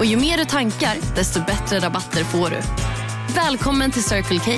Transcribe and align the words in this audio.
Och 0.00 0.06
ju 0.06 0.16
mer 0.16 0.36
du 0.36 0.44
tankar, 0.44 1.14
desto 1.16 1.40
bättre 1.40 1.78
rabatter 1.78 2.24
får 2.24 2.50
du. 2.50 2.60
Välkommen 3.34 3.90
till 3.90 4.02
Circle 4.02 4.38
K. 4.38 4.50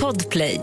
Podplay. 0.00 0.60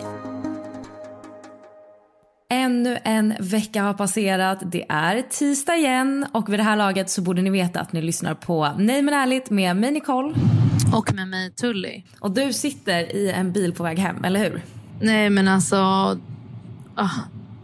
Ännu 2.50 2.98
en 3.04 3.34
vecka 3.40 3.84
har 3.84 3.94
passerat. 3.94 4.60
Det 4.66 4.86
är 4.90 5.22
tisdag 5.22 5.76
igen 5.76 6.26
och 6.34 6.54
vid 6.54 6.60
det 6.60 6.64
här 6.64 6.76
laget 6.76 7.10
så 7.10 7.22
borde 7.22 7.42
ni 7.42 7.50
veta 7.50 7.80
att 7.80 7.94
ni 7.94 8.02
lyssnar 8.02 8.34
på 8.34 8.72
Nej 8.78 9.02
men 9.02 9.14
ärligt 9.14 9.50
med 9.50 9.76
mig 9.76 9.92
Nicole. 9.92 10.34
Och 10.94 11.14
med 11.14 11.28
mig 11.28 11.52
Tully. 11.52 12.04
Och 12.20 12.32
du 12.32 12.54
sitter 12.54 13.16
i 13.16 13.32
en 13.32 13.52
bil 13.52 13.74
på 13.74 13.84
väg 13.84 14.00
hem, 14.00 14.24
eller 14.24 14.40
hur? 14.40 14.62
Nej 15.02 15.30
men 15.30 15.48
alltså, 15.48 15.78
ah, 16.96 17.10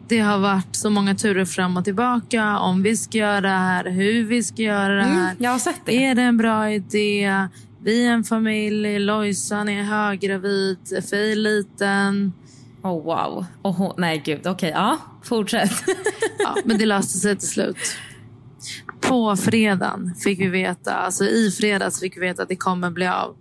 det 0.10 0.20
har 0.20 0.40
varit 0.40 0.76
så 0.76 0.90
många 0.90 1.16
turer 1.16 1.46
fram 1.46 1.78
och 1.78 1.84
tillbaka 1.84 2.60
om 2.60 2.84
vi 2.84 2.98
ska 2.98 3.18
göra 3.18 3.42
det 3.42 3.48
här, 3.50 3.86
hur 3.90 4.24
vi 4.24 4.44
ska 4.44 4.62
göra 4.62 4.96
det 4.96 5.04
här. 5.04 5.24
Mm, 5.32 5.36
jag 5.40 5.52
har 5.52 5.60
sett 5.60 5.82
det. 5.86 6.06
Är 6.06 6.16
det 6.16 6.22
en 6.22 6.38
bra 6.38 6.72
idé? 6.72 7.48
Vi 7.82 8.06
är 8.06 8.12
en 8.12 8.24
familj, 8.24 9.00
Lojsan 9.00 9.70
är 9.70 9.84
höggravid, 9.84 10.78
Fej 11.10 11.36
liten. 11.36 12.34
Oh 12.82 13.04
wow. 13.04 13.46
Hon, 13.62 13.94
nej 13.98 14.22
gud, 14.26 14.48
okej, 14.48 14.70
ja. 14.76 14.98
Fortsätt. 15.24 15.72
Ja, 16.40 16.56
men 16.66 16.78
det 16.78 16.86
löste 16.86 17.18
sig 17.20 17.36
till 17.38 17.48
slut. 17.48 17.78
På 19.02 19.36
fredagen 19.36 20.16
fick 20.24 20.40
vi 20.40 20.48
veta, 20.48 20.94
alltså 20.94 21.24
i 21.26 21.52
fredags 21.52 22.00
fick 22.00 22.18
vi 22.18 22.22
veta 22.22 22.44
att 22.44 22.50
det 22.50 22.56
kommer 22.56 22.90
bli 22.92 23.08
av. 23.08 23.36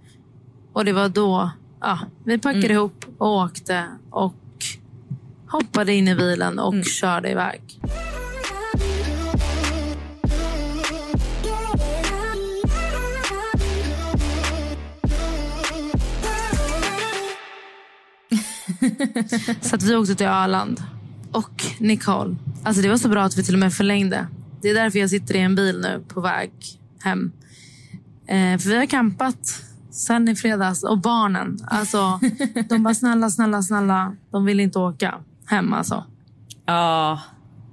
Och 0.72 0.84
det 0.84 0.92
var 0.92 1.08
då 1.08 1.50
ja, 1.80 1.98
vi 2.24 2.38
packade 2.38 2.64
Mm. 2.64 2.76
ihop 2.76 3.04
och 3.18 3.36
åkte 3.36 3.84
och 4.10 4.34
hoppade 5.48 5.94
in 5.94 6.08
i 6.08 6.14
bilen 6.14 6.58
och 6.58 6.72
Mm. 6.72 6.84
körde 6.84 7.30
iväg. 7.30 7.60
Så 19.60 19.74
att 19.76 19.82
vi 19.82 19.96
åkte 19.96 20.14
till 20.14 20.26
Öland. 20.26 20.82
Och 21.32 21.64
Nicole, 21.78 22.36
alltså 22.62 22.82
det 22.82 22.88
var 22.88 22.96
så 22.96 23.08
bra 23.08 23.22
att 23.22 23.36
vi 23.36 23.42
till 23.44 23.54
och 23.54 23.60
med 23.60 23.74
förlängde. 23.74 24.26
Det 24.62 24.68
är 24.70 24.74
därför 24.74 24.98
jag 24.98 25.10
sitter 25.10 25.36
i 25.36 25.40
en 25.40 25.54
bil 25.54 25.80
nu 25.80 26.04
på 26.08 26.20
väg 26.20 26.50
hem. 27.00 27.32
Eh, 28.26 28.58
för 28.58 28.68
vi 28.68 28.76
har 28.76 28.86
campat 28.86 29.62
sen 29.90 30.28
i 30.28 30.36
fredags. 30.36 30.82
Och 30.84 30.98
barnen, 30.98 31.58
alltså 31.66 32.20
de 32.68 32.82
bara 32.82 32.94
snälla, 32.94 33.30
snälla, 33.30 33.62
snälla. 33.62 34.16
De 34.30 34.44
vill 34.44 34.60
inte 34.60 34.78
åka 34.78 35.14
hem 35.48 35.72
alltså. 35.72 36.04
Ja, 36.66 37.20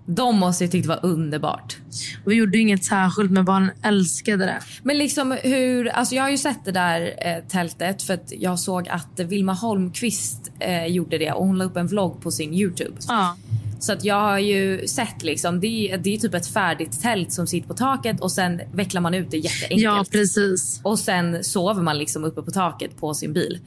de 0.07 0.39
måste 0.39 0.63
ju 0.63 0.69
tyckt 0.69 0.83
det 0.83 0.89
var 0.89 1.05
underbart. 1.05 1.77
Och 2.25 2.31
vi 2.31 2.35
gjorde 2.35 2.57
inget 2.57 2.83
särskilt 2.83 3.31
men 3.31 3.45
barnen 3.45 3.71
älskade 3.83 4.45
det. 4.45 4.59
Men 4.83 4.97
liksom 4.97 5.37
hur, 5.43 5.87
alltså 5.87 6.15
jag 6.15 6.23
har 6.23 6.29
ju 6.29 6.37
sett 6.37 6.65
det 6.65 6.71
där 6.71 7.01
eh, 7.21 7.43
tältet 7.49 8.01
för 8.01 8.13
att 8.13 8.31
jag 8.39 8.59
såg 8.59 8.89
att 8.89 9.19
Vilma 9.19 9.53
Holmqvist 9.53 10.51
eh, 10.59 10.85
gjorde 10.85 11.17
det 11.17 11.31
och 11.31 11.45
hon 11.47 11.57
la 11.57 11.65
upp 11.65 11.77
en 11.77 11.87
vlogg 11.87 12.21
på 12.21 12.31
sin 12.31 12.53
Youtube. 12.53 12.95
Ja. 13.07 13.35
Så 13.79 13.93
att 13.93 14.03
jag 14.03 14.15
har 14.21 14.39
ju 14.39 14.87
sett 14.87 15.23
liksom, 15.23 15.59
det, 15.59 15.67
är- 15.91 15.97
det 15.97 16.13
är 16.15 16.17
typ 16.17 16.33
ett 16.33 16.47
färdigt 16.47 17.01
tält 17.01 17.33
som 17.33 17.47
sitter 17.47 17.67
på 17.67 17.73
taket 17.73 18.19
och 18.21 18.31
sen 18.31 18.61
vecklar 18.73 19.01
man 19.01 19.13
ut 19.13 19.31
det 19.31 19.37
jätteenkelt. 19.37 19.81
ja, 19.81 20.05
precis. 20.11 20.79
och 20.83 20.99
sen 20.99 21.43
sover 21.43 21.81
man 21.81 21.97
liksom 21.97 22.23
uppe 22.23 22.41
på 22.41 22.51
taket 22.51 22.97
på 22.99 23.13
sin 23.13 23.33
bil. 23.33 23.59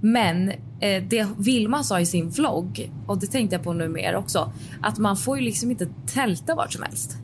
Men 0.00 0.50
eh, 0.80 1.04
det 1.08 1.28
Vilma 1.38 1.82
sa 1.82 2.00
i 2.00 2.06
sin 2.06 2.30
vlogg, 2.30 2.92
och 3.06 3.18
det 3.18 3.26
tänkte 3.26 3.56
jag 3.56 3.64
på 3.64 3.72
nu 3.72 3.88
mer 3.88 4.16
också, 4.16 4.52
att 4.82 4.98
man 4.98 5.16
får 5.16 5.38
ju 5.38 5.44
liksom 5.44 5.70
inte 5.70 5.88
tälta 6.06 6.54
vart 6.54 6.72
som 6.72 6.82
helst. 6.82 7.16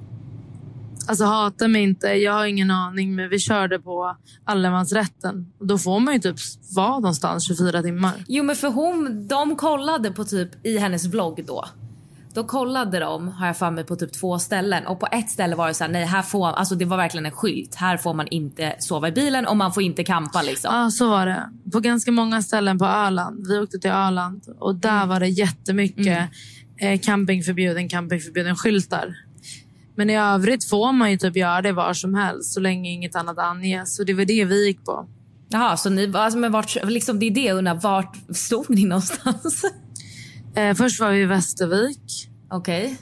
Alltså 1.06 1.24
hata 1.24 1.68
mig 1.68 1.82
inte, 1.82 2.06
jag 2.06 2.32
har 2.32 2.46
ingen 2.46 2.70
aning. 2.70 3.14
Men 3.14 3.28
vi 3.28 3.38
körde 3.38 3.78
på 3.78 4.16
allemansrätten. 4.44 5.52
Då 5.60 5.78
får 5.78 6.00
man 6.00 6.14
ju 6.14 6.20
typ 6.20 6.36
vara 6.76 6.94
någonstans 6.94 7.46
24 7.46 7.82
timmar. 7.82 8.24
Jo 8.28 8.44
men 8.44 8.56
för 8.56 8.68
hon, 8.68 9.28
de 9.28 9.56
kollade 9.56 10.10
på 10.10 10.24
typ 10.24 10.66
i 10.66 10.78
hennes 10.78 11.06
vlogg 11.06 11.44
då. 11.46 11.64
Då 12.34 12.44
kollade 12.44 12.98
de, 12.98 13.28
har 13.28 13.46
jag 13.46 13.56
för 13.56 13.70
mig, 13.70 13.84
på 13.84 13.96
typ 13.96 14.12
två 14.12 14.38
ställen 14.38 14.86
och 14.86 15.00
på 15.00 15.08
ett 15.12 15.30
ställe 15.30 15.56
var 15.56 15.68
det 15.68 15.74
så 15.74 15.84
här, 15.84 15.90
nej 15.90 16.04
här 16.04 16.22
får, 16.22 16.48
alltså 16.48 16.74
det 16.74 16.84
var 16.84 16.96
verkligen 16.96 17.26
en 17.26 17.32
skylt. 17.32 17.74
Här 17.74 17.96
får 17.96 18.14
man 18.14 18.28
inte 18.28 18.76
sova 18.78 19.08
i 19.08 19.12
bilen 19.12 19.46
och 19.46 19.56
man 19.56 19.72
får 19.72 19.82
inte 19.82 20.04
campa 20.04 20.42
liksom. 20.42 20.74
Ja, 20.74 20.90
så 20.90 21.08
var 21.08 21.26
det. 21.26 21.50
På 21.72 21.80
ganska 21.80 22.12
många 22.12 22.42
ställen 22.42 22.78
på 22.78 22.84
Öland. 22.84 23.46
Vi 23.48 23.58
åkte 23.58 23.78
till 23.78 23.90
Öland 23.90 24.42
och 24.58 24.74
där 24.74 25.06
var 25.06 25.20
det 25.20 25.28
jättemycket 25.28 26.28
eh, 26.80 27.00
campingförbjuden, 27.00 27.88
campingförbjuden 27.88 28.56
skyltar. 28.56 29.14
Men 29.94 30.10
i 30.10 30.16
övrigt 30.16 30.68
får 30.68 30.92
man 30.92 31.10
ju 31.10 31.16
typ 31.16 31.36
göra 31.36 31.62
det 31.62 31.72
var 31.72 31.92
som 31.92 32.14
helst 32.14 32.54
så 32.54 32.60
länge 32.60 32.90
inget 32.90 33.16
annat 33.16 33.38
anges. 33.38 33.96
Så 33.96 34.04
det 34.04 34.14
var 34.14 34.24
det 34.24 34.44
vi 34.44 34.66
gick 34.66 34.84
på. 34.84 35.08
Jaha, 35.48 35.76
så 35.76 35.90
ni, 35.90 36.12
alltså, 36.14 36.38
men 36.38 36.52
vart, 36.52 36.76
liksom, 36.84 37.18
det 37.18 37.26
är 37.26 37.30
det 37.30 37.40
jag 37.40 37.58
undrar, 37.58 37.74
vart 37.74 38.16
stod 38.36 38.70
ni 38.70 38.84
någonstans? 38.84 39.64
Eh, 40.56 40.74
först 40.74 41.00
var 41.00 41.10
vi 41.12 41.20
i 41.20 41.26
Västervik. 41.26 42.28
Okej. 42.50 42.96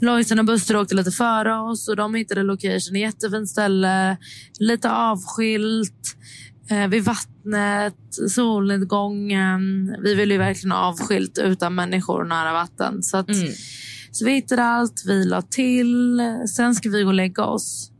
Lojsan 0.00 0.38
och 0.38 0.44
Buster 0.44 0.76
åkte 0.76 0.94
lite 0.94 1.10
före 1.10 1.58
oss 1.58 1.88
och 1.88 1.96
de 1.96 2.14
hittade 2.14 2.42
location. 2.42 2.96
Jättefint 2.96 3.48
ställe, 3.48 4.16
lite 4.58 4.90
avskilt, 4.92 6.16
eh, 6.70 6.86
vid 6.88 7.04
vattnet, 7.04 7.94
solnedgången. 8.30 9.96
Vi 10.02 10.14
ville 10.14 10.34
ju 10.34 10.38
verkligen 10.38 10.72
avskilt 10.72 11.38
utan 11.38 11.74
människor 11.74 12.20
och 12.20 12.26
nära 12.28 12.52
vatten. 12.52 13.02
Så, 13.02 13.16
att, 13.16 13.28
Mm. 13.28 13.48
så 14.10 14.24
vi 14.24 14.32
hittade 14.32 14.64
allt, 14.64 15.02
vi 15.06 15.24
la 15.24 15.42
till. 15.42 16.20
Sen 16.56 16.74
ska 16.74 16.88
vi 16.88 17.02
gå 17.02 17.08
och 17.08 17.14
lägga 17.14 17.44
oss. 17.44 17.90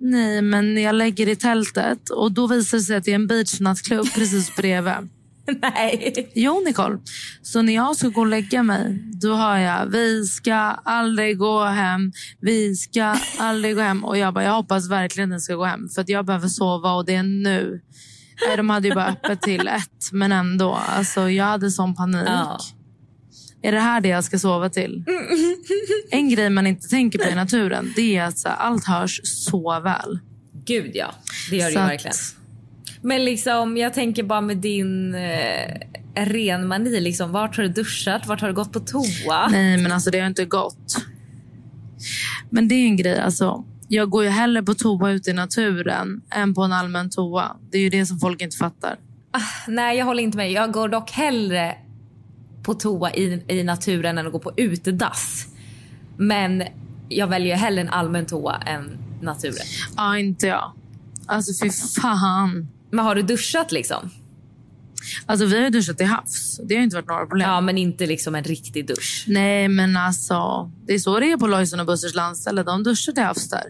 Nej, 0.00 0.42
men 0.42 0.82
jag 0.82 0.94
lägger 0.94 1.28
i 1.28 1.36
tältet 1.36 2.10
och 2.10 2.32
då 2.32 2.46
visar 2.46 2.78
det 2.78 2.84
sig 2.84 2.96
att 2.96 3.04
det 3.04 3.10
är 3.10 3.14
en 3.14 3.26
beachnattklubb 3.26 4.06
precis 4.14 4.56
bredvid. 4.56 5.08
Nej. 5.62 6.30
Jo, 6.34 6.62
Nicole. 6.66 6.98
Så 7.42 7.62
när 7.62 7.74
jag 7.74 7.96
ska 7.96 8.08
gå 8.08 8.20
och 8.20 8.26
lägga 8.26 8.62
mig, 8.62 9.02
då 9.22 9.34
hör 9.34 9.56
jag 9.56 9.86
vi 9.86 10.24
ska 10.24 10.54
aldrig 10.84 11.38
gå 11.38 11.64
hem, 11.64 12.12
vi 12.40 12.74
ska 12.76 13.16
aldrig 13.38 13.74
gå 13.76 13.82
hem. 13.82 14.04
Och 14.04 14.18
jag 14.18 14.34
bara, 14.34 14.44
jag 14.44 14.52
hoppas 14.52 14.90
verkligen 14.90 15.30
den 15.30 15.40
ska 15.40 15.54
gå 15.54 15.64
hem 15.64 15.88
för 15.88 16.00
att 16.02 16.08
jag 16.08 16.26
behöver 16.26 16.48
sova 16.48 16.92
och 16.92 17.04
det 17.06 17.14
är 17.14 17.22
nu. 17.22 17.80
De 18.56 18.70
hade 18.70 18.88
ju 18.88 18.94
bara 18.94 19.06
öppet 19.06 19.42
till 19.42 19.68
ett, 19.68 20.12
men 20.12 20.32
ändå. 20.32 20.74
Alltså, 20.88 21.30
jag 21.30 21.44
hade 21.44 21.70
sån 21.70 21.94
panik. 21.94 22.22
Ja. 22.26 22.60
Är 23.62 23.72
det 23.72 23.80
här 23.80 24.00
det 24.00 24.08
jag 24.08 24.24
ska 24.24 24.38
sova 24.38 24.70
till? 24.70 25.04
En 26.10 26.28
grej 26.28 26.50
man 26.50 26.66
inte 26.66 26.88
tänker 26.88 27.18
på 27.18 27.28
i 27.30 27.34
naturen 27.34 27.92
det 27.96 28.16
är 28.16 28.24
att 28.24 28.44
allt 28.46 28.84
hörs 28.84 29.20
så 29.24 29.80
väl. 29.80 30.18
Gud 30.64 30.90
ja, 30.94 31.14
det 31.50 31.56
gör 31.56 31.66
det 31.66 31.72
ju 31.72 31.78
att- 31.78 31.88
verkligen. 31.90 32.16
Men 33.02 33.24
liksom, 33.24 33.76
jag 33.76 33.94
tänker 33.94 34.22
bara 34.22 34.40
med 34.40 34.56
din 34.56 35.14
eh, 35.14 35.80
renmani, 36.14 37.00
liksom, 37.00 37.32
vart 37.32 37.56
har 37.56 37.62
du 37.62 37.68
duschat? 37.68 38.26
Vart 38.26 38.40
har 38.40 38.48
du 38.48 38.54
gått 38.54 38.72
på 38.72 38.80
toa? 38.80 39.48
Nej, 39.50 39.76
men 39.76 39.92
alltså 39.92 40.10
det 40.10 40.20
har 40.20 40.26
inte 40.26 40.44
gått. 40.44 41.06
Men 42.50 42.68
det 42.68 42.74
är 42.74 42.86
en 42.86 42.96
grej. 42.96 43.18
Alltså, 43.20 43.64
jag 43.88 44.10
går 44.10 44.24
ju 44.24 44.30
hellre 44.30 44.62
på 44.62 44.74
toa 44.74 45.10
ute 45.10 45.30
i 45.30 45.32
naturen 45.32 46.22
än 46.30 46.54
på 46.54 46.62
en 46.62 46.72
allmän 46.72 47.10
toa. 47.10 47.56
Det 47.70 47.78
är 47.78 47.82
ju 47.82 47.88
det 47.88 48.06
som 48.06 48.18
folk 48.18 48.42
inte 48.42 48.56
fattar. 48.56 48.96
Ah, 49.32 49.40
nej, 49.68 49.98
jag 49.98 50.06
håller 50.06 50.22
inte 50.22 50.36
med. 50.36 50.52
Jag 50.52 50.72
går 50.72 50.88
dock 50.88 51.10
hellre 51.10 51.76
på 52.62 52.74
toa 52.74 53.10
i, 53.14 53.42
i 53.48 53.62
naturen 53.62 54.18
än 54.18 54.26
att 54.26 54.32
gå 54.32 54.38
på 54.38 54.52
utedass. 54.56 55.46
Men 56.16 56.62
jag 57.08 57.26
väljer 57.26 57.56
hellre 57.56 57.80
en 57.80 57.88
allmän 57.88 58.26
toa 58.26 58.56
än 58.56 58.98
naturen. 59.20 59.66
Ja, 59.96 60.18
inte 60.18 60.46
jag. 60.46 60.72
Alltså 61.26 61.64
fy 61.64 61.70
fan. 61.70 62.68
Men 62.90 63.04
har 63.04 63.14
du 63.14 63.22
duschat 63.22 63.72
liksom? 63.72 64.10
Alltså 65.26 65.46
vi 65.46 65.56
har 65.56 65.64
ju 65.64 65.70
duschat 65.70 65.98
till 65.98 66.06
havs. 66.06 66.60
Det 66.64 66.76
har 66.76 66.82
inte 66.82 66.96
varit 66.96 67.08
några 67.08 67.26
problem. 67.26 67.48
Ja, 67.48 67.60
men 67.60 67.78
inte 67.78 68.06
liksom 68.06 68.34
en 68.34 68.44
riktig 68.44 68.86
dusch. 68.86 69.24
Nej, 69.28 69.68
men 69.68 69.96
alltså. 69.96 70.70
Det 70.86 70.94
är 70.94 70.98
så 70.98 71.20
det 71.20 71.32
är 71.32 71.36
på 71.36 71.46
Lojsan 71.46 71.80
och 71.80 71.86
Bussers 71.86 72.14
landställe. 72.14 72.62
De 72.62 72.82
duschar 72.82 73.12
till 73.12 73.22
havs 73.22 73.50
där. 73.50 73.64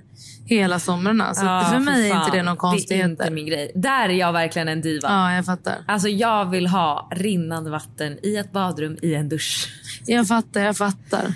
Hela 0.45 0.79
somrarna. 0.79 1.35
Så 1.35 1.45
Ja, 1.45 1.69
för 1.73 1.79
mig 1.79 2.11
är 2.11 2.25
inte 2.25 2.37
det 2.37 2.43
någon 2.43 2.77
Det 2.89 3.01
är 3.01 3.05
inte 3.05 3.31
min 3.31 3.47
grej. 3.47 3.73
Där 3.75 4.09
är 4.09 4.15
jag 4.15 4.33
verkligen 4.33 4.69
en 4.69 4.81
diva. 4.81 5.09
Ja, 5.09 5.35
jag 5.35 5.45
fattar. 5.45 5.85
Alltså 5.89 6.09
jag 6.09 6.51
vill 6.51 6.67
ha 6.67 7.11
rinnande 7.13 7.71
vatten 7.71 8.19
i 8.23 8.37
ett 8.37 8.53
badrum 8.53 8.99
i 9.03 9.15
en 9.15 9.29
dusch. 9.29 9.69
Jag 10.07 10.29
fattar, 10.29 10.61
jag 10.61 10.77
fattar. 10.77 11.35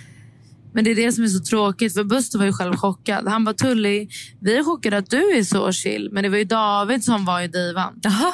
Men 0.75 0.85
det 0.85 0.91
är 0.91 0.95
det 0.95 1.13
som 1.13 1.25
är 1.25 1.29
så 1.29 1.45
tråkigt. 1.45 1.95
För 1.95 2.05
Buster 2.05 2.39
var 2.39 2.47
ju 2.47 2.53
själv 2.53 2.77
chockad. 2.77 3.29
Han 3.29 3.45
bara, 3.45 3.55
Tully, 3.55 4.09
vi 4.41 4.57
är 4.59 4.65
chockade 4.65 4.97
att 4.97 5.11
du 5.11 5.31
är 5.39 5.43
så 5.45 5.73
chill. 5.73 6.09
Men 6.13 6.23
det 6.23 6.29
var 6.29 6.37
ju 6.39 6.45
David 6.45 7.05
som 7.05 7.25
var 7.25 7.41
i 7.41 7.49
divan. 7.49 7.93
Jaha. 8.03 8.33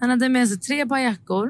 Han 0.00 0.10
hade 0.10 0.28
med 0.28 0.48
sig 0.48 0.58
tre 0.60 0.86
par 0.86 0.98
jackor. 0.98 1.48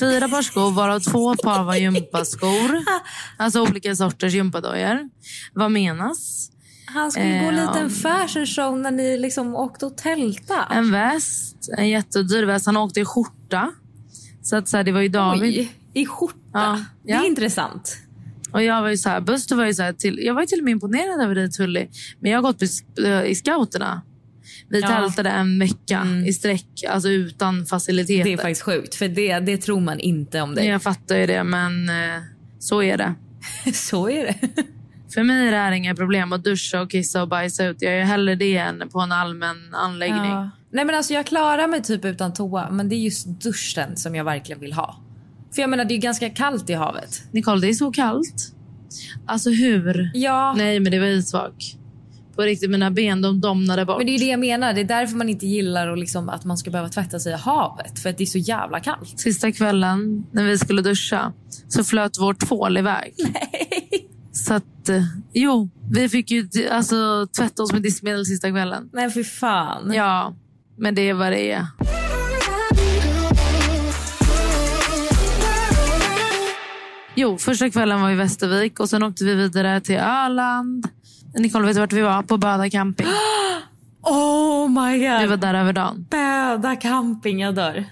Fyra 0.00 0.28
par 0.28 0.42
skor, 0.42 0.70
varav 0.70 1.00
två 1.00 1.34
par 1.36 1.64
var 1.64 1.74
gympaskor. 1.76 2.84
Alltså 3.36 3.60
olika 3.62 3.96
sorters 3.96 4.34
gympadojor. 4.34 5.08
Vad 5.54 5.70
menas? 5.70 6.50
Han 6.86 7.12
skulle 7.12 7.38
gå 7.38 7.44
Eh, 7.46 7.52
lite 7.52 7.78
en 7.80 7.90
ja. 8.04 8.10
fashion 8.26 8.46
show 8.46 8.78
när 8.78 8.90
ni 8.90 9.18
liksom 9.18 9.54
åkte 9.54 9.86
och 9.86 9.96
tälta. 9.96 10.64
En 10.70 10.90
väst, 10.92 11.56
en 11.78 11.88
jättedyr 11.88 12.42
väst. 12.42 12.66
Han 12.66 12.76
åkte 12.76 13.00
i 13.00 13.04
skjorta. 13.04 13.72
Så 14.42 14.56
att 14.56 14.68
så 14.68 14.76
här, 14.76 14.84
det 14.84 14.92
var 14.92 15.00
ju 15.00 15.08
David. 15.08 15.42
Oj, 15.58 15.72
i 15.94 16.06
skjorta. 16.06 16.36
Ja. 16.52 16.84
Det 17.04 17.12
är 17.12 17.16
Ja. 17.16 17.24
intressant. 17.26 17.96
Och 18.52 18.62
jag 18.62 18.82
var 18.82 18.88
ju 18.88 18.96
så 18.96 19.08
här, 19.08 19.20
Buster 19.20 19.56
var 19.56 19.64
ju 19.66 19.74
så 19.74 19.92
till, 19.98 20.18
jag 20.22 20.34
var 20.34 20.40
ju 20.40 20.46
till 20.46 20.58
och 20.58 20.64
med 20.64 20.72
imponerad 20.72 21.20
över 21.20 21.34
dig 21.34 21.50
Tully. 21.50 21.88
Men 22.20 22.30
jag 22.30 22.38
har 22.38 22.42
gått 22.42 22.62
eh, 23.04 23.22
i 23.30 23.34
scouterna. 23.34 24.02
Vi 24.68 24.80
Ja. 24.80 24.88
tältade 24.88 25.30
en 25.30 25.58
vecka 25.58 25.98
Mm. 25.98 26.24
i 26.24 26.32
sträck, 26.32 26.66
alltså 26.88 27.08
utan 27.08 27.66
faciliteter. 27.66 28.24
Det 28.24 28.32
är 28.32 28.36
faktiskt 28.36 28.62
sjukt, 28.62 28.94
för 28.94 29.08
det, 29.08 29.38
det 29.40 29.56
tror 29.56 29.80
man 29.80 30.00
inte 30.00 30.40
om 30.40 30.54
dig. 30.54 30.66
Jag 30.66 30.82
fattar 30.82 31.16
ju 31.16 31.26
det, 31.26 31.44
men 31.44 31.88
eh, 31.88 32.22
så 32.58 32.82
är 32.82 32.96
det. 32.96 33.14
Så 33.74 34.10
är 34.10 34.24
det. 34.24 34.34
För 35.14 35.22
mig 35.22 35.46
är 35.46 35.50
det 35.50 35.56
här 35.56 35.72
inga 35.72 35.94
problem 35.94 36.32
att 36.32 36.44
duscha 36.44 36.80
och 36.80 36.90
kissa 36.90 37.22
och 37.22 37.28
bajsa 37.28 37.64
ut. 37.66 37.82
Jag 37.82 37.94
gör 37.98 38.04
hellre 38.04 38.34
det 38.34 38.56
än 38.56 38.88
på 38.88 39.00
en 39.00 39.12
allmän 39.12 39.74
anläggning. 39.74 40.30
Ja. 40.30 40.50
Nej 40.72 40.84
men 40.84 40.94
alltså 40.94 41.14
jag 41.14 41.26
klarar 41.26 41.68
mig 41.68 41.82
typ 41.82 42.04
utan 42.04 42.32
toa, 42.32 42.70
men 42.70 42.88
det 42.88 42.94
är 42.94 42.98
just 42.98 43.26
duschen 43.40 43.96
som 43.96 44.14
jag 44.14 44.24
verkligen 44.24 44.60
vill 44.60 44.72
ha. 44.72 44.96
För 45.54 45.62
jag 45.62 45.70
menar 45.70 45.84
det 45.84 45.94
är 45.94 45.98
ganska 45.98 46.30
kallt 46.30 46.70
i 46.70 46.74
havet. 46.74 47.22
Nicole, 47.32 47.60
det 47.60 47.68
är 47.68 47.72
så 47.74 47.90
kallt. 47.92 48.52
Alltså 49.26 49.50
hur? 49.50 50.10
Ja, 50.14 50.54
Nej, 50.58 50.80
men 50.80 50.92
det 50.92 50.98
var 50.98 51.06
isvak. 51.06 51.74
På 52.36 52.42
riktigt, 52.42 52.70
mina 52.70 52.90
ben 52.90 53.22
de 53.22 53.40
domnade 53.40 53.84
bort. 53.84 53.98
men 53.98 54.06
det 54.06 54.12
är 54.12 54.18
ju 54.18 54.24
det 54.24 54.30
jag 54.30 54.40
menar. 54.40 54.72
Det 54.72 54.80
är 54.80 54.84
därför 54.84 55.16
man 55.16 55.28
inte 55.28 55.46
gillar 55.46 55.88
och 55.88 55.96
liksom 55.96 56.28
att 56.28 56.44
man 56.44 56.58
ska 56.58 56.70
behöva 56.70 56.88
tvätta 56.88 57.20
sig 57.20 57.32
i 57.32 57.36
havet. 57.36 57.98
För 57.98 58.10
att 58.10 58.18
det 58.18 58.24
är 58.24 58.26
så 58.26 58.38
jävla 58.38 58.80
kallt. 58.80 59.20
Sista 59.20 59.52
kvällen 59.52 60.26
när 60.32 60.44
vi 60.44 60.58
skulle 60.58 60.82
duscha 60.82 61.32
så 61.68 61.84
flöt 61.84 62.18
vår 62.18 62.34
tvål 62.34 62.76
iväg. 62.76 63.14
Nej. 63.32 64.08
Så 64.32 64.54
att, 64.54 64.88
eh, 64.88 65.02
jo, 65.32 65.70
vi 65.90 66.08
fick 66.08 66.30
ju 66.30 66.48
alltså, 66.70 67.26
tvätta 67.36 67.62
oss 67.62 67.72
med 67.72 67.82
diskmedel 67.82 68.26
sista 68.26 68.50
kvällen. 68.50 68.88
Nej 68.92 69.10
fy 69.10 69.24
fan. 69.24 69.92
Ja, 69.94 70.36
men 70.78 70.94
det 70.94 71.08
är 71.08 71.14
vad 71.14 71.32
det 71.32 71.52
är. 71.52 71.66
Jo, 77.20 77.38
första 77.38 77.70
kvällen 77.70 78.00
var 78.00 78.10
i 78.10 78.14
Västervik 78.14 78.80
och 78.80 78.88
sen 78.88 79.02
åkte 79.02 79.24
vi 79.24 79.34
vidare 79.34 79.80
till 79.80 79.96
Öland. 79.96 80.88
Nicole, 81.34 81.66
vet 81.66 81.74
du 81.76 81.80
vart 81.80 81.92
vi 81.92 82.00
var? 82.00 82.22
På 82.22 82.36
Böda 82.36 82.70
camping. 82.70 83.06
Oh 84.02 84.68
my 84.68 84.98
god. 84.98 85.20
Vi 85.20 85.26
var 85.26 85.36
där 85.36 85.54
över 85.54 85.72
dagen. 85.72 86.06
Böda 86.10 86.76
camping, 86.76 87.40
jag 87.40 87.54
dör. 87.54 87.84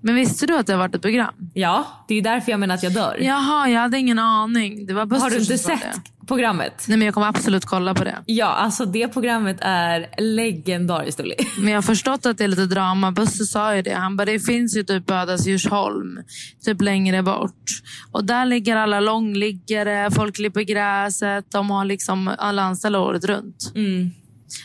Men 0.00 0.14
visste 0.14 0.46
du 0.46 0.56
att 0.56 0.66
det 0.66 0.72
har 0.72 0.78
varit 0.78 0.94
ett 0.94 1.02
program? 1.02 1.34
Ja, 1.54 1.86
det 2.08 2.14
är 2.14 2.22
därför 2.22 2.50
jag 2.50 2.60
menar 2.60 2.74
att 2.74 2.82
jag 2.82 2.94
dör. 2.94 3.18
Jaha, 3.20 3.68
jag 3.68 3.80
hade 3.80 3.98
ingen 3.98 4.18
aning. 4.18 4.86
Det 4.86 4.94
var 4.94 5.06
Buster 5.06 5.22
Har 5.22 5.30
du 5.30 5.38
inte 5.38 5.58
sett. 5.58 5.96
Programmet? 6.30 6.84
Nej, 6.88 6.98
men 6.98 7.06
jag 7.06 7.14
kommer 7.14 7.26
absolut 7.26 7.64
kolla 7.64 7.94
på 7.94 8.04
det. 8.04 8.18
Ja, 8.26 8.46
alltså 8.46 8.84
det 8.84 9.08
programmet 9.08 9.56
är 9.60 10.06
legendariskt 10.18 11.20
Ulli. 11.20 11.34
Men 11.58 11.68
jag 11.68 11.76
har 11.76 11.82
förstått 11.82 12.26
att 12.26 12.38
det 12.38 12.44
är 12.44 12.48
lite 12.48 12.66
drama. 12.66 13.12
Buster 13.12 13.44
sa 13.44 13.76
ju 13.76 13.82
det. 13.82 13.94
Han 13.94 14.16
bara, 14.16 14.24
det 14.24 14.40
finns 14.40 14.76
ju 14.76 14.82
typ 14.82 15.06
Bödas 15.06 15.46
Djursholm, 15.46 16.18
typ 16.64 16.82
längre 16.82 17.22
bort. 17.22 17.64
Och 18.12 18.24
där 18.24 18.46
ligger 18.46 18.76
alla 18.76 19.00
långliggare, 19.00 20.10
folk 20.10 20.36
klipper 20.36 20.62
gräset. 20.62 21.50
De 21.52 21.70
har 21.70 21.84
liksom 21.84 22.30
alla 22.38 22.62
anställda 22.62 22.98
året 22.98 23.24
runt. 23.24 23.72
Mm. 23.74 24.10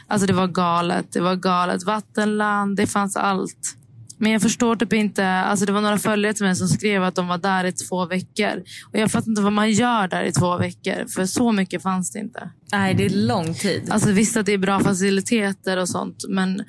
Alltså 0.07 0.27
det 0.27 0.33
var 0.33 0.47
galet. 0.47 1.11
Det 1.11 1.21
var 1.21 1.35
galet. 1.35 1.83
Vattenland, 1.83 2.77
det 2.77 2.87
fanns 2.87 3.17
allt. 3.17 3.77
Men 4.25 4.31
jag 4.31 4.41
förstår 4.41 4.75
typ 4.75 4.93
inte. 4.93 5.27
Alltså 5.27 5.65
det 5.65 5.71
var 5.71 5.81
några 5.81 5.97
följare 5.97 6.33
till 6.33 6.45
mig 6.45 6.55
som 6.55 6.67
skrev 6.67 7.03
att 7.03 7.15
de 7.15 7.27
var 7.27 7.37
där 7.37 7.63
i 7.63 7.71
två 7.71 8.05
veckor. 8.05 8.63
Och 8.91 8.99
jag 8.99 9.11
fattar 9.11 9.29
inte 9.29 9.41
vad 9.41 9.53
man 9.53 9.71
gör 9.71 10.07
där 10.07 10.23
i 10.23 10.31
två 10.31 10.57
veckor. 10.57 11.07
För 11.15 11.25
så 11.25 11.51
mycket 11.51 11.83
fanns 11.83 12.11
det 12.11 12.19
inte. 12.19 12.49
Nej, 12.71 12.93
det 12.93 13.05
är 13.05 13.09
lång 13.09 13.53
tid. 13.53 13.89
Alltså 13.91 14.11
visst 14.11 14.37
att 14.37 14.45
det 14.45 14.53
är 14.53 14.57
bra 14.57 14.79
faciliteter 14.79 15.77
och 15.77 15.89
sånt, 15.89 16.25
men 16.29 16.63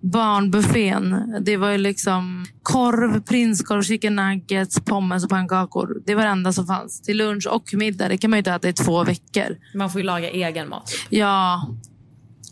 barnbuffén, 0.00 1.34
det 1.44 1.56
var 1.56 1.70
ju 1.70 1.78
liksom 1.78 2.46
korv, 2.62 3.20
prinskorv, 3.20 3.82
chicken 3.82 4.16
nuggets, 4.16 4.80
pommes 4.80 5.24
och 5.24 5.30
pannkakor. 5.30 6.02
Det 6.06 6.14
var 6.14 6.22
det 6.22 6.28
enda 6.28 6.52
som 6.52 6.66
fanns. 6.66 7.02
Till 7.02 7.16
lunch 7.16 7.46
och 7.46 7.74
middag. 7.74 8.08
Det 8.08 8.18
kan 8.18 8.30
man 8.30 8.36
ju 8.36 8.38
inte 8.38 8.52
äta 8.52 8.68
i 8.68 8.72
två 8.72 9.04
veckor. 9.04 9.56
Man 9.74 9.90
får 9.90 10.00
ju 10.00 10.06
laga 10.06 10.30
egen 10.30 10.68
mat. 10.68 10.92
Ja, 11.08 11.68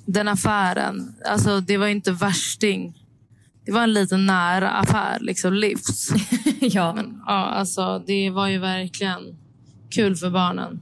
den 0.06 0.28
affären. 0.28 1.14
Alltså 1.24 1.60
det 1.60 1.76
var 1.76 1.86
inte 1.86 2.12
värsting. 2.12 2.97
Det 3.68 3.74
var 3.74 3.82
en 3.82 3.92
liten 3.92 4.26
nära 4.26 4.70
affär, 4.70 5.18
liksom 5.20 5.54
livs. 5.54 6.08
ja. 6.60 6.94
Men 6.94 7.22
ja, 7.26 7.32
alltså 7.32 8.02
det 8.06 8.30
var 8.30 8.48
ju 8.48 8.58
verkligen 8.58 9.20
kul 9.90 10.16
för 10.16 10.30
barnen. 10.30 10.80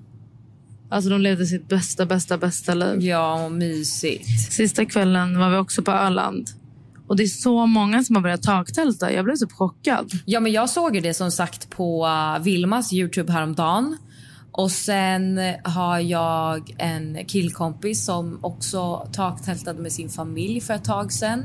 Alltså 0.89 1.11
de 1.11 1.21
levde 1.21 1.47
sitt 1.47 1.69
bästa, 1.69 2.07
bästa, 2.07 2.39
bästa 2.39 2.75
liv. 2.75 3.01
ja, 3.01 3.45
och 3.45 3.53
mysigt. 3.53 4.53
Sista 4.53 4.85
kvällen 4.85 5.39
var 5.39 5.51
vi 5.51 5.57
också 5.57 5.83
på 5.83 5.91
Öland. 5.91 6.51
Och 7.07 7.17
det 7.17 7.23
är 7.23 7.27
så 7.27 7.67
många 7.67 8.05
som 8.05 8.17
har 8.17 8.23
börjat 8.23 8.43
taktälta. 8.43 9.13
Jag 9.13 9.25
blev 9.25 9.37
typ 9.37 9.53
chockad. 9.53 10.11
Ja, 10.25 10.41
men 10.41 10.53
jag 10.53 10.71
såg 10.71 10.95
ju 10.95 11.01
det 11.01 11.15
som 11.15 11.31
sagt 11.31 11.71
på 11.71 12.07
uh, 12.07 12.45
Vilmas 12.45 12.93
Youtube 12.93 13.33
häromdagen. 13.33 13.97
Och 14.53 14.71
sen 14.71 15.41
har 15.65 15.99
jag 15.99 16.75
en 16.79 17.25
killkompis 17.25 18.05
som 18.05 18.39
också 18.43 19.09
taktältade 19.13 19.83
med 19.83 19.93
sin 19.93 20.09
familj 20.09 20.61
för 20.61 20.75
ett 20.75 20.85
tag 20.85 21.13
sedan. 21.13 21.45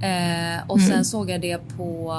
Eh, 0.00 0.70
och 0.70 0.80
sen 0.80 1.04
såg 1.04 1.30
jag 1.30 1.40
det 1.40 1.58
på... 1.76 2.12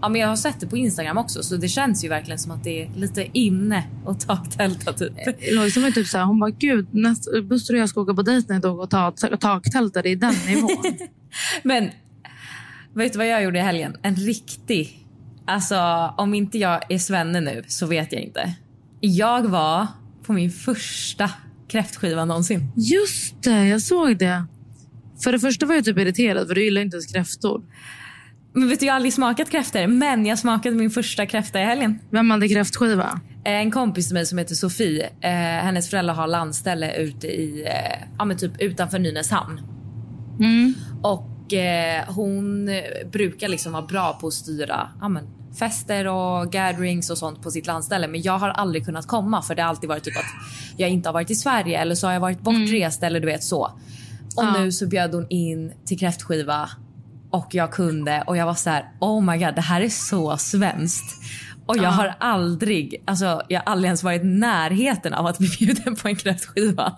Ja, 0.00 0.08
men 0.08 0.20
jag 0.20 0.28
har 0.28 0.36
sett 0.36 0.60
det 0.60 0.66
på 0.66 0.76
Instagram 0.76 1.18
också 1.18 1.42
så 1.42 1.56
det 1.56 1.68
känns 1.68 2.04
ju 2.04 2.08
verkligen 2.08 2.38
som 2.38 2.52
att 2.52 2.64
det 2.64 2.82
är 2.82 2.90
lite 2.96 3.26
inne 3.32 3.84
att 4.06 4.20
taktälta 4.20 4.92
typ. 4.98 5.12
Lojsan 5.52 5.82
var 5.82 5.90
typ 5.90 6.06
så 6.06 6.18
här, 6.18 6.24
hon 6.24 6.40
bara 6.40 6.50
gud, 6.50 6.86
näst, 6.90 7.28
Buster 7.42 7.74
och 7.74 7.80
jag 7.80 7.88
ska 7.88 8.00
åka 8.00 8.14
på 8.14 8.22
dejt 8.22 8.52
när 8.52 8.60
jag 8.62 8.80
och 8.80 8.90
ta, 8.90 9.10
taktälta. 9.40 10.02
Det 10.02 10.08
är 10.08 10.16
den 10.16 10.34
nivån. 10.46 10.96
Men 11.62 11.90
vet 12.94 13.12
du 13.12 13.18
vad 13.18 13.28
jag 13.28 13.42
gjorde 13.42 13.58
i 13.58 13.62
helgen? 13.62 13.96
En 14.02 14.16
riktig... 14.16 15.00
Alltså 15.46 15.76
om 16.16 16.34
inte 16.34 16.58
jag 16.58 16.92
är 16.92 16.98
svenne 16.98 17.40
nu 17.40 17.64
så 17.66 17.86
vet 17.86 18.12
jag 18.12 18.22
inte. 18.22 18.54
Jag 19.00 19.42
var 19.42 19.86
på 20.22 20.32
min 20.32 20.50
första 20.50 21.30
kräftskiva 21.68 22.24
någonsin. 22.24 22.72
Just 22.76 23.42
det, 23.42 23.66
jag 23.66 23.82
såg 23.82 24.18
det. 24.18 24.44
För 25.22 25.32
det 25.32 25.38
första 25.38 25.66
var 25.66 25.74
jag 25.74 25.84
typ 25.84 25.98
irriterad 25.98 26.48
för 26.48 26.54
du 26.54 26.64
gillar 26.64 26.80
inte 26.80 26.94
ens 26.94 27.06
kräftor. 27.06 27.62
Men 28.52 28.68
vet 28.68 28.80
du, 28.80 28.86
jag 28.86 28.92
har 28.92 28.96
aldrig 28.96 29.12
smakat 29.12 29.50
kräftor 29.50 29.86
men 29.86 30.26
jag 30.26 30.38
smakade 30.38 30.76
min 30.76 30.90
första 30.90 31.26
kräfta 31.26 31.60
i 31.60 31.64
helgen. 31.64 31.98
Vem 32.10 32.30
hade 32.30 32.48
kräftskiva? 32.48 33.20
En 33.44 33.70
kompis 33.70 34.06
till 34.06 34.14
mig 34.14 34.26
som 34.26 34.38
heter 34.38 34.54
Sofie, 34.54 35.06
eh, 35.20 35.30
hennes 35.64 35.90
föräldrar 35.90 36.14
har 36.14 36.26
landställe 36.26 36.96
ute 36.96 37.26
i, 37.26 37.64
eh, 37.66 38.06
ja 38.18 38.24
men 38.24 38.36
typ 38.36 38.60
utanför 38.60 38.98
Nynäshamn. 38.98 39.60
Mm. 40.40 40.74
Och 41.02 41.52
eh, 41.52 42.04
hon 42.06 42.70
brukar 43.12 43.48
liksom 43.48 43.72
vara 43.72 43.82
bra 43.82 44.18
på 44.20 44.26
att 44.26 44.32
styra 44.32 44.88
ja, 45.00 45.08
men, 45.08 45.28
fester 45.58 46.06
och 46.06 46.52
gatherings 46.52 47.10
och 47.10 47.18
sånt 47.18 47.42
på 47.42 47.50
sitt 47.50 47.66
landställe. 47.66 48.08
Men 48.08 48.22
jag 48.22 48.38
har 48.38 48.48
aldrig 48.48 48.84
kunnat 48.84 49.06
komma 49.06 49.42
för 49.42 49.54
det 49.54 49.62
har 49.62 49.68
alltid 49.68 49.88
varit 49.88 50.04
typ 50.04 50.16
att 50.16 50.24
jag 50.76 50.90
inte 50.90 51.08
har 51.08 51.14
varit 51.14 51.30
i 51.30 51.34
Sverige 51.34 51.80
eller 51.80 51.94
så 51.94 52.06
har 52.06 52.12
jag 52.12 52.20
varit 52.20 52.40
bortrest 52.40 53.02
eller 53.02 53.20
du 53.20 53.26
vet 53.26 53.44
så. 53.44 53.70
Och 54.36 54.60
nu 54.60 54.72
så 54.72 54.86
bjöd 54.86 55.14
hon 55.14 55.26
in 55.30 55.72
till 55.86 55.98
kräftskiva 55.98 56.70
och 57.30 57.46
jag 57.50 57.72
kunde 57.72 58.24
och 58.26 58.36
jag 58.36 58.46
var 58.46 58.54
så 58.54 58.70
här: 58.70 58.92
oh 59.00 59.24
my 59.24 59.38
god 59.38 59.54
det 59.54 59.60
här 59.60 59.80
är 59.80 59.88
så 59.88 60.36
svenskt. 60.36 61.20
Och 61.66 61.76
jag 61.76 61.90
har 61.90 62.14
aldrig, 62.20 63.02
alltså 63.06 63.42
jag 63.48 63.60
har 63.60 63.72
aldrig 63.72 63.86
ens 63.88 64.02
varit 64.02 64.22
i 64.22 64.24
närheten 64.24 65.14
av 65.14 65.26
att 65.26 65.38
bli 65.38 65.48
bjuden 65.58 65.96
på 65.96 66.08
en 66.08 66.16
kräftskiva. 66.16 66.94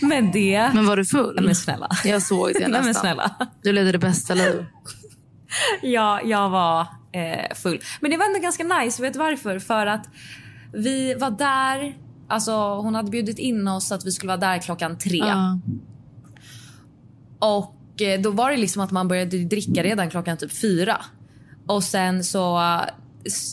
Men 0.00 0.32
det, 0.32 0.70
Men 0.74 0.86
var 0.86 0.96
du 0.96 1.04
full? 1.04 1.40
Men 1.42 1.54
snälla. 1.54 1.88
Jag 2.04 2.22
såg 2.22 2.52
det 2.54 2.58
nästan. 2.68 2.84
men 2.84 2.94
snälla. 2.94 3.34
Du 3.62 3.72
levde 3.72 3.92
det 3.92 3.98
bästa 3.98 4.34
liv. 4.34 4.66
Ja, 5.82 6.20
jag 6.24 6.50
var 6.50 6.80
eh, 7.12 7.54
full. 7.54 7.80
Men 8.00 8.10
det 8.10 8.16
var 8.16 8.26
ändå 8.26 8.38
ganska 8.38 8.64
nice. 8.64 9.02
Vet 9.02 9.12
du 9.12 9.18
varför? 9.18 9.58
För 9.58 9.86
att 9.86 10.08
vi 10.72 11.14
var 11.14 11.30
där. 11.30 11.96
Alltså 12.28 12.52
hon 12.74 12.94
hade 12.94 13.10
bjudit 13.10 13.38
in 13.38 13.68
oss 13.68 13.92
att 13.92 14.06
vi 14.06 14.12
skulle 14.12 14.28
vara 14.28 14.52
där 14.52 14.58
klockan 14.58 14.98
tre. 14.98 15.18
Ja. 15.18 15.58
Och 17.38 18.02
eh, 18.02 18.20
då 18.20 18.30
var 18.30 18.50
det 18.50 18.56
liksom 18.56 18.82
att 18.82 18.90
man 18.90 19.08
började 19.08 19.38
dricka 19.38 19.82
redan 19.82 20.10
klockan 20.10 20.36
typ 20.36 20.52
fyra. 20.52 21.04
Och 21.66 21.84
sen 21.84 22.24
så, 22.24 22.60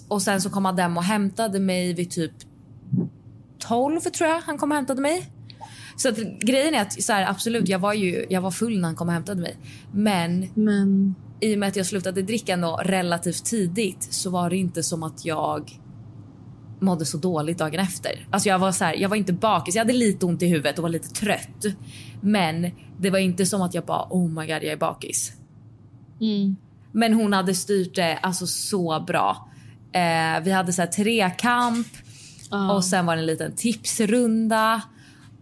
och 0.08 0.22
sen 0.22 0.42
så 0.42 0.50
kom 0.50 0.66
Adem 0.66 0.98
och 0.98 1.04
hämtade 1.04 1.60
mig 1.60 1.94
vid 1.94 2.12
typ 2.12 2.32
12 3.60 4.00
tror 4.00 4.30
jag 4.30 4.42
han 4.42 4.58
kom 4.58 4.72
och 4.72 4.76
hämtade 4.76 5.02
mig. 5.02 5.30
Så 5.96 6.10
att 6.10 6.18
grejen 6.40 6.74
är 6.74 6.82
att 6.82 7.04
så 7.04 7.14
här, 7.14 7.30
absolut, 7.30 7.68
jag 7.68 7.80
var 7.80 7.94
ju 7.94 8.26
jag 8.30 8.42
var 8.42 8.52
full 8.52 8.80
när 8.80 8.88
han 8.88 8.96
kom 8.96 9.08
och 9.08 9.14
hämtade 9.14 9.42
mig. 9.42 9.58
Men 9.92 10.50
Men 10.54 11.16
i 11.40 11.56
och 11.56 11.60
med 11.60 11.70
att 11.70 11.76
jag 11.76 11.86
slutade 11.86 12.22
dricka 12.22 12.54
ändå 12.54 12.82
relativt 12.84 13.46
tidigt 13.46 14.08
så 14.14 14.30
var 14.30 14.50
det 14.50 14.58
inte 14.58 14.84
som 14.84 15.04
att 15.04 15.26
jag 15.26 15.80
mådde 16.84 17.06
så 17.06 17.18
dåligt 17.18 17.58
dagen 17.58 17.80
efter. 17.80 18.28
Alltså 18.32 18.50
jag 18.50 18.60
var 18.60 18.72
så 18.72 18.84
här, 18.84 18.94
jag 18.94 19.10
var 19.10 19.16
inte 19.16 19.34
bakis. 19.34 19.76
Jag 19.76 19.82
hade 19.82 19.94
lite 19.94 20.26
ont 20.26 20.42
i 20.42 20.48
huvudet 20.48 20.78
och 20.78 20.84
var 20.84 20.90
lite 20.90 21.10
trött. 21.10 21.66
Men 22.22 22.72
det 23.00 23.10
var 23.10 23.20
inte 23.20 23.46
som 23.46 23.62
att 23.62 23.74
jag 23.74 23.86
bara 23.86 24.08
oh 24.10 24.30
my 24.30 24.42
god 24.42 24.50
jag 24.50 24.64
är 24.64 24.78
bakis. 24.78 25.34
Men 26.92 27.14
hon 27.14 27.34
hade 27.34 27.56
styrt 27.56 27.96
det 27.96 28.18
alltså 28.18 28.48
så 28.48 29.04
bra. 29.08 29.50
Eh, 29.92 30.44
vi 30.44 30.52
hade 30.52 30.74
så 30.74 30.82
här 30.82 30.90
trekamp 30.90 31.88
och 32.72 32.86
sen 32.86 33.06
var 33.06 33.16
det 33.16 33.22
en 33.22 33.26
liten 33.26 33.56
tipsrunda 33.56 34.82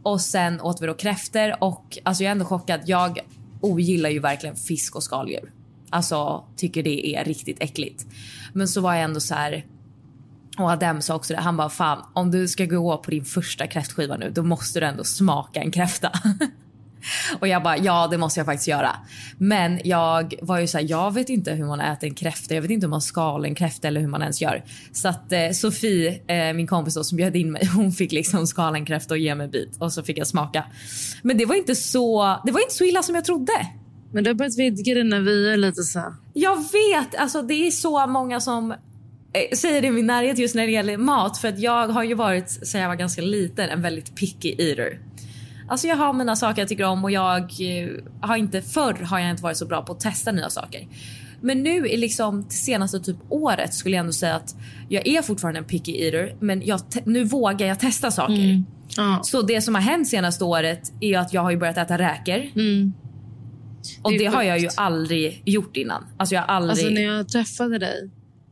och 0.04 0.22
sen 0.22 0.62
åt 0.62 0.82
vi 0.82 0.88
då 0.88 0.94
kräftor 0.94 1.64
och 1.64 1.98
alltså 2.04 2.24
jag 2.24 2.28
är 2.28 2.32
ändå 2.32 2.46
chockad. 2.46 2.82
Jag 2.86 3.20
ogillar 3.62 4.10
ju 4.10 4.20
verkligen 4.20 4.56
fisk 4.56 4.96
och 4.96 5.04
skaldjur. 5.04 5.52
Alltså 5.90 6.44
tycker 6.56 6.84
det 6.84 7.16
är 7.16 7.24
riktigt 7.26 7.58
äckligt. 7.60 8.06
Men 8.54 8.68
så 8.68 8.82
var 8.82 8.94
jag 8.94 9.04
ändå 9.04 9.20
så 9.20 9.36
här 9.36 9.66
och 10.58 10.72
Adem 10.72 11.02
sa 11.02 11.16
också 11.16 11.34
det. 11.34 11.40
Han 11.40 11.58
bara 11.58 11.70
fan 11.70 12.06
om 12.14 12.32
du 12.32 12.48
ska 12.48 12.66
gå 12.66 12.98
på 12.98 13.12
din 13.12 13.26
första 13.26 13.68
kräftskiva 13.68 14.18
nu 14.18 14.30
då 14.30 14.44
måste 14.44 14.80
du 14.80 14.86
ändå 14.86 15.04
smaka 15.04 15.62
en 15.62 15.72
kräfta. 15.72 16.12
och 17.40 17.48
jag 17.48 17.64
bara 17.64 17.78
ja 17.78 18.08
det 18.12 18.18
måste 18.18 18.40
jag 18.40 18.48
faktiskt 18.48 18.68
göra. 18.68 18.96
Men 19.38 19.80
jag 19.84 20.34
var 20.42 20.60
ju 20.60 20.68
så 20.68 20.78
här, 20.78 20.86
jag 20.90 21.14
vet 21.14 21.30
inte 21.30 21.52
hur 21.52 21.66
man 21.66 21.82
äter 21.82 22.10
en 22.10 22.16
kräfta. 22.16 22.56
Jag 22.56 22.62
vet 22.62 22.72
inte 22.72 22.86
hur 22.86 22.92
man 22.92 23.02
skalar 23.02 23.50
en 23.50 23.56
kräfta 23.56 23.88
eller 23.88 24.02
hur 24.02 24.08
man 24.08 24.22
ens 24.22 24.42
gör. 24.42 24.64
Så 24.92 25.08
att 25.08 25.32
eh, 25.32 25.52
Sofie, 25.52 26.22
eh, 26.28 26.54
min 26.54 26.68
kompis 26.68 26.96
då, 26.96 27.04
som 27.04 27.16
bjöd 27.16 27.36
in 27.36 27.52
mig, 27.52 27.66
hon 27.76 27.92
fick 27.92 28.12
liksom 28.12 28.48
skala 28.48 28.78
en 28.78 28.86
kräfta 28.86 29.14
och 29.14 29.18
ge 29.18 29.36
mig 29.36 29.46
en 29.46 29.52
bit 29.52 29.78
och 29.80 29.94
så 29.94 30.04
fick 30.04 30.18
jag 30.18 30.28
smaka. 30.28 30.66
Men 31.22 31.38
det 31.38 31.46
var 31.46 31.56
inte 31.56 31.76
så, 31.76 32.38
det 32.46 32.52
var 32.52 32.60
inte 32.62 32.74
så 32.74 32.84
illa 32.84 33.04
som 33.04 33.16
jag 33.16 33.26
trodde. 33.26 33.68
Men 34.14 34.24
du 34.24 34.30
har 34.30 34.36
börjat 34.36 34.58
vidga 34.58 34.94
dina 34.94 35.20
vyer 35.20 35.58
lite 35.58 35.84
så. 35.84 36.16
Jag 36.34 36.56
vet, 36.56 37.16
alltså 37.18 37.42
det 37.42 37.68
är 37.68 37.72
så 37.72 38.08
många 38.08 38.40
som 38.40 38.74
säger 39.56 39.82
det 39.82 39.88
i 39.88 39.92
min 39.92 40.08
närhet 40.08 40.38
just 40.38 40.56
när 40.56 40.66
det 40.66 40.72
gäller 40.72 40.98
mat. 40.98 41.38
För 41.38 41.48
att 41.48 41.60
jag 41.60 41.88
har 41.88 42.04
ju 42.04 42.14
varit, 42.14 42.50
sen 42.50 42.82
jag 42.82 42.88
var 42.88 42.96
ganska 42.96 43.22
liten, 43.22 43.70
en 43.70 43.82
väldigt 43.82 44.16
picky 44.16 44.56
eater. 44.58 45.00
Alltså 45.70 45.88
jag 45.88 45.96
har 45.96 46.14
mina 46.14 46.36
saker 46.36 46.62
jag 46.62 46.70
tycker 46.70 46.84
om 46.86 47.04
och 47.04 47.12
jag 47.12 47.42
eh, 47.42 47.90
har 48.22 48.38
inte, 48.38 48.62
förr 48.62 48.94
har 48.94 49.20
jag 49.20 49.30
inte 49.30 49.44
varit 49.44 49.58
så 49.58 49.66
bra 49.66 49.82
på 49.82 49.94
att 49.94 50.00
testa 50.00 50.32
nya 50.32 50.50
saker. 50.50 50.88
Men 51.42 51.64
nu 51.64 51.88
i 51.88 51.98
liksom 51.98 52.44
det 52.44 52.54
senaste 52.54 53.00
typ 53.00 53.18
året 53.30 53.74
skulle 53.74 53.96
jag 53.96 54.00
ändå 54.00 54.14
säga 54.14 54.36
att 54.36 54.56
jag 54.90 55.08
är 55.08 55.22
fortfarande 55.22 55.60
en 55.60 55.66
picky 55.66 55.92
eater 56.06 56.36
men 56.40 56.66
jag 56.66 56.80
nu 57.06 57.24
vågar 57.24 57.68
jag 57.68 57.80
testa 57.80 58.12
saker. 58.12 58.64
Ja. 58.98 59.20
Så 59.24 59.42
det 59.42 59.62
som 59.62 59.76
har 59.76 59.82
hänt 59.82 60.08
senaste 60.08 60.44
året 60.44 60.92
är 61.02 61.18
att 61.20 61.34
jag 61.34 61.42
har 61.42 61.52
ju 61.52 61.58
börjat 61.58 61.78
äta 61.78 61.98
räkor. 61.98 62.42
Och 64.02 64.12
Det 64.12 64.18
det, 64.18 64.26
är 64.26 64.30
har 64.30 64.44
jag 64.44 64.60
ju 64.60 64.68
sjukt. 64.68 64.74
aldrig 64.78 65.42
gjort 65.46 65.78
innan. 65.78 66.04
Alltså 66.18 66.36
jag 66.36 66.42
har 66.42 66.48
aldrig... 66.48 66.72
Alltså 66.72 66.90
när 66.90 67.02
jag 67.02 67.30
träffade 67.30 67.78
dig, 67.80 68.10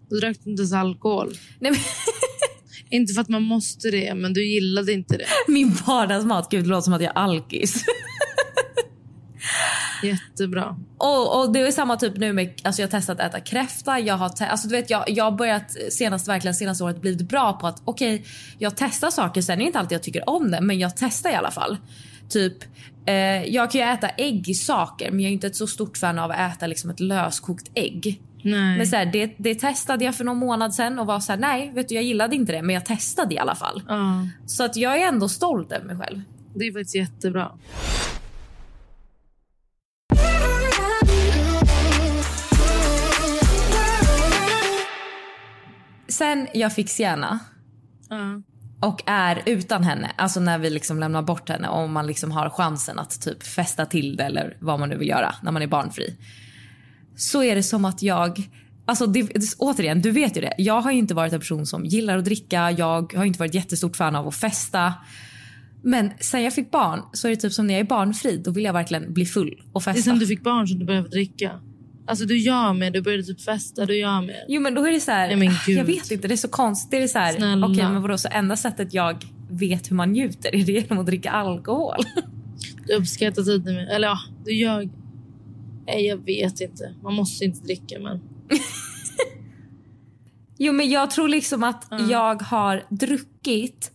då 0.09 0.15
drack 0.15 0.37
du 0.43 0.49
inte 0.51 0.61
ens 0.61 0.73
alkohol. 0.73 1.33
Nej, 1.59 1.71
men, 1.71 1.79
Inte 2.89 3.13
för 3.13 3.21
att 3.21 3.29
man 3.29 3.43
måste 3.43 3.91
det, 3.91 4.13
men 4.15 4.33
du 4.33 4.45
gillade 4.45 4.93
inte 4.93 5.17
det. 5.17 5.25
min 5.47 5.73
vardagsmat, 5.87 6.51
gud 6.51 6.63
det 6.63 6.69
låter 6.69 6.81
som 6.81 6.93
att 6.93 7.01
jag 7.01 7.09
är 7.09 7.17
alkis. 7.17 7.85
Jättebra. 10.03 10.75
och, 10.97 11.39
och 11.39 11.53
det 11.53 11.59
är 11.59 11.71
samma 11.71 11.97
typ 11.97 12.17
nu 12.17 12.33
med, 12.33 12.61
alltså 12.63 12.81
jag 12.81 12.87
har 12.87 12.91
testat 12.91 13.19
att 13.19 13.25
äta 13.29 13.39
kräfta. 13.39 13.99
Jag 13.99 14.17
har, 14.17 14.31
alltså 14.41 14.67
du 14.67 14.75
vet 14.75 14.89
jag, 14.89 15.03
jag 15.07 15.23
har 15.23 15.31
börjat 15.31 15.75
senast, 15.89 16.27
verkligen 16.27 16.55
senaste 16.55 16.83
året 16.83 17.01
blivit 17.01 17.29
bra 17.29 17.53
på 17.53 17.67
att 17.67 17.81
okej, 17.85 18.25
jag 18.57 18.77
testar 18.77 19.09
saker. 19.09 19.41
Sen 19.41 19.53
är 19.53 19.57
det 19.57 19.63
inte 19.63 19.79
alltid 19.79 19.95
jag 19.95 20.03
tycker 20.03 20.29
om 20.29 20.51
det, 20.51 20.61
men 20.61 20.79
jag 20.79 20.97
testar 20.97 21.29
i 21.29 21.35
alla 21.35 21.51
fall. 21.51 21.77
Typ, 22.29 22.63
eh, 23.05 23.43
jag 23.43 23.71
kan 23.71 23.81
ju 23.81 23.87
äta 23.87 24.09
ägg 24.09 24.49
i 24.49 24.53
saker, 24.53 25.11
men 25.11 25.19
jag 25.19 25.29
är 25.29 25.33
inte 25.33 25.47
ett 25.47 25.55
så 25.55 25.67
stort 25.67 25.97
fan 25.97 26.19
av 26.19 26.31
att 26.31 26.55
äta 26.55 26.67
liksom 26.67 26.89
ett 26.89 26.99
löskokt 26.99 27.71
ägg. 27.73 28.21
Nej. 28.41 28.77
Men 28.77 28.87
så 28.87 28.95
här, 28.95 29.05
det, 29.05 29.33
det 29.37 29.55
testade 29.55 30.05
jag 30.05 30.15
för 30.15 30.23
någon 30.23 30.37
månad 30.37 30.73
sen 30.73 30.99
och 30.99 31.05
var 31.07 31.19
så 31.19 31.31
här, 31.31 31.39
nej, 31.39 31.71
vet 31.75 31.89
du, 31.89 31.95
jag 31.95 32.03
gillade 32.03 32.35
inte 32.35 32.51
det, 32.51 32.61
men 32.61 32.73
jag 32.73 32.85
testade 32.85 33.35
i 33.35 33.37
alla 33.39 33.55
fall. 33.55 33.83
ja, 33.87 34.27
Så 34.45 34.63
att 34.63 34.75
jag 34.75 35.01
är 35.01 35.07
ändå 35.07 35.29
stolt 35.29 35.71
över 35.71 35.85
mig 35.85 35.97
själv. 35.97 36.21
det 36.55 36.65
är 36.67 36.71
faktiskt 36.73 36.95
jättebra. 36.95 37.51
Sen 46.07 46.47
jag 46.53 46.73
fick 46.73 46.89
Sienna 46.89 47.39
Ja. 48.09 48.41
och 48.87 49.03
är 49.05 49.41
utan 49.45 49.83
henne, 49.83 50.11
alltså 50.15 50.39
när 50.39 50.57
vi 50.57 50.69
liksom 50.69 50.99
lämnar 50.99 51.21
bort 51.21 51.49
henne 51.49 51.67
och 51.67 51.89
man 51.89 52.07
liksom 52.07 52.31
har 52.31 52.49
chansen 52.49 52.99
att 52.99 53.21
typ 53.21 53.43
festa 53.43 53.85
till 53.85 54.15
det 54.15 54.23
eller 54.23 54.57
vad 54.59 54.79
man 54.79 54.89
nu 54.89 54.97
vill 54.97 55.07
göra 55.07 55.35
när 55.43 55.51
man 55.51 55.61
är 55.61 55.67
barnfri. 55.67 56.15
Så 57.19 57.43
är 57.43 57.55
det 57.55 57.63
som 57.63 57.85
att 57.85 58.01
jag, 58.03 58.49
alltså 58.85 59.07
det, 59.07 59.55
återigen, 59.57 60.01
du 60.01 60.11
vet 60.11 60.37
ju 60.37 60.41
det. 60.41 60.53
Jag 60.57 60.81
har 60.81 60.91
ju 60.91 60.97
inte 60.97 61.13
varit 61.13 61.33
en 61.33 61.39
person 61.39 61.65
som 61.65 61.85
gillar 61.85 62.17
att 62.17 62.25
dricka, 62.25 62.71
jag 62.71 63.13
har 63.13 63.25
inte 63.25 63.39
varit 63.39 63.53
jättestort 63.53 63.95
fan 63.95 64.15
av 64.15 64.27
att 64.27 64.35
festa. 64.35 64.93
Men 65.83 66.11
sen 66.19 66.43
jag 66.43 66.53
fick 66.53 66.71
barn 66.71 67.01
så 67.13 67.27
är 67.27 67.29
det 67.29 67.35
typ 67.35 67.53
som 67.53 67.67
när 67.67 67.73
jag 67.73 67.81
är 67.81 67.85
barnfri, 67.85 68.37
då 68.37 68.51
vill 68.51 68.63
jag 68.63 68.73
verkligen 68.73 69.13
bli 69.13 69.25
full 69.25 69.61
och 69.73 69.81
Det 69.85 69.89
är 69.89 69.93
festa. 69.93 70.09
sen 70.09 70.19
du 70.19 70.27
fick 70.27 70.43
barn 70.43 70.67
som 70.67 70.79
du 70.79 70.85
började 70.85 71.09
dricka. 71.09 71.51
Alltså 72.07 72.25
du 72.25 72.37
gör 72.37 72.73
med, 72.73 72.93
du 72.93 73.01
började 73.01 73.23
typ 73.23 73.41
festa, 73.41 73.85
du 73.85 73.97
gör 73.97 74.21
med. 74.21 74.45
Jo 74.47 74.61
men 74.61 74.73
då 74.73 74.87
är 74.87 74.91
det 74.91 74.99
så 74.99 75.11
här, 75.11 75.35
Nej, 75.35 75.51
jag 75.67 75.83
vet 75.85 76.11
inte, 76.11 76.27
det 76.27 76.33
är 76.33 76.37
så 76.37 76.47
konstigt. 76.47 76.91
Det 76.91 77.03
är 77.03 77.07
så 77.07 77.19
här, 77.19 77.33
Snälla. 77.33 77.67
okej 77.67 77.83
men 77.83 78.01
vadå, 78.01 78.17
så 78.17 78.27
enda 78.31 78.57
sättet 78.57 78.93
jag 78.93 79.25
vet 79.49 79.91
hur 79.91 79.95
man 79.95 80.11
njuter 80.11 80.55
är 80.55 80.65
det 80.65 80.71
genom 80.81 80.99
att 80.99 81.05
dricka 81.05 81.31
alkohol. 81.31 81.95
Du 82.87 82.93
uppskattar 82.93 83.43
tiden 83.43 83.75
med, 83.75 83.89
eller 83.89 84.07
ja, 84.07 84.19
du 84.45 84.53
gör. 84.55 84.89
Nej, 85.89 86.05
jag 86.05 86.25
vet 86.25 86.61
inte. 86.61 86.95
Man 87.03 87.13
måste 87.13 87.45
inte 87.45 87.63
dricka, 87.63 87.99
men. 87.99 88.19
Jo 90.61 90.73
men 90.73 90.89
jag 90.89 91.11
tror 91.11 91.27
liksom 91.27 91.63
att 91.63 91.87
jag 92.09 92.41
har 92.41 92.83
druckit 92.89 93.91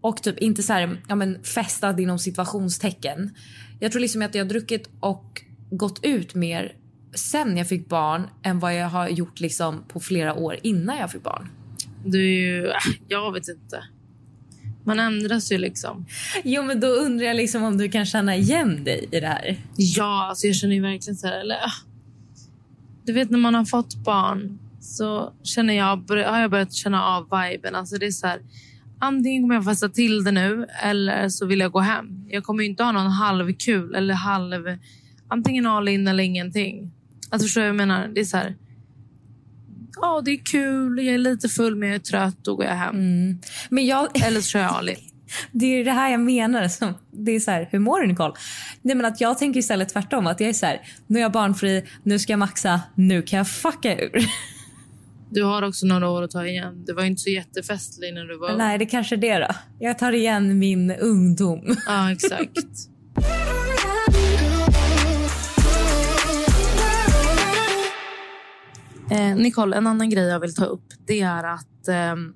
och 0.00 0.22
typ 0.22 0.38
inte 0.38 0.62
så 0.62 0.72
här, 0.72 1.02
ja 1.08 1.14
men 1.14 1.42
festat 1.42 2.00
inom 2.00 2.18
situationstecken. 2.18 3.34
Jag 3.80 3.92
tror 3.92 4.00
liksom 4.00 4.22
att 4.22 4.34
jag 4.34 4.44
har 4.44 4.48
druckit 4.48 4.90
och 5.00 5.42
gått 5.70 6.04
ut 6.04 6.34
mer 6.34 6.76
sen 7.14 7.56
jag 7.56 7.68
fick 7.68 7.88
barn 7.88 8.28
än 8.42 8.58
vad 8.58 8.76
jag 8.76 8.88
har 8.88 9.08
gjort 9.08 9.40
liksom 9.40 9.84
på 9.88 10.00
flera 10.00 10.34
år 10.34 10.56
innan 10.62 10.96
jag 10.98 11.10
fick 11.10 11.22
barn. 11.22 11.48
Du 12.04 12.66
äh, 12.68 12.74
jag 13.08 13.32
vet 13.32 13.48
inte. 13.48 13.82
Man 14.88 15.00
ändras 15.00 15.52
ju 15.52 15.58
liksom. 15.58 16.06
Jo 16.44 16.62
men 16.62 16.80
då 16.80 16.86
undrar 16.86 17.26
jag 17.26 17.36
liksom 17.36 17.62
om 17.62 17.78
du 17.78 17.88
kan 17.88 18.06
känna 18.06 18.36
igen 18.36 18.84
dig 18.84 19.08
i 19.12 19.20
det 19.20 19.26
här. 19.26 19.56
Ja, 19.76 20.26
alltså 20.28 20.46
jag 20.46 20.56
känner 20.56 20.74
ju 20.74 20.82
verkligen 20.82 21.16
så 21.16 21.26
här, 21.26 21.40
eller. 21.40 21.58
Du 23.04 23.12
vet 23.12 23.30
när 23.30 23.38
man 23.38 23.54
har 23.54 23.64
fått 23.64 23.94
barn 24.04 24.58
så 24.80 25.32
känner 25.42 25.74
jag, 25.74 26.10
har 26.10 26.40
jag 26.40 26.50
börjat 26.50 26.72
känna 26.72 27.04
av 27.04 27.22
viben. 27.22 27.74
Alltså 27.74 27.96
det 27.96 28.06
är 28.06 28.10
så 28.10 28.26
här, 28.26 28.40
antingen 28.98 29.42
kommer 29.42 29.54
jag 29.54 29.64
festa 29.64 29.88
till 29.88 30.24
det 30.24 30.32
nu 30.32 30.66
eller 30.82 31.28
så 31.28 31.46
vill 31.46 31.60
jag 31.60 31.72
gå 31.72 31.80
hem. 31.80 32.24
Jag 32.28 32.44
kommer 32.44 32.64
inte 32.64 32.82
ha 32.82 32.92
någon 32.92 33.10
halvkul 33.10 33.94
eller 33.94 34.14
halv, 34.14 34.78
antingen 35.28 35.66
all 35.66 35.88
in 35.88 36.08
eller 36.08 36.24
ingenting. 36.24 36.90
Alltså 37.30 37.44
förstår 37.44 37.60
du 37.60 37.66
vad 37.66 37.68
jag 37.68 37.88
menar? 37.88 38.08
Det 38.14 38.20
är 38.20 38.24
så 38.24 38.36
här, 38.36 38.56
ja 40.00 40.22
det 40.24 40.30
är 40.30 40.44
kul, 40.44 40.98
jag 41.06 41.14
är 41.14 41.18
lite 41.18 41.48
full 41.48 41.76
men 41.76 41.88
jag 41.88 41.96
är 41.96 42.00
trött, 42.00 42.36
då 42.42 42.56
går 42.56 42.64
jag 42.64 42.74
hem. 42.74 42.94
Men 43.70 43.86
jag, 43.86 44.22
Eller 44.26 44.40
så 44.40 44.48
kör 44.48 44.60
jag 44.60 44.70
all 44.70 44.88
in. 44.88 44.96
Det 45.52 45.66
är 45.66 45.84
det 45.84 45.92
här 45.92 46.10
jag 46.10 46.20
menar. 46.20 46.68
Som, 46.68 46.94
det 47.10 47.32
är 47.32 47.40
så 47.40 47.50
här, 47.50 47.68
hur 47.70 47.78
mår 47.78 48.00
du 48.00 48.06
Nicole? 48.06 48.34
Nej, 48.82 48.96
men 48.96 49.06
att 49.06 49.20
jag 49.20 49.38
tänker 49.38 49.60
istället 49.60 49.88
tvärtom. 49.88 50.26
Att 50.26 50.40
jag 50.40 50.48
är 50.48 50.52
så 50.52 50.66
här, 50.66 50.80
nu 51.06 51.18
är 51.18 51.22
jag 51.22 51.32
barnfri, 51.32 51.84
nu 52.02 52.18
ska 52.18 52.32
jag 52.32 52.38
maxa, 52.38 52.80
nu 52.94 53.22
kan 53.22 53.36
jag 53.36 53.48
fucka 53.48 53.98
ur. 53.98 54.26
Du 55.30 55.42
har 55.42 55.62
också 55.62 55.86
några 55.86 56.08
år 56.08 56.22
att 56.22 56.30
ta 56.30 56.46
igen. 56.46 56.84
Det 56.86 56.92
var 56.92 57.04
inte 57.04 57.22
så 57.22 57.30
jättefestlig 57.30 58.14
när 58.14 58.24
du 58.24 58.38
var 58.38 58.56
Nej, 58.56 58.78
det 58.78 58.86
kanske 58.86 59.14
är 59.14 59.16
det 59.16 59.38
då. 59.38 59.48
Jag 59.78 59.98
tar 59.98 60.12
igen 60.12 60.58
min 60.58 60.90
ungdom. 60.90 61.76
Ja, 61.86 62.12
exakt. 62.12 62.58
Eh, 69.10 69.36
Nicole, 69.36 69.76
en 69.76 69.86
annan 69.86 70.10
grej 70.10 70.24
jag 70.24 70.40
vill 70.40 70.54
ta 70.54 70.64
upp 70.64 70.84
det 71.06 71.20
är 71.20 71.44
att 71.44 71.88
ehm, 71.88 72.34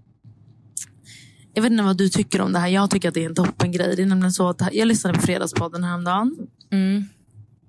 jag 1.54 1.62
vet 1.62 1.72
inte 1.72 1.84
vad 1.84 1.96
du 1.96 2.08
tycker 2.08 2.40
om 2.40 2.52
det 2.52 2.58
här. 2.58 2.68
Jag 2.68 2.90
tycker 2.90 3.08
att 3.08 3.14
det 3.14 3.24
är 3.24 3.28
en 3.28 3.34
toppengrej. 3.34 3.96
Det 3.96 4.02
är 4.02 4.06
nämligen 4.06 4.32
så 4.32 4.48
att 4.48 4.62
jag 4.72 4.88
lyssnade 4.88 5.18
på 5.18 5.22
Fredagspodden 5.22 5.84
häromdagen. 5.84 6.36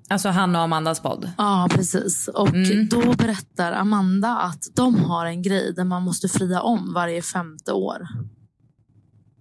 Alltså 0.09 0.29
han 0.29 0.55
och 0.55 0.61
Amandas 0.61 0.99
podd. 0.99 1.31
Ja, 1.37 1.67
precis. 1.71 2.27
Och 2.27 2.49
då 2.89 3.13
berättar 3.13 3.71
Amanda 3.71 4.37
att 4.37 4.63
de 4.75 4.95
har 4.95 5.25
en 5.25 5.41
grej 5.41 5.73
där 5.73 5.83
man 5.83 6.03
måste 6.03 6.27
fria 6.27 6.61
om 6.61 6.93
varje 6.93 7.21
femte 7.21 7.71
år. 7.71 8.07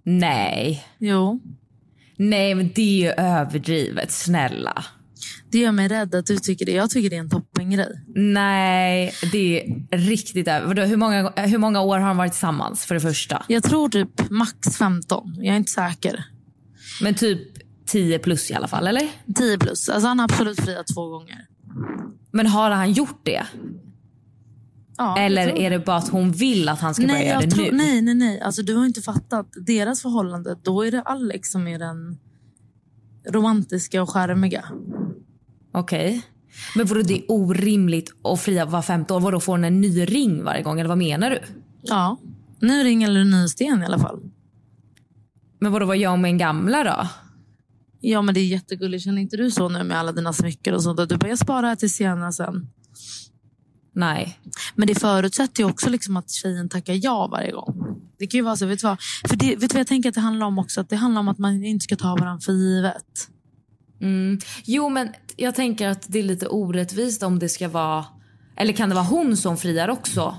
Nej. 0.05 0.85
Jo. 0.99 1.41
Nej, 2.17 2.55
men 2.55 2.71
det 2.75 2.83
är 2.83 3.03
ju 3.03 3.25
överdrivet. 3.25 4.13
Snälla. 4.13 4.85
Det 5.51 5.59
gör 5.59 5.73
mig 5.73 5.89
rädd 5.89 6.15
att 6.15 6.27
du 6.27 6.39
tycker 6.39 6.67
det. 6.67 6.73
Jag 6.73 6.91
tycker 6.91 7.11
det 7.11 7.17
är 7.17 7.21
en 7.21 7.31
toppengrej. 7.31 8.03
Nej, 8.15 9.15
det 9.33 9.63
är 9.91 9.99
riktigt 9.99 10.49
över. 10.49 10.87
Hur 10.87 10.97
många, 10.97 11.33
hur 11.37 11.59
många 11.59 11.81
år 11.81 11.99
har 11.99 12.09
de 12.09 12.17
varit 12.17 12.33
tillsammans 12.33 12.85
för 12.85 12.95
det 12.95 13.01
första? 13.01 13.45
Jag 13.49 13.63
tror 13.63 13.89
typ 13.89 14.31
max 14.31 14.77
15. 14.79 15.35
Jag 15.37 15.47
är 15.47 15.57
inte 15.57 15.71
säker. 15.73 16.25
Men 17.03 17.15
typ 17.15 17.41
10 17.87 18.19
plus 18.19 18.51
i 18.51 18.55
alla 18.55 18.69
fall, 18.69 18.87
eller? 18.87 19.09
10 19.35 19.59
plus. 19.59 19.89
Alltså 19.89 20.09
han 20.09 20.19
har 20.19 20.25
absolut 20.25 20.61
friat 20.61 20.87
två 20.95 21.09
gånger. 21.09 21.47
Men 22.33 22.47
har 22.47 22.71
han 22.71 22.93
gjort 22.93 23.21
det? 23.25 23.43
Ja, 24.97 25.19
Eller 25.19 25.59
är 25.59 25.71
det 25.71 25.79
bara 25.79 25.97
att 25.97 26.09
hon 26.09 26.33
vill 26.33 26.69
att 26.69 26.81
han 26.81 26.95
ska 26.95 27.03
börja 27.03 27.15
nej, 27.15 27.27
göra 27.27 27.41
jag 27.41 27.51
det 27.51 27.55
tror, 27.55 27.65
nu? 27.65 27.77
nej, 27.77 28.03
nej, 28.03 28.15
nej. 28.15 28.41
Alltså, 28.41 28.63
du 28.63 28.75
har 28.75 28.87
inte 28.87 29.03
fattat. 29.03 29.49
Deras 29.67 30.03
förhållande, 30.03 30.57
då 30.63 30.83
är 30.87 30.91
det 30.91 31.03
Alex 31.03 31.51
som 31.51 31.67
är 31.67 31.79
den 31.79 32.19
romantiska 33.31 34.03
och 34.03 34.11
charmiga. 34.11 34.65
Okej. 35.73 36.23
Men 36.77 36.87
vadå 36.87 37.03
det 37.03 37.25
orimligt 37.29 38.13
att 38.25 38.41
fria 38.41 38.65
var 38.65 38.83
femte 38.83 39.15
år? 39.15 39.21
Vadå 39.21 39.41
får 39.41 39.53
hon 39.53 39.65
en 39.65 39.81
ny 39.81 40.05
ring 40.05 40.45
varje 40.45 40.63
gång? 40.63 40.81
Eller 40.81 40.89
vad 40.89 40.99
menar 40.99 41.31
du? 41.31 41.41
Ja. 41.83 42.19
Ny 42.61 42.85
ring 42.85 43.03
eller 43.03 43.25
ny 43.25 43.49
sten 43.49 43.83
i 43.83 43.87
alla 43.87 43.99
fall. 43.99 44.21
Men 45.61 45.73
vadå 45.73 45.87
vad 45.87 45.97
gör 45.97 46.11
hon 46.11 46.21
med 46.21 46.29
en 46.29 46.39
gamla 46.39 46.85
då? 46.85 47.09
Ja, 48.01 48.23
men 48.23 48.35
det 48.35 48.41
är 48.41 48.47
jättegulligt. 48.47 49.05
Känner 49.05 49.23
inte 49.23 49.37
du 49.37 49.51
så 49.51 49.69
nu 49.69 49.85
med 49.85 49.99
alla 49.99 50.13
dina 50.13 50.33
smycken 50.33 50.75
och 50.75 50.83
sånt? 50.83 51.01
Att 51.01 51.09
du 51.09 51.17
bara, 51.17 51.29
jag 51.29 51.39
sparar 51.39 51.69
här 51.69 51.77
till 51.77 51.91
senare 51.91 52.33
sen. 52.33 52.69
Nej. 53.95 54.39
Men 54.75 54.87
det 54.89 54.95
förutsätter 54.95 55.63
ju 55.63 55.71
också 55.71 55.91
liksom 55.91 56.17
att 56.17 56.31
tjejen 56.31 56.69
tackar 56.69 56.99
ja 57.03 57.27
varje 57.27 57.53
gång. 57.53 58.01
Det 58.19 58.27
kan 58.27 58.39
ju 58.39 58.45
vara 58.45 58.57
så. 58.57 58.67
Vet 58.67 58.81
du 58.81 58.87
vad? 58.87 58.99
För 59.29 59.37
det, 59.37 59.47
vet 59.47 59.61
du 59.61 59.67
vad 59.67 59.81
jag 59.81 59.87
tänker 59.87 60.09
att 60.09 60.15
det 60.15 60.21
handlar 60.21 60.47
om 60.47 60.59
också? 60.59 60.81
Att 60.81 60.89
det 60.89 60.97
handlar 60.97 61.21
om 61.21 61.29
att 61.29 61.39
man 61.39 61.65
inte 61.65 61.83
ska 61.83 61.97
ta 61.97 62.17
varandra 62.17 62.41
för 62.41 62.53
givet. 62.53 63.29
Mm. 64.01 64.39
Jo 64.65 64.89
men 64.89 65.09
jag 65.37 65.55
tänker 65.55 65.89
att 65.89 66.07
det 66.09 66.19
är 66.19 66.23
lite 66.23 66.49
orättvist 66.49 67.23
om 67.23 67.39
det 67.39 67.49
ska 67.49 67.69
vara... 67.69 68.05
Eller 68.57 68.73
kan 68.73 68.89
det 68.89 68.95
vara 68.95 69.05
hon 69.05 69.37
som 69.37 69.57
friar 69.57 69.89
också? 69.89 70.37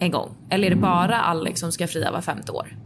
En 0.00 0.10
gång? 0.10 0.36
Eller 0.50 0.66
är 0.66 0.70
det 0.70 0.80
bara 0.80 1.20
Alex 1.20 1.60
som 1.60 1.72
ska 1.72 1.86
fria 1.88 2.12
var 2.12 2.20
femte 2.20 2.52
år? 2.52 2.78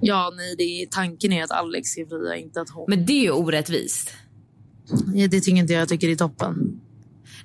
Ja, 0.00 0.32
nej, 0.36 0.54
det 0.58 0.62
är, 0.62 0.86
tanken 0.86 1.32
är 1.32 1.44
att 1.44 1.50
Alex 1.50 1.88
ska 1.88 2.06
fria, 2.06 2.36
inte 2.36 2.60
att 2.60 2.70
hon. 2.70 2.84
Men 2.88 3.06
det 3.06 3.12
är 3.12 3.22
ju 3.22 3.30
orättvist. 3.30 4.14
Ja, 5.14 5.28
det 5.28 5.40
tycker 5.40 5.58
inte 5.58 5.72
jag. 5.72 5.80
Jag 5.80 5.88
tycker 5.88 6.06
det 6.06 6.12
är 6.12 6.16
toppen. 6.16 6.80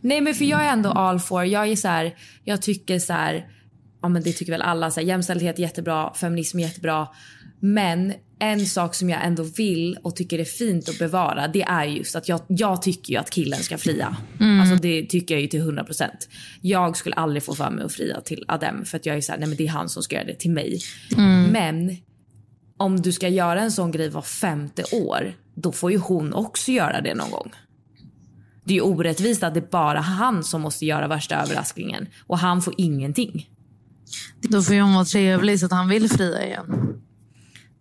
Nej 0.01 0.21
men 0.21 0.33
för 0.33 0.45
jag 0.45 0.65
är 0.65 0.73
ändå 0.73 0.89
all 0.89 1.19
for. 1.19 1.43
Jag 1.45 1.67
är 1.67 1.75
så 1.75 1.87
här, 1.87 2.15
jag 2.43 2.61
tycker 2.61 2.99
så 2.99 3.13
här, 3.13 3.51
ja 4.01 4.09
men 4.09 4.23
det 4.23 4.31
tycker 4.33 4.51
väl 4.51 4.61
alla, 4.61 4.91
så 4.91 4.99
här, 4.99 5.07
jämställdhet 5.07 5.59
jättebra, 5.59 6.13
feminism 6.13 6.59
jättebra. 6.59 7.07
Men 7.59 8.13
en 8.39 8.65
sak 8.65 8.95
som 8.95 9.09
jag 9.09 9.25
ändå 9.25 9.43
vill 9.43 9.97
och 10.03 10.15
tycker 10.15 10.39
är 10.39 10.45
fint 10.45 10.89
att 10.89 10.99
bevara 10.99 11.47
det 11.47 11.61
är 11.61 11.85
just 11.85 12.15
att 12.15 12.29
jag, 12.29 12.41
jag 12.47 12.81
tycker 12.81 13.13
ju 13.13 13.19
att 13.19 13.29
killen 13.29 13.59
ska 13.59 13.77
fria. 13.77 14.17
Alltså 14.61 14.75
det 14.75 15.05
tycker 15.05 15.35
jag 15.35 15.41
ju 15.41 15.47
till 15.47 15.61
100%. 15.61 16.09
Jag 16.61 16.97
skulle 16.97 17.15
aldrig 17.15 17.43
få 17.43 17.55
för 17.55 17.69
mig 17.69 17.85
att 17.85 17.93
fria 17.93 18.21
till 18.21 18.45
Adem 18.47 18.85
för 18.85 18.97
att 18.97 19.05
jag 19.05 19.17
är 19.17 19.21
så 19.21 19.31
här, 19.31 19.39
nej 19.39 19.47
men 19.47 19.57
det 19.57 19.63
är 19.63 19.69
han 19.69 19.89
som 19.89 20.03
ska 20.03 20.15
göra 20.15 20.25
det 20.25 20.39
till 20.39 20.51
mig. 20.51 20.79
Men 21.51 21.97
om 22.77 23.01
du 23.01 23.11
ska 23.11 23.27
göra 23.27 23.61
en 23.61 23.71
sån 23.71 23.91
grej 23.91 24.09
var 24.09 24.21
femte 24.21 24.83
år, 24.91 25.33
då 25.55 25.71
får 25.71 25.91
ju 25.91 25.97
hon 25.97 26.33
också 26.33 26.71
göra 26.71 27.01
det 27.01 27.15
någon 27.15 27.31
gång. 27.31 27.51
Det 28.63 28.73
är 28.73 28.75
ju 28.75 28.81
orättvist 28.81 29.43
att 29.43 29.53
det 29.53 29.59
är 29.59 29.71
bara 29.71 29.99
han 29.99 30.43
som 30.43 30.61
måste 30.61 30.85
göra 30.85 31.07
värsta 31.07 31.35
överraskningen 31.35 32.07
och 32.27 32.37
han 32.37 32.61
får 32.61 32.73
ingenting. 32.77 33.49
Då 34.41 34.61
får 34.61 34.75
ju 34.75 34.81
hon 34.81 34.93
vara 34.93 35.05
trevlig 35.05 35.59
så 35.59 35.65
att 35.65 35.71
han 35.71 35.89
vill 35.89 36.09
fria 36.09 36.45
igen. 36.45 37.01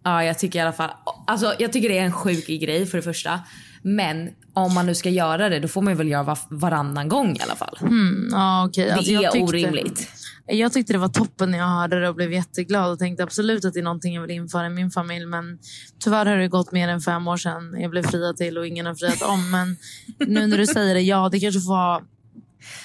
Ja, 0.07 0.25
jag 0.25 0.39
tycker 0.39 0.59
i 0.59 0.63
alla 0.63 0.73
fall. 0.73 0.91
Alltså, 1.27 1.55
jag 1.59 1.73
tycker 1.73 1.89
det 1.89 1.99
är 1.99 2.05
en 2.05 2.13
sjuk 2.13 2.47
grej 2.47 2.87
för 2.87 2.99
det 2.99 3.03
första. 3.03 3.41
Men 3.83 4.31
om 4.55 4.75
man 4.75 4.87
nu 4.87 4.95
ska 4.95 5.11
göra 5.11 5.49
det, 5.49 5.61
då 5.61 5.69
får 5.69 5.83
man 5.83 5.93
ju 5.93 5.97
väl 5.97 6.09
göra 6.09 6.23
var, 6.23 6.39
varannan 6.51 7.09
gång 7.09 7.37
i 7.37 7.41
alla 7.43 7.55
fall. 7.57 7.79
Mm, 7.81 8.29
ja. 8.31 8.71
Det 8.75 8.91
Alltså, 8.91 9.13
jag 9.13 9.25
är 9.25 9.31
tyckte- 9.31 9.45
orimligt. 9.45 10.09
Jag 10.47 10.73
tyckte 10.73 10.93
det 10.93 10.99
var 10.99 11.09
toppen 11.09 11.51
när 11.51 11.59
jag 11.59 11.67
hörde 11.69 12.01
det 12.01 12.09
och 12.09 12.15
blev 12.15 12.33
jätteglad 12.33 12.93
och 12.93 12.99
tänkte 12.99 13.23
absolut 13.23 13.65
att 13.65 13.75
det 13.75 13.81
är 13.81 13.85
någonting 13.85 14.15
jag 14.15 14.23
vill 14.23 14.31
införa 14.31 14.67
i 14.67 14.71
min 14.71 14.91
familj. 14.91 15.27
Men 15.27 15.59
tyvärr 16.05 16.27
har 16.27 16.37
det 16.37 16.49
gått 16.49 16.73
mer 16.73 16.89
än 16.89 17.01
fem 17.01 17.29
år 17.29 17.37
sedan 17.37 17.81
jag 17.81 17.91
blev 17.91 18.03
friad 18.03 18.37
till 18.37 18.59
och 18.59 18.67
ingen 18.67 18.87
har 18.87 18.95
friat 18.95 19.23
om. 19.23 19.51
Men 19.51 19.77
nu 20.19 20.47
när 20.47 20.59
du 20.59 20.67
säger 20.67 20.95
det, 20.95 21.01
ja 21.01 21.29
det 21.29 21.41
kanske 21.41 21.61
får 21.61 21.71
vara 21.73 22.01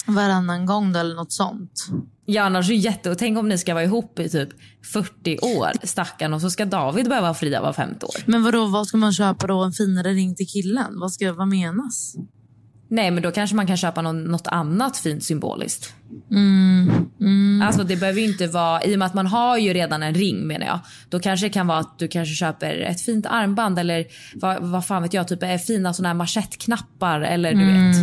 varannan 0.06 0.66
gång 0.66 0.94
då, 0.94 1.00
eller 1.00 1.16
något 1.16 1.32
sånt. 1.32 1.88
Ja, 2.26 2.44
annars 2.44 2.70
är 2.70 2.74
jätte... 2.74 3.10
Och 3.10 3.18
tänk 3.18 3.38
om 3.38 3.50
ni 3.50 3.58
ska 3.58 3.74
vara 3.74 3.84
ihop 3.84 4.20
i 4.20 4.30
typ 4.30 4.50
40 4.94 5.38
år, 5.58 5.72
stackarn. 5.84 6.34
Och 6.34 6.42
så 6.42 6.50
ska 6.50 6.66
David 6.66 7.10
behöva 7.10 7.34
fria 7.34 7.62
var 7.62 7.74
femte 7.74 8.06
år. 8.06 8.16
Men 8.26 8.44
vadå, 8.44 8.66
vad 8.66 8.88
ska 8.88 8.98
man 8.98 9.14
köpa 9.14 9.48
då? 9.48 9.64
En 9.64 9.74
finare 9.74 10.10
ring 10.10 10.36
till 10.36 10.48
killen? 10.48 11.00
Vad, 11.00 11.14
ska, 11.14 11.34
vad 11.34 11.48
menas? 11.48 12.16
Nej, 12.90 13.12
men 13.12 13.24
då 13.24 13.32
kanske 13.32 13.56
man 13.56 13.68
kan 13.68 13.78
köpa 13.78 14.02
någon, 14.02 14.24
något 14.24 14.48
annat 14.48 14.98
fint 14.98 15.24
symboliskt. 15.24 15.94
Mm, 16.32 17.10
mm. 17.20 17.62
Alltså 17.62 17.84
det 17.84 17.96
behöver 17.96 18.20
ju 18.20 18.26
inte 18.28 18.48
vara, 18.48 18.84
i 18.84 18.96
och 18.96 19.00
med 19.00 19.06
att 19.06 19.14
man 19.14 19.28
har 19.28 19.58
ju 19.58 19.74
redan 19.74 20.04
en 20.04 20.14
ring 20.14 20.48
menar 20.48 20.66
jag. 20.66 20.80
Då 21.10 21.20
kanske 21.20 21.46
det 21.46 21.50
kan 21.50 21.68
vara 21.68 21.80
att 21.80 22.00
du 22.00 22.08
kanske 22.08 22.36
köper 22.36 22.78
ett 22.80 23.02
fint 23.02 23.26
armband 23.26 23.80
eller 23.80 24.06
vad, 24.36 24.64
vad 24.64 24.86
fan 24.86 25.02
vet 25.02 25.14
jag, 25.14 25.28
typ 25.28 25.62
fina 25.68 25.94
såna 25.94 26.10
här 26.10 26.14
manschettknappar 26.14 27.22
eller 27.22 27.54
du 27.54 27.66
vet. 27.66 27.96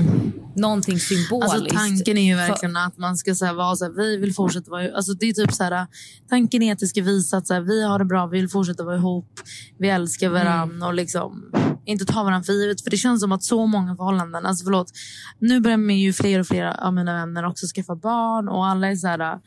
Någonting 0.56 0.98
symboliskt. 0.98 1.54
Alltså 1.54 1.74
tanken 1.76 2.18
är 2.18 2.22
ju 2.22 2.36
För- 2.36 2.48
verkligen 2.48 2.76
att 2.76 2.98
man 2.98 3.16
ska 3.16 3.34
så 3.34 3.44
här, 3.44 3.52
vara 3.54 3.76
så 3.76 3.84
här, 3.84 3.92
vi 3.92 4.16
vill 4.16 4.34
fortsätta 4.34 4.70
vara 4.70 4.96
alltså 4.96 5.12
det 5.12 5.26
är 5.28 5.32
typ 5.32 5.52
så 5.52 5.64
här, 5.64 5.86
Tanken 6.28 6.62
är 6.62 6.72
att 6.72 6.78
det 6.78 6.86
ska 6.86 7.02
visa 7.02 7.36
att 7.36 7.46
så 7.46 7.54
här, 7.54 7.60
vi 7.60 7.84
har 7.84 7.98
det 7.98 8.04
bra, 8.04 8.26
vi 8.26 8.40
vill 8.40 8.48
fortsätta 8.48 8.84
vara 8.84 8.96
ihop, 8.96 9.40
vi 9.78 9.88
älskar 9.88 10.28
varandra 10.28 10.62
Mm. 10.74 10.82
och 10.82 10.94
liksom 10.94 11.44
inte 11.86 12.04
ta 12.04 12.22
varandra 12.22 12.44
för 12.44 12.52
givet. 12.52 12.80
För 12.82 12.90
det 12.90 12.96
känns 12.96 13.20
som 13.20 13.32
att 13.32 13.42
så 13.42 13.66
många 13.66 13.96
förhållanden, 13.96 14.46
alltså 14.46 14.64
förlåt, 14.64 14.90
nu 15.38 15.60
börjar 15.60 15.76
med 15.76 15.98
ju 15.98 16.12
fler 16.12 16.40
och 16.40 16.46
fler 16.46 16.80
av 16.86 16.94
mina 16.94 17.14
vänner 17.14 17.46
också 17.46 17.66
skaffa 17.66 17.96
barn 18.00 18.48
och 18.48 18.66
alla 18.66 18.88
är 18.88 18.96
så 18.96 19.06
här 19.06 19.40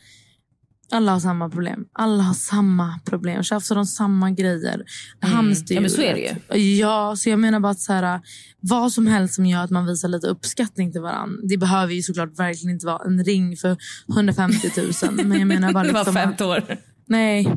alla 0.93 1.11
har 1.11 1.19
samma 1.19 1.49
problem. 1.49 1.85
Alla 1.93 2.23
har 2.23 2.33
samma 2.33 2.99
problem. 3.05 3.43
Tjafsar 3.43 3.75
om 3.75 3.85
samma 3.85 4.31
grejer. 4.31 4.83
Hamsterdjuret. 5.21 5.71
Mm. 5.71 5.75
Ja, 5.75 5.81
men 5.81 5.89
så 5.89 6.01
är 6.01 6.13
det 6.49 6.59
ju. 6.59 6.77
Ja, 6.77 7.15
så 7.15 7.29
jag 7.29 7.39
menar 7.39 7.59
bara 7.59 7.71
att 7.71 7.79
så 7.79 7.93
här, 7.93 8.21
vad 8.59 8.91
som 8.91 9.07
helst 9.07 9.35
som 9.35 9.45
gör 9.45 9.63
att 9.63 9.69
man 9.69 9.85
visar 9.85 10.07
lite 10.07 10.27
uppskattning 10.27 10.91
till 10.91 11.01
varandra. 11.01 11.41
Det 11.49 11.57
behöver 11.57 11.93
ju 11.93 12.01
såklart 12.01 12.39
verkligen 12.39 12.73
inte 12.73 12.85
vara 12.85 13.05
en 13.05 13.23
ring 13.23 13.57
för 13.57 13.77
150 14.09 14.71
000. 15.03 15.25
Men 15.25 15.39
jag 15.39 15.47
menar 15.47 15.73
bara 15.73 15.83
Det 15.87 15.91
var 15.91 15.99
liksom 15.99 16.13
femte 16.13 16.45
år. 16.45 16.63
Nej, 17.07 17.47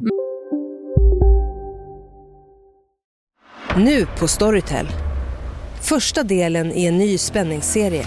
Nu 3.76 4.06
på 4.18 4.28
Storytel. 4.28 4.86
Första 5.80 6.22
delen 6.22 6.72
i 6.72 6.86
en 6.86 6.98
ny 6.98 7.18
spänningsserie. 7.18 8.06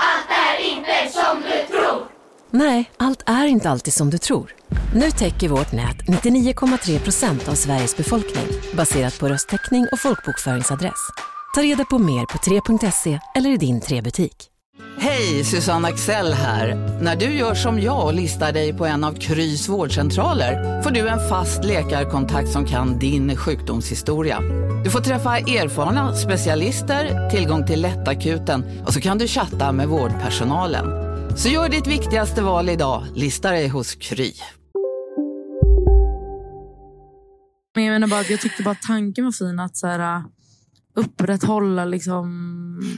Allt 0.00 0.30
är 0.30 0.72
inte 0.72 1.12
som 1.12 1.42
du 1.42 1.76
tror! 1.76 2.06
Nej, 2.50 2.90
allt 2.96 3.22
är 3.26 3.46
inte 3.46 3.70
alltid 3.70 3.94
som 3.94 4.10
du 4.10 4.18
tror. 4.18 4.54
Nu 4.94 5.10
täcker 5.10 5.48
vårt 5.48 5.72
nät 5.72 5.96
99,3 5.96 6.98
procent 6.98 7.48
av 7.48 7.54
Sveriges 7.54 7.96
befolkning 7.96 8.46
baserat 8.76 9.18
på 9.20 9.28
röstteckning 9.28 9.86
och 9.92 10.00
folkbokföringsadress. 10.00 11.10
Ta 11.54 11.62
reda 11.62 11.84
på 11.84 11.98
mer 11.98 12.26
på 12.26 12.38
3.se 12.38 13.20
eller 13.34 13.50
i 13.50 13.56
din 13.56 13.80
3-butik. 13.80 14.50
Hej, 14.98 15.44
Susanne 15.44 15.88
Axel 15.88 16.32
här. 16.32 16.74
När 17.02 17.16
du 17.16 17.24
gör 17.24 17.54
som 17.54 17.80
jag 17.80 18.04
och 18.04 18.14
listar 18.14 18.52
dig 18.52 18.72
på 18.72 18.86
en 18.86 19.04
av 19.04 19.12
Krys 19.12 19.68
vårdcentraler 19.68 20.82
får 20.82 20.90
du 20.90 21.08
en 21.08 21.28
fast 21.28 21.64
läkarkontakt 21.64 22.48
som 22.48 22.64
kan 22.64 22.98
din 22.98 23.36
sjukdomshistoria. 23.36 24.40
Du 24.84 24.90
får 24.90 25.00
träffa 25.00 25.38
erfarna 25.38 26.14
specialister, 26.14 27.30
tillgång 27.30 27.66
till 27.66 27.80
lättakuten 27.80 28.64
och 28.86 28.92
så 28.92 29.00
kan 29.00 29.18
du 29.18 29.26
chatta 29.26 29.72
med 29.72 29.88
vårdpersonalen. 29.88 30.86
Så 31.36 31.48
gör 31.48 31.68
ditt 31.68 31.86
viktigaste 31.86 32.42
val 32.42 32.68
idag, 32.68 33.04
lista 33.14 33.50
dig 33.50 33.68
hos 33.68 33.94
Kry. 33.94 34.32
men 37.74 37.84
jag 37.84 37.92
menar 37.92 38.08
bara 38.08 38.22
jag 38.22 38.40
tyckte 38.40 38.62
bara 38.62 38.74
tanken 38.74 39.24
var 39.24 39.32
fin 39.32 39.60
att 39.60 39.76
så 39.76 39.86
här, 39.86 40.24
upprätthålla 41.00 41.84
liksom... 41.84 42.26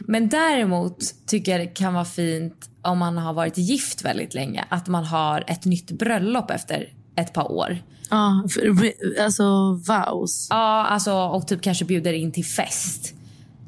Men 0.06 0.28
däremot 0.28 0.98
tycker 1.26 1.52
jag 1.52 1.60
det 1.60 1.66
kan 1.66 1.94
vara 1.94 2.04
fint 2.04 2.68
om 2.82 2.98
man 2.98 3.18
har 3.18 3.32
varit 3.32 3.58
gift 3.58 4.04
väldigt 4.04 4.34
länge. 4.34 4.64
Att 4.68 4.88
man 4.88 5.04
har 5.04 5.44
ett 5.46 5.64
nytt 5.64 5.90
bröllop 5.90 6.50
efter 6.50 6.88
ett 7.16 7.32
par 7.32 7.52
år. 7.52 7.78
Ja, 8.10 8.44
för- 8.50 9.22
alltså 9.22 9.72
vows. 9.72 10.46
Ja, 10.50 10.84
alltså 10.86 11.12
och 11.12 11.48
typ 11.48 11.62
kanske 11.62 11.84
bjuder 11.84 12.12
in 12.12 12.32
till 12.32 12.44
fest. 12.44 13.14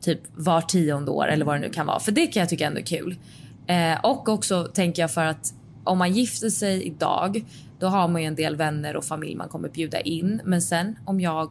typ 0.01 0.21
var 0.37 0.61
tionde 0.61 1.11
år 1.11 1.27
eller 1.29 1.45
vad 1.45 1.55
det 1.55 1.61
nu 1.61 1.71
kan 1.71 1.87
vara. 1.87 2.01
För 2.01 2.13
det 2.13 2.27
kan 2.27 2.41
jag 2.41 2.49
tycka 2.49 2.67
ändå 2.67 2.81
är 2.81 2.85
kul. 2.85 3.17
Eh, 3.67 4.01
och 4.05 4.29
också 4.29 4.65
tänker 4.65 5.03
jag 5.03 5.11
för 5.13 5.25
att 5.25 5.55
om 5.85 5.99
man 5.99 6.13
gifter 6.13 6.51
sig 6.51 6.83
idag 6.83 7.45
då 7.79 7.87
har 7.87 8.09
man 8.09 8.23
ju 8.23 8.27
en 8.29 8.35
del 8.35 8.57
vänner 8.57 8.97
och 8.97 9.05
familj 9.05 9.37
man 9.37 9.49
kommer 9.49 9.69
bjuda 9.69 10.01
in. 10.01 10.41
Men 10.45 10.63
sen 10.63 10.97
om 11.05 11.21
jag, 11.21 11.51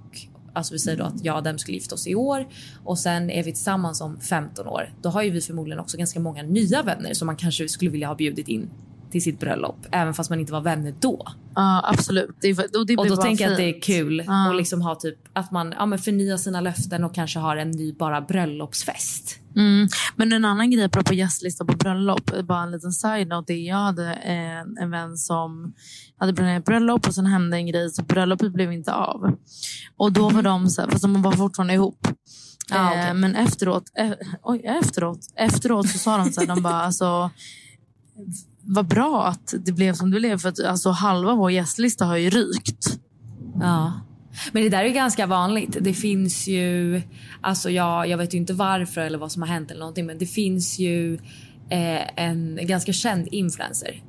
alltså 0.54 0.74
vi 0.74 0.80
säger 0.80 0.98
då 0.98 1.04
att 1.04 1.26
jag 1.26 1.38
och 1.38 1.44
dem 1.44 1.58
skulle 1.58 1.78
gifta 1.78 1.96
oss 1.96 2.08
i 2.08 2.16
år 2.16 2.48
och 2.84 3.00
sen 3.00 3.30
är 3.30 3.44
vi 3.44 3.52
tillsammans 3.52 4.02
om 4.02 4.20
15 4.20 4.68
år. 4.68 4.94
Då 5.02 5.10
har 5.10 5.24
ju 5.24 5.30
vi 5.30 5.42
förmodligen 5.42 5.80
också 5.80 5.98
ganska 5.98 6.20
många 6.20 6.44
nya 6.44 6.84
vänner 6.84 7.14
som 7.14 7.26
man 7.26 7.36
kanske 7.36 7.70
skulle 7.70 7.92
vilja 7.92 8.08
ha 8.08 8.16
bjudit 8.16 8.48
in 8.48 8.70
till 9.14 9.24
sitt 9.24 9.40
bröllop. 9.40 9.86
Även 9.92 10.14
fast 10.14 10.30
man 10.30 10.40
inte 10.40 10.54
var 10.54 10.62
vänner 10.62 10.94
då. 11.00 11.28
Ja 11.56 11.82
absolut. 11.94 12.36
Det, 12.42 12.60
och 12.78 12.86
det 12.86 12.98
och 12.98 13.08
då 13.08 13.16
tänker 13.16 13.44
jag 13.44 13.52
att 13.52 13.58
det 13.58 13.78
är 13.78 13.82
kul 13.82 14.24
Ja. 14.28 14.50
och 14.50 14.56
liksom 14.56 14.82
ha 14.82 14.96
typ 14.96 15.18
att 15.34 15.52
man 15.52 15.74
ja, 15.78 15.86
men 15.86 16.00
förnyar 16.00 16.38
sina 16.38 16.62
löften 16.62 17.04
och 17.04 17.16
kanske 17.16 17.40
har 17.40 17.58
en 17.58 17.72
ny 17.72 17.94
bara 17.94 18.22
bröllopsfest. 18.22 19.40
Mm. 19.56 19.88
Men 20.16 20.34
en 20.34 20.46
annan 20.46 20.72
grej 20.72 20.84
apropå 20.84 21.14
gästlista 21.14 21.66
på 21.66 21.78
bröllop, 21.78 22.32
bara 22.44 22.64
en 22.64 22.72
liten 22.72 22.92
side-note. 22.92 23.54
det 23.54 23.60
är 23.60 23.68
Jag 23.68 23.76
hade 23.76 24.14
en, 24.14 24.78
en 24.78 24.92
vän 24.92 25.18
som 25.18 25.74
hade 26.18 26.34
planerat 26.34 26.66
bröllop 26.66 27.08
och 27.08 27.16
sen 27.16 27.26
hände 27.26 27.58
en 27.58 27.68
grej 27.68 27.90
så 27.90 28.04
bröllopet 28.04 28.54
blev 28.54 28.72
inte 28.72 28.94
av. 28.94 29.38
Och 29.98 30.12
då 30.12 30.30
var 30.30 30.42
de 30.42 30.70
så 30.70 30.82
här, 30.82 30.90
fast 30.90 31.02
de 31.02 31.22
var 31.22 31.32
fortfarande 31.32 31.74
ihop. 31.74 32.08
Ah, 32.72 32.94
eh, 32.94 33.00
okej. 33.00 33.14
Men 33.14 33.36
efteråt, 33.36 33.84
eh, 33.98 34.12
oj, 34.44 34.62
efteråt, 34.64 35.20
efteråt 35.36 35.90
så 35.90 35.98
sa 35.98 36.18
de 36.18 36.32
så 36.32 36.42
här, 36.42 36.48
de 36.48 36.62
bara 36.62 36.82
alltså 36.82 37.32
vad 38.66 38.88
bra 38.88 39.26
att 39.26 39.54
det 39.66 39.72
blev 39.72 39.94
som 39.94 40.12
det 40.12 40.20
blev 40.20 40.38
för 40.38 40.50
att 40.50 40.60
alltså, 40.60 40.90
halva 40.90 41.36
vår 41.36 41.52
gästlista 41.52 42.06
har 42.06 42.18
ju 42.18 42.30
rykt. 42.30 43.00
Ja. 43.60 43.94
Men 44.52 44.64
det 44.64 44.70
där 44.70 44.84
är 44.84 44.90
ganska 44.90 45.26
vanligt. 45.26 45.78
Det 45.82 45.94
finns 45.94 46.48
ju, 46.48 47.02
alltså 47.42 47.70
jag, 47.70 48.08
jag 48.08 48.18
vet 48.18 48.34
ju 48.34 48.38
inte 48.38 48.54
varför 48.54 49.02
eller 49.02 49.18
vad 49.18 49.32
som 49.32 49.42
har 49.42 49.50
hänt 49.50 49.72
eller 49.72 49.80
någonting 49.80 50.06
men 50.06 50.18
det 50.18 50.26
finns 50.26 50.80
ju 50.80 51.14
eh, 51.70 52.24
en 52.24 52.60
ganska 52.62 52.94
känd 52.94 53.28
influencer 53.32 54.04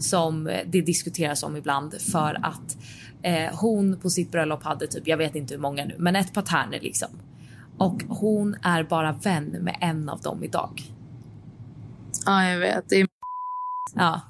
som 0.00 0.44
det 0.66 0.80
diskuteras 0.80 1.42
om 1.42 1.56
ibland 1.56 1.94
för 2.00 2.38
att 2.42 2.76
eh, 3.22 3.58
hon 3.60 3.96
på 3.96 4.10
sitt 4.10 4.32
bröllop 4.32 4.62
hade 4.62 4.86
typ, 4.86 5.08
jag 5.08 5.16
vet 5.16 5.34
inte 5.34 5.54
hur 5.54 5.60
många 5.60 5.84
nu, 5.84 5.94
men 5.98 6.16
ett 6.16 6.34
par 6.34 6.42
tärnor 6.42 6.78
liksom. 6.82 7.08
Och 7.78 8.02
hon 8.08 8.56
är 8.62 8.82
bara 8.82 9.12
vän 9.12 9.44
med 9.44 9.76
en 9.80 10.08
av 10.08 10.20
dem 10.20 10.44
idag. 10.44 10.82
Ja, 12.26 12.48
jag 12.48 12.58
vet. 12.58 12.88
Det 12.88 13.00
är 13.00 13.06
Ja. 13.96 14.20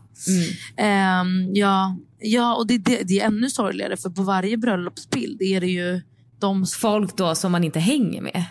Ehm, 0.77 1.55
ja, 1.55 1.97
ja, 2.19 2.55
och 2.57 2.67
det, 2.67 2.79
det, 2.79 3.03
det 3.03 3.21
är 3.21 3.27
ännu 3.27 3.51
sorgligare 3.51 3.97
för 3.97 4.11
på 4.11 4.23
varje 4.23 4.57
bröllopsbild 4.57 5.43
är 5.43 5.61
det 5.61 5.67
ju 5.67 6.01
de... 6.39 6.67
Folk 6.67 7.17
då 7.17 7.35
som 7.35 7.53
man 7.53 7.65
inte 7.65 7.79
hänger 7.81 8.23
med. 8.23 8.45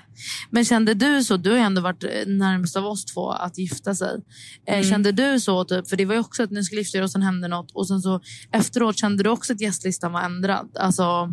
Men 0.50 0.66
kände 0.66 0.94
du 0.94 1.24
så, 1.24 1.38
du 1.38 1.52
har 1.52 1.58
ändå 1.58 1.82
varit 1.82 2.04
eh, 2.04 2.10
närmast 2.28 2.76
av 2.76 2.86
oss 2.86 3.06
två 3.06 3.30
att 3.32 3.58
gifta 3.58 3.96
sig. 3.96 4.22
Eh, 4.68 4.74
Mm. 4.78 4.90
Kände 4.90 5.12
du 5.12 5.40
så, 5.40 5.64
typ, 5.66 5.90
för 5.90 5.98
det 5.98 6.06
var 6.06 6.14
ju 6.14 6.20
också 6.20 6.44
att 6.44 6.52
ni 6.52 6.64
skulle 6.64 6.82
gifta 6.82 6.98
er 6.98 7.02
och 7.04 7.12
sen 7.12 7.22
hände 7.22 7.48
något 7.48 7.72
och 7.72 7.88
sen 7.88 8.02
så 8.02 8.20
efteråt 8.52 8.98
kände 9.00 9.24
du 9.24 9.30
också 9.30 9.54
att 9.54 9.62
gästlistan 9.62 10.12
var 10.12 10.22
ändrad? 10.22 10.78
Alltså 10.80 11.32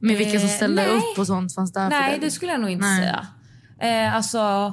med 0.00 0.16
vilka 0.16 0.38
som 0.40 0.48
Eh, 0.48 0.54
ställde 0.56 0.82
nej. 0.86 0.96
upp 0.96 1.18
och 1.18 1.26
sånt 1.26 1.54
fanns 1.54 1.72
där 1.72 1.90
Nej, 1.90 2.18
det 2.20 2.30
skulle 2.30 2.52
jag 2.52 2.60
nog 2.60 2.70
inte 2.70 2.86
Nej. 2.86 3.00
säga. 3.02 3.26
Eh, 4.06 4.16
alltså, 4.16 4.72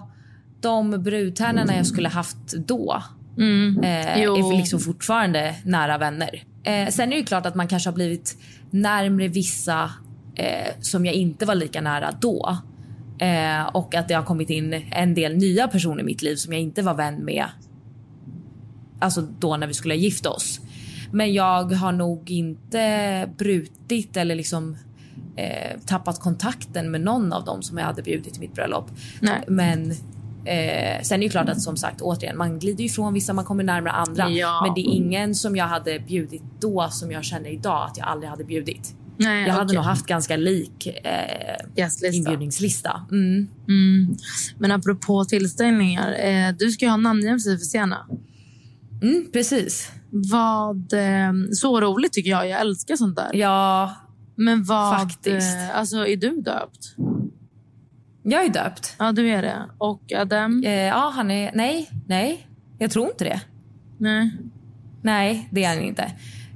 de 0.62 1.04
brudtärnorna 1.04 1.76
jag 1.76 1.88
skulle 1.88 2.10
haft 2.10 2.38
då 2.68 3.04
Mm. 3.39 3.84
eh, 3.84 4.21
är 4.21 4.58
liksom 4.58 4.80
fortfarande 4.80 5.56
nära 5.63 5.97
vänner. 5.97 6.43
Eh, 6.63 6.88
sen 6.89 7.13
är 7.13 7.17
det 7.17 7.23
klart 7.23 7.45
att 7.45 7.56
man 7.56 7.67
kanske 7.67 7.89
har 7.89 7.95
blivit 7.95 8.38
närmre 8.69 9.28
vissa 9.28 9.91
eh, 10.36 10.73
som 10.82 11.06
jag 11.06 11.15
inte 11.15 11.45
var 11.45 11.56
lika 11.56 11.82
nära 11.82 12.12
då. 12.21 12.58
Eh, 13.19 13.65
och 13.65 13.95
att 13.95 14.08
det 14.08 14.13
har 14.13 14.23
kommit 14.23 14.49
in 14.49 14.73
en 14.91 15.13
del 15.13 15.36
nya 15.36 15.67
personer 15.67 16.02
i 16.02 16.04
mitt 16.04 16.21
liv 16.21 16.36
som 16.36 16.54
jag 16.54 16.62
inte 16.62 16.82
var 16.82 16.93
vän 16.93 17.15
med. 17.25 17.45
Alltså 18.99 19.21
då 19.39 19.58
när 19.58 19.67
vi 19.67 19.73
skulle 19.73 19.95
gifta 19.95 20.30
oss. 20.30 20.60
Men 21.12 21.34
jag 21.34 21.63
har 21.63 21.91
nog 21.91 22.32
inte 22.32 23.30
brutit 23.38 24.17
eller 24.17 24.36
liksom 24.36 24.78
eh, 25.36 25.80
tappat 25.86 26.19
kontakten 26.19 26.91
med 26.91 27.02
någon 27.02 27.34
av 27.34 27.45
dem 27.45 27.62
som 27.62 27.78
jag 27.78 27.86
hade 27.86 28.02
bjudit 28.02 28.34
till 28.34 28.41
mitt 28.41 28.54
bröllop. 28.54 28.91
Nej. 29.21 29.43
Men 29.47 29.93
eh, 30.50 31.02
sen 31.04 31.20
är 31.20 31.24
det 31.24 31.30
klart 31.30 31.50
att 31.50 31.62
som 31.62 31.78
sagt 31.78 32.02
återigen 32.02 32.38
man 32.38 32.60
glider 32.60 32.84
ifrån 32.84 33.14
vissa, 33.14 33.34
man 33.34 33.46
kommer 33.46 33.64
närmare 33.64 33.94
andra. 33.94 34.30
Ja. 34.30 34.62
Men 34.66 34.74
det 34.76 34.82
är 34.82 34.92
ingen 34.96 35.36
som 35.36 35.56
jag 35.56 35.66
hade 35.66 36.00
bjudit 36.00 36.44
då 36.60 36.88
som 36.92 37.12
jag 37.12 37.24
känner 37.24 37.50
idag 37.50 37.86
att 37.90 37.98
jag 37.98 38.08
aldrig 38.08 38.30
hade 38.30 38.44
bjudit. 38.44 38.96
Nej, 39.18 39.48
jag 39.48 39.54
hade 39.54 39.66
okej. 39.66 39.76
nog 39.76 39.86
haft 39.86 40.06
ganska 40.06 40.38
lik 40.38 40.88
eh, 40.88 41.66
Gästlista. 41.76 42.18
inbjudningslista. 42.18 43.06
Mm. 43.12 43.48
Mm. 43.68 44.18
Men 44.60 44.72
apropå 44.72 45.26
tillställningar, 45.26 46.12
eh, 46.20 46.56
du 46.60 46.72
ska 46.72 46.86
ju 46.86 46.90
ha 46.92 46.98
namngivelse 46.98 47.58
för 47.58 47.66
Sienna. 47.66 48.06
Mm, 49.02 49.26
precis. 49.34 49.92
Vad, 50.12 50.94
eh, 50.94 51.32
så 51.54 51.82
roligt 51.82 52.14
tycker 52.14 52.30
jag. 52.30 52.48
Jag 52.50 52.62
älskar 52.62 52.96
sånt 52.96 53.16
där. 53.16 53.30
Ja, 53.34 53.96
Men 54.36 54.64
vad, 54.64 55.00
Faktiskt. 55.00 55.56
eh, 55.58 55.78
alltså 55.78 56.08
är 56.08 56.16
du 56.18 56.42
döpt? 56.42 56.96
Jag 58.32 58.46
är 58.46 58.50
döpt. 58.50 58.96
Ja, 59.00 59.12
du 59.12 59.30
är 59.30 59.42
det. 59.42 59.58
Och 59.78 60.13
Adam? 60.18 60.63
Eh, 60.63 60.72
ja, 60.72 61.12
han 61.15 61.32
är... 61.32 61.52
Nej, 61.54 61.89
nej. 62.08 62.48
Jag 62.78 62.92
tror 62.92 63.08
inte 63.10 63.24
det. 63.24 63.42
Nej. 63.98 64.32
Nej, 65.02 65.48
det 65.52 65.63
är 65.63 65.70
han 65.70 65.84
inte. 65.84 66.04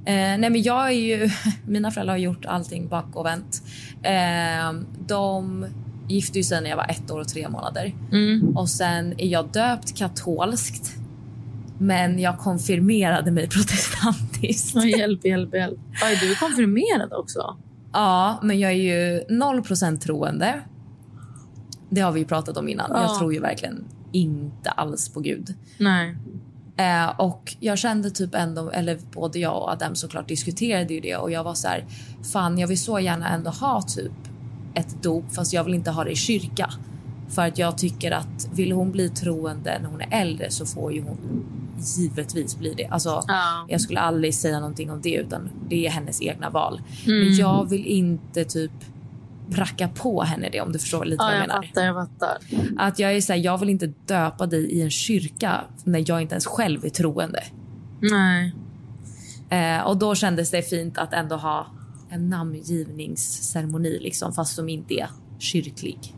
Eh, 0.06 0.38
nej, 0.38 0.50
men 0.50 0.62
jag 0.62 0.86
är 0.86 0.90
ju... 0.90 1.30
Mina 1.66 1.90
föräldrar 1.90 2.14
har 2.14 2.18
gjort 2.18 2.46
allting 2.46 2.88
bak 2.88 3.16
och 3.16 3.26
vänt. 3.26 3.62
Eh, 4.02 4.72
de 5.06 5.66
gifte 6.08 6.42
sig 6.42 6.62
när 6.62 6.70
jag 6.70 6.76
var 6.76 6.90
ett 6.90 7.10
år 7.10 7.20
och 7.20 7.28
tre 7.28 7.48
månader. 7.48 7.94
Mm. 8.12 8.56
Och 8.56 8.68
sen 8.68 9.20
är 9.20 9.26
jag 9.26 9.48
döpt 9.52 9.98
katolskt. 9.98 10.96
Men 11.78 12.18
jag 12.18 12.38
konfirmerade 12.38 13.30
mig 13.30 13.48
protestantiskt. 13.48 14.76
Oj, 14.76 14.90
hjälp, 14.90 15.24
hjälp, 15.24 15.54
hjälp. 15.54 15.78
Oj, 16.04 16.18
du 16.20 16.30
är 16.30 16.34
konfirmerad 16.34 17.12
också. 17.12 17.56
Ja, 17.92 18.38
men 18.42 18.60
jag 18.60 18.70
är 18.70 18.74
ju 18.74 19.20
0% 19.20 19.98
troende. 19.98 20.60
Det 21.94 22.00
har 22.00 22.12
vi 22.12 22.20
ju 22.20 22.26
pratat 22.26 22.56
om 22.56 22.68
innan. 22.68 22.90
Ja. 22.94 23.02
Jag 23.02 23.18
tror 23.18 23.34
ju 23.34 23.40
verkligen 23.40 23.84
inte 24.12 24.70
alls 24.70 25.08
på 25.08 25.20
Gud. 25.20 25.54
Nej. 25.78 26.16
Eh, 26.76 27.20
och 27.20 27.56
jag 27.60 27.78
kände 27.78 28.10
typ 28.10 28.34
ändå, 28.34 28.70
eller 28.70 28.98
både 29.12 29.38
jag 29.38 29.56
och 29.56 29.68
Adam 29.68 29.94
såklart 29.94 30.28
diskuterade 30.28 30.94
ju 30.94 31.00
det 31.00 31.16
och 31.16 31.30
jag 31.30 31.44
var 31.44 31.54
så 31.54 31.68
här, 31.68 31.84
fan 32.32 32.58
jag 32.58 32.68
vill 32.68 32.80
så 32.80 33.00
gärna 33.00 33.28
ändå 33.28 33.50
ha 33.50 33.82
typ 33.82 34.12
ett 34.74 35.02
dop 35.02 35.34
fast 35.34 35.52
jag 35.52 35.64
vill 35.64 35.74
inte 35.74 35.90
ha 35.90 36.04
det 36.04 36.10
i 36.10 36.16
kyrka. 36.16 36.70
För 37.28 37.42
att 37.46 37.58
jag 37.58 37.78
tycker 37.78 38.10
att 38.10 38.48
vill 38.54 38.72
hon 38.72 38.90
bli 38.90 39.08
troende 39.08 39.78
när 39.82 39.88
hon 39.88 40.00
är 40.00 40.08
äldre 40.10 40.50
så 40.50 40.66
får 40.66 40.92
ju 40.92 41.02
hon 41.02 41.44
givetvis 41.96 42.58
bli 42.58 42.74
det. 42.76 42.86
Alltså, 42.86 43.24
Ja. 43.28 43.66
Jag 43.68 43.80
skulle 43.80 44.00
aldrig 44.00 44.34
säga 44.34 44.60
någonting 44.60 44.90
om 44.90 45.00
det 45.00 45.14
utan 45.14 45.50
det 45.68 45.86
är 45.86 45.90
hennes 45.90 46.22
egna 46.22 46.50
val. 46.50 46.80
Mm. 47.06 47.24
Men 47.24 47.36
jag 47.36 47.68
vill 47.68 47.86
inte 47.86 48.44
typ 48.44 48.72
pracka 49.50 49.88
på 49.88 50.22
henne 50.22 50.48
det 50.52 50.60
om 50.60 50.72
du 50.72 50.78
förstår 50.78 51.04
lite 51.04 51.22
Ja, 51.22 51.24
vad 51.24 51.34
jag 51.34 51.42
jag 51.42 51.48
menar. 51.48 51.62
fattar, 51.62 51.84
jag 51.84 51.94
fattar. 52.08 52.38
Att 52.78 52.98
jag 52.98 53.16
är 53.16 53.20
så 53.20 53.32
här, 53.32 53.40
jag 53.40 53.58
vill 53.58 53.68
inte 53.68 53.86
döpa 54.06 54.46
dig 54.46 54.64
i 54.64 54.82
en 54.82 54.90
kyrka 54.90 55.60
när 55.84 56.04
jag 56.06 56.22
inte 56.22 56.34
ens 56.34 56.46
själv 56.46 56.84
är 56.84 56.90
troende. 56.90 57.42
Nej. 58.00 58.54
Eh, 59.50 59.86
och 59.86 59.96
då 59.96 60.14
kändes 60.14 60.50
det 60.50 60.62
fint 60.62 60.98
att 60.98 61.12
ändå 61.12 61.36
ha 61.36 61.66
en 62.10 62.28
namngivningsceremoni 62.28 63.98
liksom, 64.00 64.32
fast 64.32 64.54
som 64.54 64.68
inte 64.68 64.94
är 64.94 65.08
kyrklig. 65.38 66.14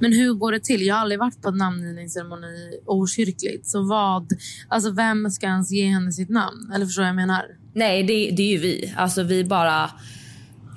Men 0.00 0.12
hur 0.12 0.34
går 0.34 0.52
det 0.52 0.60
till? 0.64 0.86
Jag 0.86 0.94
har 0.94 1.02
aldrig 1.02 1.18
varit 1.18 1.42
på 1.42 1.48
en 1.48 1.56
namngivningsceremoni 1.56 2.80
okyrkligt. 2.86 3.66
Så 3.66 3.82
vad, 3.82 4.32
alltså 4.68 4.90
vem 4.90 5.30
ska 5.30 5.46
ens 5.46 5.70
ge 5.70 5.86
henne 5.86 6.12
sitt 6.12 6.28
namn? 6.28 6.72
Eller 6.74 6.86
förstår 6.86 7.04
jag 7.04 7.08
jag 7.08 7.16
menar? 7.16 7.42
Nej, 7.74 8.02
det, 8.02 8.30
det 8.30 8.42
är 8.42 8.50
ju 8.52 8.58
vi. 8.58 8.94
Alltså 8.96 9.22
vi 9.22 9.44
bara 9.44 9.90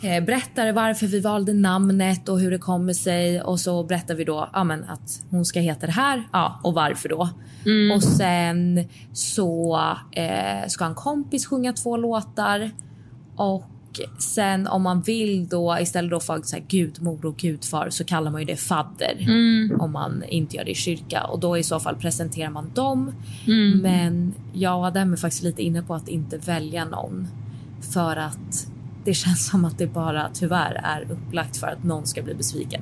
eh, 0.01 0.23
berättar 0.23 0.73
varför 0.73 1.07
vi 1.07 1.19
valde 1.19 1.53
namnet 1.53 2.29
och 2.29 2.39
hur 2.39 2.51
det 2.51 2.57
kommer 2.57 2.93
sig. 2.93 3.41
Och 3.41 3.59
så 3.59 3.83
berättar 3.83 4.15
vi 4.15 4.23
då 4.23 4.49
ja, 4.53 4.63
men 4.63 4.83
att 4.83 5.23
hon 5.29 5.45
ska 5.45 5.59
heta 5.59 5.85
det 5.85 5.91
här. 5.91 6.23
Ja, 6.31 6.59
och 6.63 6.73
varför 6.73 7.09
då. 7.09 7.29
Och 7.95 8.03
sen 8.03 8.87
så 9.13 9.79
eh, 10.11 10.67
ska 10.67 10.85
en 10.85 10.95
kompis 10.95 11.45
sjunga 11.45 11.73
två 11.73 11.97
låtar. 11.97 12.71
Och 13.35 13.65
sen 14.19 14.67
om 14.67 14.81
man 14.81 15.01
vill 15.01 15.47
då 15.47 15.77
istället 15.79 16.11
då 16.11 16.19
för 16.19 16.41
så 16.43 16.55
här, 16.55 16.63
gudmor 16.67 17.25
och 17.25 17.37
gudfar 17.37 17.89
så 17.89 18.03
kallar 18.03 18.31
man 18.31 18.41
ju 18.41 18.45
det 18.45 18.55
fadder. 18.55 19.25
Om 19.79 19.91
man 19.91 20.23
inte 20.29 20.55
gör 20.55 20.65
det 20.65 20.71
i 20.71 20.75
kyrka. 20.75 21.23
Och 21.23 21.39
då 21.39 21.57
i 21.57 21.63
så 21.63 21.79
fall 21.79 21.95
presenterar 21.95 22.49
man 22.49 22.71
dem. 22.73 23.11
Men 23.81 24.33
jag 24.53 24.77
och 24.79 24.85
Adam 24.85 25.13
är 25.13 25.17
faktiskt 25.17 25.43
lite 25.43 25.61
inne 25.61 25.81
på 25.81 25.95
att 25.95 26.07
inte 26.07 26.37
välja 26.37 26.85
någon. 26.85 27.27
För 27.93 28.15
att 28.15 28.67
det 29.05 29.13
känns 29.13 29.47
som 29.49 29.65
att 29.65 29.77
det 29.77 29.87
bara 29.87 30.29
tyvärr 30.33 30.73
är 30.83 31.11
upplagt 31.11 31.57
för 31.57 31.67
att 31.67 31.83
någon 31.83 32.05
ska 32.07 32.21
bli 32.21 32.33
besviken. 32.33 32.81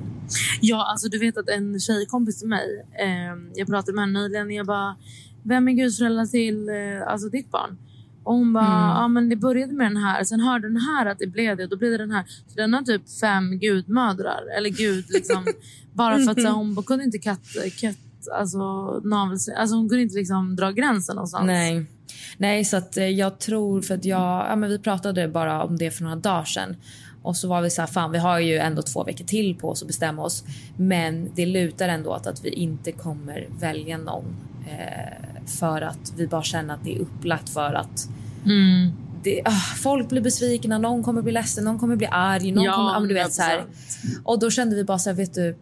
Ja, 0.60 0.90
alltså 0.90 1.08
du 1.08 1.18
vet 1.18 1.36
att 1.38 1.48
en 1.48 1.80
tjejkompis 1.80 2.38
till 2.38 2.48
mig, 2.48 2.86
eh, 3.00 3.36
jag 3.54 3.66
pratade 3.68 3.92
med 3.92 4.02
henne 4.04 4.18
nyligen, 4.22 4.50
jag 4.50 4.66
bara, 4.66 4.96
vem 5.42 5.68
är 5.68 5.72
gudföräldrar 5.72 6.26
till 6.26 6.68
eh, 6.68 7.12
alltså 7.12 7.28
ditt 7.28 7.50
barn? 7.50 7.78
Och 8.24 8.34
hon 8.34 8.52
bara, 8.52 8.66
Mm. 8.66 8.88
ja 8.88 9.08
men 9.08 9.28
det 9.28 9.36
började 9.36 9.72
med 9.72 9.86
den 9.86 9.96
här, 9.96 10.24
sen 10.24 10.40
hörde 10.40 10.68
den 10.68 10.76
här 10.76 11.06
att 11.06 11.18
det 11.18 11.26
blev 11.26 11.56
det 11.56 11.64
och 11.64 11.70
då 11.70 11.76
blev 11.76 11.90
det 11.90 11.98
den 11.98 12.10
här. 12.10 12.24
Så 12.46 12.54
den 12.56 12.74
har 12.74 12.82
typ 12.82 13.02
fem 13.20 13.58
gudmödrar, 13.58 14.42
eller 14.58 14.70
gud 14.70 15.04
liksom. 15.08 15.46
bara 15.92 16.18
för 16.18 16.30
att 16.30 16.42
så, 16.42 16.48
hon 16.48 16.82
kunde 16.82 17.04
inte 17.04 17.18
katt, 17.18 17.40
katt 17.80 17.96
alltså 18.38 18.58
navel, 19.04 19.38
alltså 19.56 19.76
hon 19.76 19.88
kunde 19.88 20.02
inte 20.02 20.16
liksom 20.16 20.56
dra 20.56 20.70
gränsen 20.70 21.16
någonstans. 21.16 21.46
Nej. 21.46 21.86
Nej, 22.36 22.64
så 22.64 22.76
att 22.76 22.96
eh, 22.96 23.04
jag 23.08 23.38
tror 23.38 23.82
för 23.82 23.94
att 23.94 24.04
jag, 24.04 24.46
ja 24.50 24.56
men 24.56 24.70
vi 24.70 24.78
pratade 24.78 25.28
bara 25.28 25.64
om 25.64 25.76
det 25.78 25.90
för 25.90 26.02
några 26.02 26.16
dagar 26.16 26.44
sedan. 26.44 26.76
Och 27.22 27.36
så 27.36 27.48
var 27.48 27.62
vi 27.62 27.70
så 27.70 27.82
här, 27.82 27.86
fan 27.86 28.10
vi 28.12 28.18
har 28.18 28.38
ju 28.38 28.58
ändå 28.58 28.82
två 28.82 29.04
veckor 29.04 29.24
till 29.24 29.54
på 29.56 29.70
oss 29.70 29.82
att 29.82 29.86
bestämma 29.86 30.22
oss. 30.22 30.44
Men 30.76 31.30
det 31.34 31.46
lutar 31.46 31.88
ändå 31.88 32.10
åt 32.10 32.26
att 32.26 32.44
vi 32.44 32.48
inte 32.50 32.92
kommer 32.92 33.48
välja 33.60 33.98
någon. 33.98 34.24
Eh, 34.68 35.46
för 35.46 35.82
att 35.82 36.12
vi 36.16 36.26
bara 36.26 36.42
känner 36.42 36.74
att 36.74 36.84
det 36.84 36.96
är 36.96 36.98
upplagt 36.98 37.48
för 37.48 37.74
att 37.74 38.08
Mm. 38.44 38.90
det, 39.22 39.42
ah, 39.44 39.50
folk 39.82 40.08
blir 40.08 40.20
besvikna, 40.20 40.78
någon 40.78 41.02
kommer 41.02 41.22
bli 41.22 41.32
ledsen, 41.32 41.64
någon 41.64 41.78
kommer 41.78 41.96
bli 41.96 42.06
arg. 42.10 42.52
Någon 42.52 42.64
Ja, 42.64 42.72
kommer, 42.76 42.92
ja, 42.92 43.00
du 43.00 43.14
vet, 43.14 43.32
så 43.32 43.42
här. 43.42 43.58
100%. 43.58 44.20
Och 44.24 44.38
då 44.38 44.50
kände 44.50 44.76
vi 44.76 44.84
bara 44.84 44.98
så 44.98 45.10
här, 45.10 45.16
vet 45.16 45.34
du, 45.34 45.56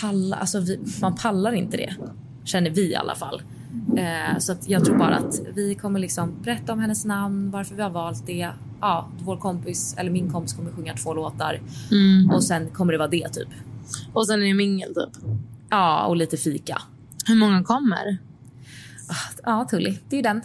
palla, 0.00 0.36
alltså 0.36 0.60
vi, 0.60 0.78
man 1.00 1.14
pallar 1.14 1.52
inte 1.52 1.76
det. 1.76 1.94
Känner 2.44 2.70
vi 2.70 2.90
i 2.90 2.96
alla 2.96 3.14
fall. 3.14 3.42
Eh, 3.96 4.38
så 4.38 4.52
att 4.52 4.68
jag 4.68 4.84
tror 4.84 4.98
bara 4.98 5.16
att 5.16 5.40
vi 5.54 5.74
kommer 5.74 6.00
liksom 6.00 6.32
berätta 6.42 6.72
om 6.72 6.78
hennes 6.78 7.04
namn, 7.04 7.50
varför 7.50 7.74
vi 7.74 7.82
har 7.82 7.90
valt 7.90 8.26
det. 8.26 8.48
Ja, 8.80 9.08
vår 9.18 9.36
kompis, 9.36 9.94
eller 9.98 10.10
min 10.10 10.32
kompis 10.32 10.52
kommer 10.52 10.70
sjunga 10.70 10.94
två 10.94 11.14
låtar. 11.14 11.60
Mm. 11.90 12.30
Och 12.30 12.44
sen 12.44 12.70
kommer 12.70 12.92
det 12.92 12.98
vara 12.98 13.08
det 13.08 13.28
typ. 13.28 13.48
Och 14.12 14.26
sen 14.26 14.42
är 14.42 14.46
det 14.46 14.54
mingel 14.54 14.94
typ. 14.94 15.22
Ja, 15.70 16.04
och 16.06 16.16
lite 16.16 16.36
fika. 16.36 16.82
Hur 17.26 17.36
många 17.36 17.64
kommer? 17.64 18.18
Ja, 19.42 19.66
Tully, 19.70 19.98
det 20.08 20.18
är 20.18 20.22
den. 20.22 20.40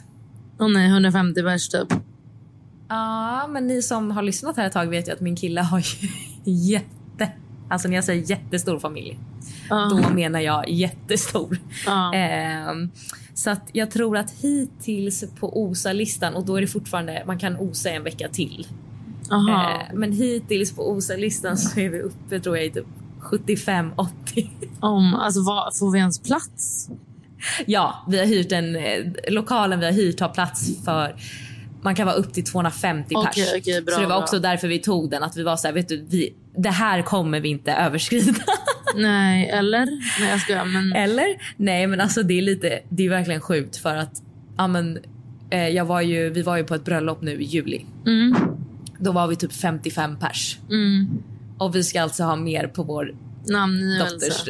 Åh 0.60 0.70
nej, 0.70 0.88
150 0.88 1.44
pers 1.44 1.70
typ. 1.70 1.94
Ja, 2.88 3.48
men 3.48 3.68
ni 3.68 3.82
som 3.82 4.12
har 4.12 4.22
lyssnat 4.22 4.58
här 4.58 4.68
ett 4.68 4.74
tag 4.74 4.88
vet 4.88 5.08
ju 5.08 5.12
att 5.12 5.22
min 5.22 5.36
kille 5.36 5.62
har 5.62 5.80
ju 5.80 6.10
jätte, 6.52 7.32
alltså 7.70 7.88
när 7.88 7.96
jag 7.96 8.04
säger 8.04 8.30
jättestor 8.30 8.80
familj, 8.80 9.20
Ja. 9.70 9.90
då 9.92 10.10
menar 10.14 10.40
jag 10.40 10.70
jättestor. 10.70 11.58
Ja. 11.86 12.14
Ehm, 12.14 12.90
så 13.34 13.50
att 13.50 13.70
jag 13.72 13.92
tror 13.92 14.18
att 14.18 14.32
hittills 14.32 15.24
på 15.40 15.64
OSA-listan, 15.64 16.36
och 16.36 16.46
då 16.46 16.56
är 16.56 16.62
det 16.62 16.68
fortfarande, 16.68 17.24
man 17.28 17.40
kan 17.40 17.58
osa 17.58 17.90
en 17.90 18.04
vecka 18.04 18.28
till. 18.30 18.68
Eh, 19.32 19.94
men 19.94 20.12
hittills 20.12 20.76
på 20.76 20.92
OSA-listan 20.92 21.58
så 21.58 21.80
är 21.80 21.90
vi 21.90 22.02
uppe 22.02 22.40
tror 22.40 22.58
jag 22.58 22.66
i 22.66 22.72
typ 22.72 22.86
75-80. 23.22 24.50
Om, 24.80 25.16
alltså, 25.16 25.42
vad, 25.44 25.78
får 25.78 25.92
vi 25.92 26.00
ens 26.00 26.20
plats? 26.20 26.90
Ja, 27.66 28.06
vi 28.08 28.20
har 28.20 28.26
hyrt 28.26 28.52
en, 28.52 28.76
eh, 28.76 29.06
lokalen 29.28 29.80
vi 29.80 29.86
har 29.86 29.94
hyrt 29.94 30.20
har 30.20 30.30
plats 30.30 30.86
för 30.86 31.16
man 31.82 31.96
kan 31.96 32.08
vara 32.08 32.16
upp 32.16 32.34
till 32.34 32.46
250 32.46 33.16
pers. 33.16 33.26
Okej, 33.28 33.54
okej, 33.58 33.82
bra, 33.82 33.96
så 33.96 34.02
det 34.02 34.08
var 34.08 34.16
bra. 34.16 34.24
också 34.24 34.40
därför 34.40 34.68
vi 34.68 34.80
tog 34.80 35.10
den. 35.10 35.24
Att 35.24 35.38
vi 35.38 35.44
var 35.44 35.58
så 35.58 35.68
här, 35.68 35.74
vet 35.74 35.88
du, 35.88 36.06
vi, 36.10 36.34
det 36.58 36.70
här 36.70 37.02
kommer 37.02 37.40
vi 37.40 37.50
inte 37.50 37.72
överskrida. 37.72 38.40
Nej, 38.96 39.50
eller? 39.50 39.86
Nej, 40.20 40.30
jag 40.32 40.42
skojar. 40.42 40.66
Men... 40.66 40.94
Eller? 40.94 41.26
Nej, 41.58 41.88
men 41.88 42.02
alltså 42.02 42.24
det 42.24 42.38
är 42.38 42.42
lite, 42.42 42.80
det 42.90 43.06
är 43.06 43.10
verkligen 43.10 43.42
sjukt 43.42 43.78
för 43.78 43.96
att, 43.96 44.22
ja 44.58 44.68
men, 44.68 45.00
eh, 45.50 45.68
jag 45.68 45.86
var 45.86 46.02
ju, 46.02 46.30
vi 46.30 46.42
var 46.42 46.58
ju 46.58 46.64
på 46.64 46.76
ett 46.76 46.86
bröllop 46.86 47.22
nu 47.22 47.32
i 47.42 47.44
juli. 47.44 47.86
Mm. 48.06 48.36
Då 49.00 49.12
var 49.12 49.28
vi 49.28 49.36
typ 49.36 49.54
55 49.54 50.18
pers. 50.20 50.58
Mm. 50.70 51.08
Och 51.58 51.76
vi 51.76 51.84
ska 51.84 52.02
alltså 52.02 52.24
ha 52.24 52.36
mer 52.36 52.68
på 52.68 52.84
vår 52.84 53.16
Namngivelse. 53.48 54.14
dotters 54.14 54.50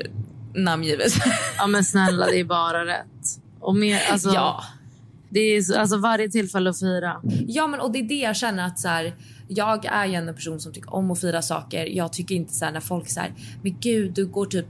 namngivelse. 0.55 1.21
Ja, 1.57 1.67
men 1.67 1.83
snälla, 1.83 2.25
det 2.25 2.39
är 2.39 2.43
bara 2.43 2.85
rätt. 2.85 3.05
Och 3.59 3.75
mer, 3.75 3.99
alltså, 4.11 4.29
ja. 4.33 4.63
Det 5.29 5.39
är 5.39 5.61
så- 5.61 5.79
alltså 5.79 5.97
varje 5.97 6.29
tillfälle 6.29 6.69
att 6.69 6.79
fira. 6.79 7.21
Ja 7.47 7.67
men 7.67 7.79
och 7.79 7.91
det 7.91 7.99
är 7.99 8.03
det 8.03 8.15
jag 8.19 8.35
känner 8.35 8.65
att 8.65 8.79
så 8.79 8.87
här, 8.87 9.13
jag 9.51 9.85
är 9.85 10.05
ju 10.05 10.13
en 10.13 10.35
person 10.35 10.59
som 10.59 10.73
tycker 10.73 10.93
om 10.93 11.11
att 11.11 11.19
fira 11.21 11.41
saker. 11.41 11.85
Jag 11.85 12.13
tycker 12.13 12.35
inte 12.35 12.53
så 12.53 12.65
här 12.65 12.71
när 12.71 12.79
folk 12.79 13.09
säger 13.09 13.33
men 13.61 13.75
gud 13.79 14.13
du 14.13 14.25
går 14.25 14.45
typ 14.45 14.65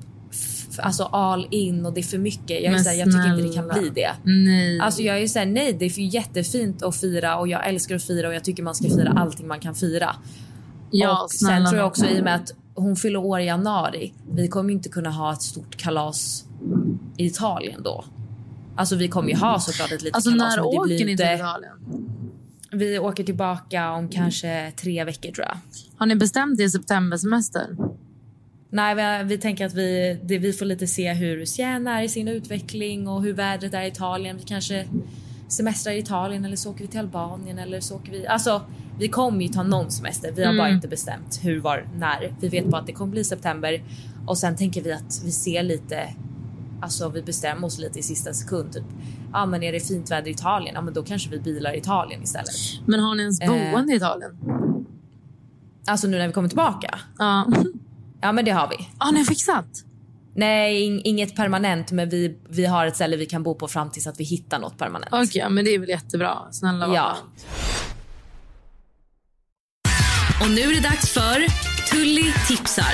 alltså 0.78 1.04
all 1.04 1.48
in 1.52 1.86
och 1.86 1.94
det 1.94 2.02
är 2.02 2.04
för 2.04 2.18
mycket. 2.18 2.64
Jag, 2.64 2.74
är 2.74 2.78
så 2.78 2.90
här, 2.90 2.96
jag 2.96 3.12
tycker 3.12 3.30
inte 3.30 3.42
det 3.42 3.54
kan 3.54 3.80
bli 3.80 3.90
det. 3.90 4.12
Nej. 4.24 4.80
Alltså 4.80 5.02
jag 5.02 5.22
är 5.22 5.28
så 5.28 5.40
här, 5.40 5.46
nej 5.46 5.74
det 5.74 5.86
är 5.86 6.00
jättefint 6.00 6.84
att 6.84 6.96
fira 6.96 7.38
och 7.38 7.48
jag 7.48 7.68
älskar 7.68 7.96
att 7.96 8.04
fira 8.04 8.28
och 8.28 8.34
jag 8.34 8.44
tycker 8.44 8.64
man 8.64 8.76
ska 8.76 8.90
fira 8.90 9.12
allting 9.12 9.48
man 9.48 9.60
kan 9.60 9.76
fira. 9.76 10.16
ja, 10.92 11.24
och 11.24 11.32
sen 11.32 11.66
tror 11.66 11.78
jag 11.78 11.88
också 11.88 12.06
i 12.06 12.20
och 12.20 12.24
med 12.24 12.36
att 12.36 12.52
hon 12.76 12.96
fyller 12.96 13.20
år 13.20 13.40
i 13.40 13.46
januari. 13.46 14.14
Vi 14.32 14.48
kommer 14.48 14.74
inte 14.74 14.90
kunna 14.90 15.10
ha 15.10 15.34
ett 15.34 15.42
stort 15.42 15.78
kalas 15.78 16.46
i 17.18 17.26
Italien 17.26 17.84
då. 17.84 18.06
Alltså 18.76 18.96
vi 18.96 19.08
kommer 19.08 19.30
ju 19.30 19.36
ha 19.36 19.60
såklart 19.60 19.92
ett 19.92 20.02
litet 20.02 20.16
Alltså 20.16 20.30
kalas 20.30 20.56
när 20.56 20.64
men 20.64 20.72
det 20.72 20.78
åker 20.78 20.88
blir 20.88 20.96
ni 20.96 20.98
till 20.98 21.10
inte... 21.10 21.24
Italien? 21.24 21.74
Vi 22.72 23.00
åker 23.00 23.24
tillbaka 23.24 23.92
om 23.92 24.10
kanske 24.10 24.72
tre 24.76 25.04
veckor 25.04 25.32
tror 25.32 25.48
jag. 25.48 25.58
Har 25.98 26.06
ni 26.06 26.16
bestämt 26.16 26.60
er 26.60 26.68
septembersemester? 26.68 27.68
Nej, 28.70 28.96
vi, 28.96 29.24
vi 29.30 29.38
tänker 29.42 29.66
att 29.66 29.74
vi, 29.74 30.20
det, 30.24 30.38
vi 30.38 30.54
får 30.54 30.66
lite 30.66 30.88
se 30.88 31.14
hur 31.14 31.46
Siena 31.46 32.00
är 32.00 32.04
i 32.04 32.10
sin 32.10 32.28
utveckling 32.28 33.08
och 33.08 33.24
hur 33.24 33.34
vädret 33.34 33.74
är 33.74 33.82
i 33.82 33.88
Italien. 33.88 34.38
Vi 34.38 34.44
kanske 34.44 34.88
semestrar 35.48 35.94
i 35.94 35.98
Italien 36.00 36.46
eller 36.46 36.56
så 36.56 36.70
åker 36.72 36.82
vi 36.82 36.88
till 36.88 37.00
Albanien 37.00 37.60
eller 37.60 37.80
så 37.80 37.96
åker 37.96 38.12
vi... 38.12 38.28
Alltså, 38.28 38.62
vi 39.00 39.08
kommer 39.08 39.42
ju 39.42 39.48
ta 39.48 39.64
någon 39.64 39.92
semester. 39.92 40.32
Vi 40.36 40.44
har 40.46 40.54
bara 40.54 40.68
Mm. 40.68 40.76
inte 40.76 40.88
bestämt 40.88 41.40
hur, 41.44 41.60
var, 41.60 41.88
när. 41.98 42.34
Vi 42.42 42.48
vet 42.50 42.66
bara 42.66 42.82
att 42.82 42.88
det 42.88 42.94
kommer 42.94 43.12
bli 43.12 43.24
september 43.24 43.84
och 44.26 44.38
sen 44.38 44.56
tänker 44.56 44.82
vi 44.82 44.92
att 44.94 45.22
vi 45.26 45.32
ser 45.32 45.64
lite 45.64 46.10
Alltså 46.82 47.10
vi 47.10 47.22
bestämmer 47.22 47.68
oss 47.68 47.78
lite 47.80 48.00
i 48.00 48.04
sista 48.04 48.34
sekund. 48.34 48.74
Typ. 48.74 48.84
Ja 49.34 49.46
men 49.46 49.64
är 49.64 49.72
det 49.72 49.80
fint 49.80 50.12
väder 50.12 50.28
i 50.28 50.32
Italien? 50.32 50.76
Ja 50.76 50.82
men 50.82 50.94
då 50.94 51.04
kanske 51.04 51.30
vi 51.30 51.40
bilar 51.40 51.74
i 51.74 51.78
Italien 51.78 52.24
istället. 52.24 52.50
Men 52.86 53.00
har 53.00 53.16
ni 53.16 53.22
ens 53.24 53.42
Eh. 53.42 53.50
boende 53.72 53.94
i 53.94 53.96
Italien? 53.96 54.32
Alltså 55.88 56.08
nu 56.08 56.18
när 56.18 56.28
vi 56.28 56.34
kommer 56.34 56.50
tillbaka? 56.50 57.00
Ja. 57.18 57.48
Ja 58.22 58.32
men 58.32 58.46
det 58.46 58.52
har 58.52 58.68
vi. 58.70 58.88
Har 58.98 59.12
ni 59.12 59.26
fixat? 59.26 59.66
Nej, 60.36 60.90
ing- 60.90 61.02
inget 61.04 61.36
permanent, 61.36 61.92
men 61.92 62.10
vi, 62.10 62.38
vi 62.50 62.66
har 62.66 62.86
ett 62.86 62.96
ställe 62.96 63.18
vi 63.18 63.26
kan 63.26 63.44
bo 63.44 63.56
på 63.56 63.68
fram 63.68 63.90
tills 63.90 64.08
att 64.08 64.20
vi 64.20 64.24
hittar 64.24 64.60
något 64.60 64.78
permanent. 64.78 65.14
Okej, 65.14 65.50
men 65.50 65.66
det 65.66 65.72
är 65.76 65.80
väl 65.80 65.90
jättebra. 65.90 66.38
Snälla 66.52 66.88
vad 66.88 66.96
Ja. 66.98 67.18
Och 70.42 70.50
nu 70.50 70.62
är 70.62 70.74
det 70.82 70.90
dags 70.90 71.10
för 71.14 71.46
Tully 71.92 72.34
tipsar. 72.48 72.94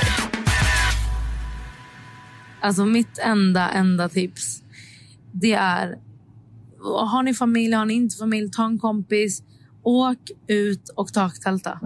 Alltså 2.60 2.84
mitt 2.84 3.18
enda, 3.18 3.68
enda 3.70 4.08
tips. 4.08 4.62
Det 5.32 5.52
är, 5.52 5.98
har 6.84 7.22
ni 7.22 7.34
familj, 7.34 7.72
har 7.72 7.84
ni 7.84 7.94
inte 7.94 8.16
familj, 8.16 8.50
ta 8.50 8.64
en 8.64 8.78
kompis. 8.78 9.42
Åk 9.82 10.18
ut 10.48 10.88
och 10.88 11.12
taktälta. 11.12 11.80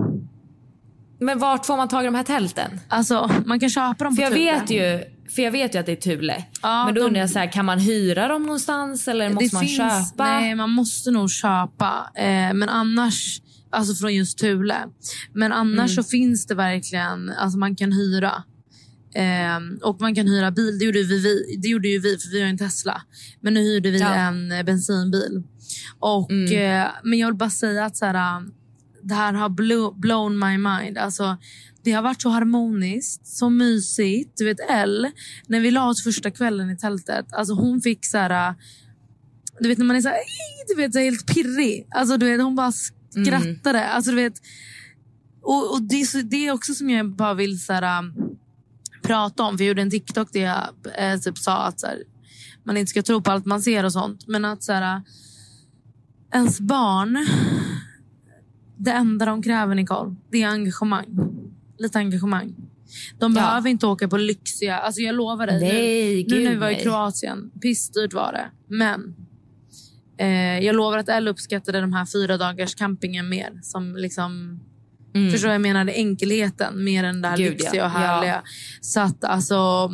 Men 1.20 1.38
vart 1.38 1.66
får 1.66 1.76
man 1.76 1.88
tag 1.88 2.02
i 2.02 2.06
de 2.06 2.14
här 2.14 2.22
tälten? 2.22 2.80
Alltså, 2.88 3.30
man 3.46 3.60
kan 3.60 3.70
köpa 3.70 4.04
dem 4.04 4.16
För 4.16 4.22
på 4.22 4.22
jag 4.22 4.32
Thule. 4.32 4.52
vet 4.60 4.70
ju, 4.70 5.04
för 5.34 5.42
jag 5.42 5.50
vet 5.50 5.74
ju 5.74 5.78
att 5.78 5.86
det 5.86 5.92
är 5.92 5.96
Thule. 5.96 6.44
Ja, 6.62 6.84
men 6.84 6.94
då 6.94 7.00
de- 7.00 7.06
undrar 7.06 7.20
jag 7.20 7.30
så 7.30 7.38
här, 7.38 7.52
kan 7.52 7.64
man 7.64 7.78
hyra 7.78 8.28
dem 8.28 8.42
någonstans 8.42 9.08
eller 9.08 9.30
måste 9.30 9.54
man 9.56 9.66
köpa? 9.66 10.24
Nej, 10.24 10.54
man 10.54 10.70
måste 10.70 11.10
nog 11.10 11.30
köpa. 11.30 12.10
Eh, 12.14 12.24
men 12.54 12.68
annars, 12.68 13.42
alltså 13.70 13.94
från 13.94 14.14
just 14.14 14.38
Thule. 14.38 14.76
Men 15.32 15.52
annars 15.52 15.74
Mm. 15.78 15.88
så 15.88 16.02
finns 16.02 16.46
det 16.46 16.54
verkligen, 16.54 17.30
alltså 17.30 17.58
man 17.58 17.76
kan 17.76 17.92
hyra. 17.92 18.42
Eh, 19.14 19.88
och 19.88 20.00
man 20.00 20.14
kan 20.14 20.26
hyra 20.26 20.50
bil. 20.50 20.78
Det 20.78 20.84
gjorde, 20.84 21.02
vi, 21.02 21.20
vi, 21.20 21.56
det 21.62 21.68
gjorde 21.68 21.88
ju 21.88 21.98
vi, 21.98 22.18
för 22.18 22.30
vi 22.32 22.40
har 22.40 22.48
en 22.48 22.58
Tesla. 22.58 23.02
Men 23.40 23.54
nu 23.54 23.60
hyrde 23.60 23.90
vi 23.90 23.98
Ja. 23.98 24.14
en 24.14 24.52
eh, 24.52 24.62
bensinbil. 24.62 25.42
Och, 25.98 26.30
Mm. 26.30 26.82
eh, 26.82 26.88
men 27.04 27.18
jag 27.18 27.28
vill 27.28 27.36
bara 27.36 27.50
säga 27.50 27.84
att 27.84 27.96
så 27.96 28.06
här, 28.06 28.14
eh, 28.14 28.42
det 29.02 29.14
här 29.14 29.32
har 29.32 29.48
blow, 29.48 30.00
blown 30.00 30.38
my 30.38 30.58
mind. 30.58 30.98
Alltså, 30.98 31.36
det 31.84 31.92
har 31.92 32.02
varit 32.02 32.22
så 32.22 32.28
harmoniskt, 32.28 33.26
så 33.26 33.50
mysigt. 33.50 34.32
Du 34.36 34.44
vet 34.44 34.60
Elle, 34.70 35.12
när 35.46 35.60
vi 35.60 35.70
la 35.70 35.88
oss 35.88 36.04
första 36.04 36.30
kvällen 36.30 36.70
i 36.70 36.76
tältet, 36.76 37.26
alltså 37.32 37.54
hon 37.54 37.80
fick 37.80 38.06
så 38.06 38.18
här... 38.18 38.54
Du 39.60 39.68
vet 39.68 39.78
när 39.78 39.84
man 39.86 39.96
är 39.96 40.00
så 40.00 40.08
här, 40.08 40.16
du 40.68 40.74
vet, 40.74 40.92
så 40.92 40.98
här 40.98 41.04
helt 41.04 41.26
pirrig. 41.34 41.86
Alltså, 41.90 42.16
du 42.16 42.26
vet, 42.30 42.42
hon 42.42 42.56
bara 42.56 42.72
skrattade. 42.72 43.84
Alltså, 43.88 44.10
du 44.10 44.16
vet, 44.16 44.34
och, 45.42 45.72
och 45.74 45.82
det, 45.82 46.22
det 46.30 46.46
är 46.46 46.52
också 46.52 46.74
som 46.74 46.90
jag 46.90 47.16
bara 47.16 47.34
vill 47.34 47.60
så 47.64 47.72
här, 47.72 48.02
prata 49.02 49.42
om. 49.42 49.58
För 49.58 49.64
jag 49.64 49.68
gjorde 49.68 49.82
en 49.82 49.90
TikTok 49.90 50.32
där 50.32 50.40
jag 50.40 50.68
eh, 51.12 51.20
typ 51.20 51.38
sa 51.38 51.56
att 51.56 51.82
här, 51.82 51.98
man 52.64 52.76
inte 52.76 52.90
ska 52.90 53.02
tro 53.02 53.22
på 53.22 53.30
allt 53.30 53.46
man 53.46 53.62
ser 53.62 53.84
och 53.84 53.92
sånt. 53.92 54.26
Men 54.28 54.44
att 54.44 54.62
så 54.62 54.72
här, 54.72 54.96
äh, 54.96 55.02
ens 56.34 56.60
barn, 56.60 57.26
det 58.76 58.90
enda 58.90 59.26
de 59.26 59.42
kräver 59.42 59.74
Nicole, 59.74 60.14
det 60.30 60.42
är 60.42 60.48
engagemang. 60.48 61.06
Lite 61.78 61.98
engagemang. 61.98 62.54
De 63.18 63.32
Ja. 63.32 63.40
behöver 63.40 63.70
inte 63.70 63.86
åka 63.86 64.08
på 64.08 64.16
lyxiga... 64.16 64.78
Alltså 64.78 65.00
jag 65.00 65.14
lovar 65.14 65.46
dig. 65.46 65.60
Nej, 65.60 66.26
nu, 66.28 66.36
nu 66.38 66.44
när 66.44 66.50
vi 66.50 66.56
var 66.56 66.70
i 66.70 66.72
nej. 66.74 66.82
Kroatien, 66.82 67.50
pissdyrt 67.62 68.12
var 68.12 68.32
det. 68.32 68.50
Men 68.76 69.14
eh, 70.18 70.58
jag 70.66 70.76
lovar 70.76 70.98
att 70.98 71.08
Elle 71.08 71.30
uppskattade 71.30 71.80
de 71.80 71.92
här 71.92 72.06
fyra 72.06 72.36
dagars 72.36 72.74
campingen 72.74 73.28
mer. 73.28 73.60
Som 73.62 73.96
liksom, 73.96 74.60
Mm. 75.14 75.30
Förstår 75.30 75.50
jag 75.50 75.60
menar? 75.60 75.84
Det 75.84 75.92
enkelheten 75.92 76.84
mer 76.84 77.04
än 77.04 77.22
det 77.22 77.28
här 77.28 77.36
Gud, 77.36 77.50
lyxiga 77.50 77.74
ja. 77.74 77.84
och 77.84 77.90
härliga. 77.90 78.42
Så 78.80 79.00
att 79.00 79.24
alltså... 79.24 79.90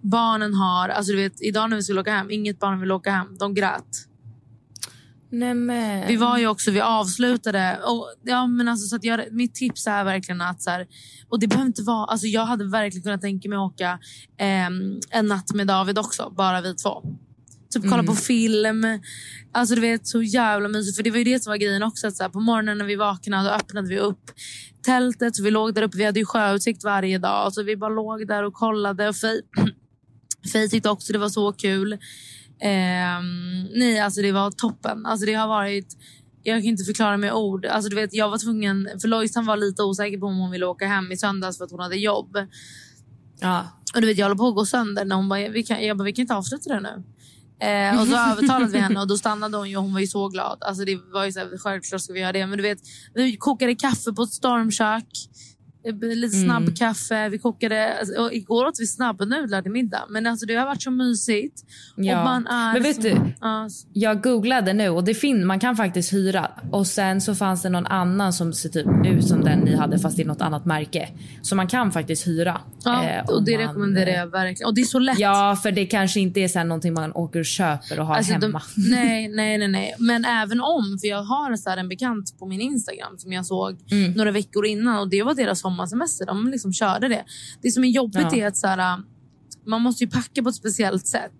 Barnen 0.00 0.54
har... 0.54 0.88
Alltså 0.88 1.12
du 1.12 1.18
vet, 1.18 1.42
idag 1.42 1.70
när 1.70 1.76
vi 1.76 1.82
skulle 1.82 2.00
åka 2.00 2.12
hem, 2.12 2.30
inget 2.30 2.58
barn 2.58 2.80
vill 2.80 2.92
åka 2.92 3.10
hem. 3.10 3.36
De 3.38 3.54
grät. 3.54 4.06
Nej, 5.30 5.54
men. 5.54 6.08
Vi 6.08 6.16
var 6.16 6.38
ju 6.38 6.46
också, 6.46 6.70
vi 6.70 6.80
avslutade. 6.80 7.78
Och, 7.84 8.14
ja, 8.22 8.46
men 8.46 8.68
alltså, 8.68 8.88
så 8.88 8.96
att 8.96 9.04
jag, 9.04 9.20
mitt 9.30 9.54
tips 9.54 9.86
är 9.86 10.04
verkligen 10.04 10.40
att 10.40 10.62
så 10.62 10.70
här, 10.70 10.86
och 11.28 11.40
det 11.40 11.46
behöver 11.46 11.66
inte 11.66 11.82
vara, 11.82 12.04
alltså 12.04 12.26
jag 12.26 12.46
hade 12.46 12.64
verkligen 12.68 13.02
kunnat 13.02 13.20
tänka 13.20 13.48
mig 13.48 13.56
att 13.56 13.72
åka 13.72 13.98
ehm, 14.38 15.00
en 15.10 15.26
natt 15.26 15.54
med 15.54 15.66
David 15.66 15.98
också, 15.98 16.32
bara 16.36 16.60
vi 16.60 16.74
två. 16.74 17.02
Typ 17.70 17.82
kolla 17.82 17.94
Mm. 17.94 18.06
på 18.06 18.14
film. 18.14 18.84
Alltså 19.52 19.74
du 19.74 19.80
vet 19.80 20.06
så 20.06 20.22
jävla 20.22 20.68
mysigt. 20.68 20.96
För 20.96 21.02
det 21.02 21.10
var 21.10 21.18
ju 21.18 21.24
det 21.24 21.42
som 21.42 21.50
var 21.50 21.56
grejen 21.56 21.82
också. 21.82 22.06
Att 22.06 22.16
så 22.16 22.22
här, 22.22 22.30
på 22.30 22.40
morgonen 22.40 22.78
när 22.78 22.84
vi 22.84 22.96
vaknade 22.96 23.50
öppnade 23.54 23.88
vi 23.88 23.98
upp 23.98 24.30
tältet. 24.84 25.36
Så 25.36 25.42
vi 25.42 25.50
låg 25.50 25.74
där 25.74 25.82
uppe. 25.82 25.96
Vi 25.96 26.04
hade 26.04 26.20
ju 26.20 26.26
sjöutsikt 26.26 26.84
varje 26.84 27.18
dag. 27.18 27.52
Så 27.52 27.62
vi 27.62 27.76
bara 27.76 27.90
låg 27.90 28.28
där 28.28 28.42
och 28.42 28.54
kollade. 28.54 29.08
Och 29.08 29.16
Fej, 29.16 29.40
Fej 30.52 30.68
tyckte 30.68 30.90
också 30.90 31.12
det 31.12 31.18
var 31.18 31.28
så 31.28 31.52
kul. 31.52 31.92
Ehm, 32.60 33.62
nej, 33.74 34.00
alltså 34.00 34.22
det 34.22 34.32
var 34.32 34.50
toppen. 34.50 35.06
Alltså 35.06 35.26
det 35.26 35.34
har 35.34 35.48
varit... 35.48 35.96
Jag 36.42 36.58
kan 36.62 36.64
inte 36.68 36.84
förklara 36.84 37.16
med 37.16 37.32
ord. 37.32 37.66
Alltså 37.66 37.90
du 37.90 37.96
vet, 37.96 38.14
jag 38.14 38.30
var 38.30 38.38
tvungen... 38.38 38.88
För 39.00 39.08
Lojsan 39.08 39.46
var 39.46 39.56
lite 39.56 39.82
osäker 39.82 40.18
på 40.18 40.26
om 40.26 40.38
hon 40.38 40.50
ville 40.50 40.66
åka 40.66 40.86
hem 40.86 41.12
i 41.12 41.16
söndags 41.16 41.58
för 41.58 41.64
att 41.64 41.70
hon 41.70 41.80
hade 41.80 41.96
jobb. 41.96 42.36
Ja. 43.40 43.66
Och 43.94 44.00
du 44.00 44.06
vet, 44.06 44.18
jag 44.18 44.24
håller 44.26 44.38
på 44.38 44.48
att 44.48 44.54
gå 44.54 44.66
sönder. 44.66 45.04
När 45.04 45.16
hon 45.16 45.28
bara, 45.28 45.48
vi 45.48 45.62
kan, 45.62 45.84
jag 45.86 45.96
bara, 45.96 46.04
vi 46.04 46.12
kan 46.12 46.22
inte 46.22 46.34
avsluta 46.34 46.74
det 46.74 46.80
nu. 46.80 47.02
Eh, 47.60 48.00
och 48.00 48.06
så 48.06 48.16
övertalade 48.16 48.72
vi 48.72 48.78
henne 48.78 49.00
och 49.00 49.08
då 49.08 49.18
stannade 49.18 49.56
hon 49.56 49.70
ju 49.70 49.76
och 49.76 49.82
hon 49.82 49.92
var 49.92 50.00
ju 50.00 50.06
så 50.06 50.28
glad. 50.28 50.58
Alltså 50.60 50.84
det 50.84 50.96
var 51.12 51.24
ju 51.24 51.32
så 51.32 51.38
här, 51.38 51.58
självklart 51.58 52.00
ska 52.00 52.12
vi 52.12 52.20
göra 52.20 52.32
det. 52.32 52.46
Men 52.46 52.56
du 52.56 52.62
vet, 52.62 52.78
vi 53.14 53.36
kokade 53.36 53.74
kaffe 53.74 54.12
på 54.12 54.22
ett 54.22 54.32
stormkök. 54.32 55.08
Eh, 55.86 55.94
Lite 56.16 56.36
Mm. 56.36 56.48
snabb 56.48 56.76
kaffe. 56.76 57.28
Vi 57.28 57.38
kokade, 57.38 57.98
alltså, 57.98 58.32
igår 58.32 58.66
åt 58.66 58.80
vi 58.80 58.86
snabbnudlar 58.86 59.62
till 59.62 59.70
middag. 59.72 60.02
Men 60.08 60.26
alltså 60.26 60.46
det 60.46 60.54
har 60.54 60.66
varit 60.66 60.82
så 60.82 60.90
mysigt. 60.90 61.64
Ja. 61.96 62.18
Och 62.18 62.24
man 62.24 62.46
är 62.46 62.72
Men 62.72 62.82
vet 62.82 62.96
så, 62.96 63.02
du, 63.02 63.16
Ja, 63.40 63.68
Jag 63.92 64.22
googlade 64.22 64.72
nu 64.72 64.88
och 64.88 65.04
det 65.04 65.14
fin 65.14 65.46
man 65.46 65.60
kan 65.60 65.76
faktiskt 65.76 66.12
hyra. 66.12 66.50
Och 66.72 66.86
sen 66.86 67.20
så 67.20 67.34
fanns 67.34 67.62
det 67.62 67.68
någon 67.68 67.86
annan 67.86 68.32
som 68.32 68.52
ser 68.52 68.68
typ 68.68 68.86
ut 69.06 69.28
som 69.28 69.40
den 69.44 69.58
ni 69.58 69.76
hade 69.76 69.98
fast 69.98 70.18
i 70.18 70.24
något 70.24 70.40
annat 70.40 70.64
märke. 70.64 71.08
Så 71.42 71.56
man 71.56 71.66
kan 71.68 71.92
faktiskt 71.92 72.26
hyra. 72.26 72.60
ja, 72.84 73.04
eh, 73.04 73.24
och 73.24 73.44
det 73.44 73.58
man, 73.58 73.68
rekommenderar 73.68 74.06
eh, 74.08 74.14
jag 74.14 74.26
verkligen. 74.26 74.68
Och 74.68 74.74
det 74.74 74.80
är 74.80 74.84
så 74.84 74.98
lätt. 74.98 75.18
Ja, 75.18 75.58
för 75.62 75.72
det 75.72 75.86
kanske 75.86 76.20
inte 76.20 76.40
är 76.40 76.56
här 76.56 76.64
någonting 76.64 76.94
man 76.94 77.12
åker 77.12 77.38
och 77.38 77.44
köper 77.44 78.00
och 78.00 78.06
har 78.06 78.14
Alltså, 78.16 78.32
hemma. 78.32 78.62
De, 78.76 78.82
nej, 78.90 79.28
nej, 79.34 79.58
nej, 79.58 79.68
nej. 79.68 79.94
Men 79.98 80.24
även 80.24 80.60
om, 80.60 80.98
för 81.00 81.08
jag 81.08 81.22
har 81.22 81.56
så 81.56 81.70
en 81.70 81.88
bekant 81.88 82.38
på 82.38 82.46
min 82.46 82.60
Instagram 82.60 83.18
som 83.18 83.32
jag 83.32 83.46
såg 83.46 83.76
Mm. 83.90 84.12
några 84.12 84.30
veckor 84.30 84.66
innan 84.66 84.98
och 84.98 85.08
det 85.08 85.22
var 85.22 85.34
deras 85.34 85.62
sommarsemester. 85.76 86.26
De 86.26 86.48
liksom 86.50 86.72
körde 86.72 87.08
det. 87.08 87.24
Det 87.62 87.70
som 87.70 87.84
är 87.84 87.88
jobbigt 87.88 88.26
Ja. 88.32 88.36
är 88.36 88.46
att 88.46 88.56
så 88.56 88.66
här, 88.66 88.98
man 89.66 89.82
måste 89.82 90.04
ju 90.04 90.10
packa 90.10 90.42
på 90.42 90.48
ett 90.48 90.54
speciellt 90.54 91.06
sätt. 91.06 91.32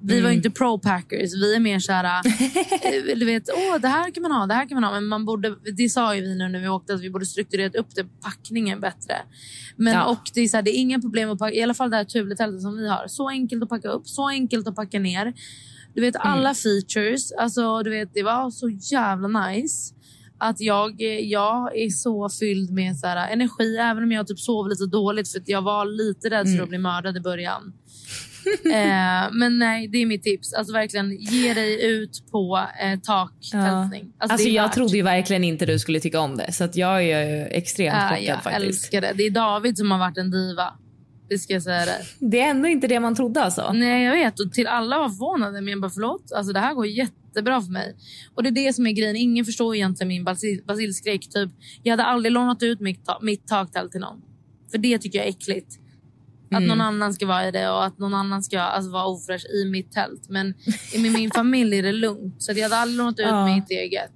Vi 0.00 0.12
Mm. 0.12 0.24
var 0.24 0.30
inte 0.30 0.50
pro-packers. 0.50 1.34
Vi 1.34 1.54
är 1.56 1.60
mer 1.60 1.78
så 1.78 1.92
här... 1.92 2.22
eh, 2.26 3.16
du 3.18 3.24
vet, 3.24 3.48
åh, 3.56 3.80
det 3.80 3.88
här 3.88 4.10
kan 4.10 4.22
man 4.22 4.32
ha, 4.32 4.46
det 4.46 4.54
här 4.54 4.68
kan 4.68 4.74
man 4.80 4.84
ha. 4.84 4.92
Men 4.92 5.06
man 5.06 5.24
borde, 5.24 5.54
det 5.76 5.88
sa 5.88 6.14
ju 6.16 6.20
vi 6.22 6.34
nu 6.38 6.48
när 6.48 6.60
vi 6.60 6.68
åkte, 6.68 6.94
att 6.94 7.00
vi 7.00 7.10
borde 7.10 7.26
strukturerat 7.26 7.74
upp 7.74 7.94
det, 7.94 8.04
packningen 8.20 8.80
bättre. 8.80 9.14
Men 9.76 9.92
Ja. 9.94 10.04
och 10.04 10.30
det 10.34 10.40
är, 10.40 10.48
så 10.48 10.56
här, 10.56 10.62
det 10.62 10.70
är 10.70 10.78
inga 10.80 11.00
problem 11.00 11.30
att 11.30 11.38
packa, 11.38 11.54
i 11.54 11.62
alla 11.62 11.74
fall 11.74 11.90
det 11.90 11.96
här 11.96 12.04
Thule-tältet 12.04 12.62
som 12.62 12.76
vi 12.76 12.88
har. 12.88 13.04
Så 13.08 13.28
enkelt 13.28 13.62
att 13.62 13.68
packa 13.68 13.88
upp, 13.88 14.08
så 14.08 14.28
enkelt 14.28 14.68
att 14.68 14.76
packa 14.76 14.98
ner. 14.98 15.34
Du 15.94 16.00
vet 16.00 16.16
alla 16.16 16.54
features, 16.54 17.32
alltså 17.32 17.82
du 17.82 17.90
vet 17.90 18.14
det 18.14 18.22
var 18.22 18.50
så 18.50 18.68
jävla 18.68 19.28
nice. 19.48 19.94
Att 20.38 20.60
jag, 20.60 21.00
jag 21.22 21.78
är 21.78 21.88
så 21.88 22.28
fylld 22.28 22.70
med 22.70 22.96
så 22.96 23.06
här, 23.06 23.32
energi, 23.32 23.76
även 23.76 24.02
om 24.02 24.12
jag 24.12 24.26
typ 24.26 24.38
sov 24.38 24.68
lite 24.68 24.86
dåligt 24.86 25.32
för 25.32 25.38
att 25.40 25.48
jag 25.48 25.62
var 25.62 25.84
lite 25.84 26.30
rädd 26.30 26.56
för 26.56 26.62
att 26.62 26.68
bli 26.68 26.78
mördad 26.78 27.16
i 27.16 27.20
början. 27.20 27.72
eh, 28.64 29.32
men 29.32 29.58
nej, 29.58 29.88
det 29.88 29.98
är 29.98 30.06
mitt 30.06 30.22
tips. 30.22 30.52
Alltså 30.52 30.72
verkligen, 30.72 31.16
ge 31.16 31.54
dig 31.54 31.86
ut 31.86 32.22
på 32.30 32.66
eh, 32.82 32.98
taktältning. 33.00 34.12
Alltså, 34.18 34.48
är 34.48 34.52
jag 34.52 34.72
trodde 34.72 34.96
ju 34.96 35.02
verkligen 35.02 35.44
inte 35.44 35.66
du 35.66 35.78
skulle 35.78 36.00
tycka 36.00 36.20
om 36.20 36.36
det. 36.36 36.52
Så 36.52 36.64
att 36.64 36.76
jag 36.76 37.02
är 37.02 37.48
extremt 37.50 37.96
Ja, 37.96 38.08
chockad 38.08 38.24
jag 38.24 38.42
faktiskt. 38.42 38.66
älskar 38.66 39.00
det. 39.00 39.12
Det 39.14 39.22
är 39.22 39.30
David 39.30 39.78
som 39.78 39.90
har 39.90 39.98
varit 39.98 40.18
en 40.18 40.30
diva. 40.30 40.74
Det 41.28 41.38
ska 41.38 41.52
jag 41.52 41.62
säga 41.62 41.84
det. 41.84 42.02
Det 42.18 42.40
är 42.40 42.50
ändå 42.50 42.68
inte 42.68 42.86
det 42.86 43.00
man 43.00 43.14
trodde 43.14 43.42
alltså. 43.42 43.72
Nej, 43.72 44.04
jag 44.04 44.12
vet. 44.12 44.40
Och 44.40 44.52
till 44.52 44.66
alla 44.66 44.98
var 44.98 45.08
förvånade. 45.08 45.60
Men 45.60 45.68
jag 45.68 45.80
bara, 45.80 45.90
förlåt. 45.90 46.32
Alltså, 46.32 46.52
det 46.52 46.60
här 46.60 46.74
går 46.74 46.86
jättebra 46.86 47.60
för 47.62 47.72
mig. 47.72 47.96
Och 48.34 48.42
det 48.42 48.48
är 48.48 48.66
det 48.66 48.72
som 48.72 48.86
är 48.86 48.92
grejen. 48.92 49.16
Ingen 49.16 49.44
förstår 49.44 49.74
egentligen 49.74 50.08
min 50.08 50.24
basil 50.24 50.62
basilskräck. 50.66 51.20
Typ, 51.30 51.50
jag 51.82 51.92
hade 51.92 52.04
aldrig 52.04 52.32
lånat 52.32 52.62
ut 52.62 52.80
mitt, 52.80 53.04
ta 53.04 53.18
mitt 53.22 53.48
taktält 53.48 53.92
till 53.92 54.00
någon. 54.00 54.20
För 54.70 54.78
det 54.78 54.98
tycker 54.98 55.18
jag 55.18 55.26
är 55.26 55.30
äckligt. 55.30 55.68
Att 56.50 56.56
Mm. 56.58 56.68
någon 56.68 56.80
annan 56.80 57.14
ska 57.14 57.26
vara 57.26 57.48
i 57.48 57.50
det 57.50 57.70
och 57.70 57.84
att 57.84 57.98
någon 57.98 58.14
annan 58.14 58.42
ska 58.42 58.60
alltså, 58.60 58.90
vara 58.90 59.04
ofräsch 59.06 59.46
i 59.54 59.64
mitt 59.64 59.92
tält. 59.92 60.28
Men 60.28 60.54
i 60.94 60.98
min, 60.98 61.12
min 61.12 61.30
familj 61.30 61.78
är 61.78 61.82
det 61.82 61.92
lugnt. 61.92 62.42
Så 62.42 62.52
jag 62.52 62.62
hade 62.62 62.76
aldrig 62.76 62.98
lånat 62.98 63.18
ut 63.18 63.26
Ja. 63.26 63.54
mitt 63.54 63.70
eget. 63.70 64.12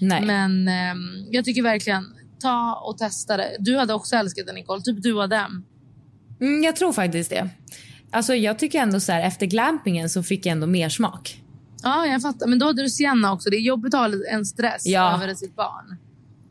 Nej. 0.00 0.24
Men 0.24 0.68
ehm, 0.68 0.98
jag 1.30 1.44
tycker 1.44 1.62
verkligen, 1.62 2.04
ta 2.40 2.82
och 2.88 2.98
testa 2.98 3.36
det. 3.36 3.56
Du 3.58 3.76
hade 3.76 3.94
också 3.94 4.16
älskat 4.16 4.46
det 4.46 4.52
Nicole. 4.52 4.82
Typ 4.82 5.02
du 5.02 5.12
och 5.12 5.28
dem. 5.28 5.64
Mm, 6.44 6.62
jag 6.62 6.76
tror 6.76 6.92
faktiskt 6.92 7.30
det. 7.30 7.48
Alltså 8.10 8.34
jag 8.34 8.58
tycker 8.58 8.78
ändå 8.78 9.00
så 9.00 9.12
här 9.12 9.22
efter 9.22 9.46
glampingen 9.46 10.10
så 10.10 10.22
fick 10.22 10.46
jag 10.46 10.52
ändå 10.52 10.66
mer 10.66 10.88
smak. 10.88 11.40
Ja, 11.82 12.06
jag 12.06 12.22
fattar. 12.22 12.46
Men 12.46 12.58
då 12.58 12.66
hade 12.66 12.82
du 12.82 12.88
Sienna 12.88 13.32
också. 13.32 13.50
Det 13.50 13.56
är 13.56 13.60
jobbigt 13.60 13.94
att 13.94 14.00
ha 14.00 14.10
en 14.32 14.44
stress 14.46 14.86
Ja. 14.86 15.14
över 15.22 15.34
sitt 15.34 15.56
barn. 15.56 15.96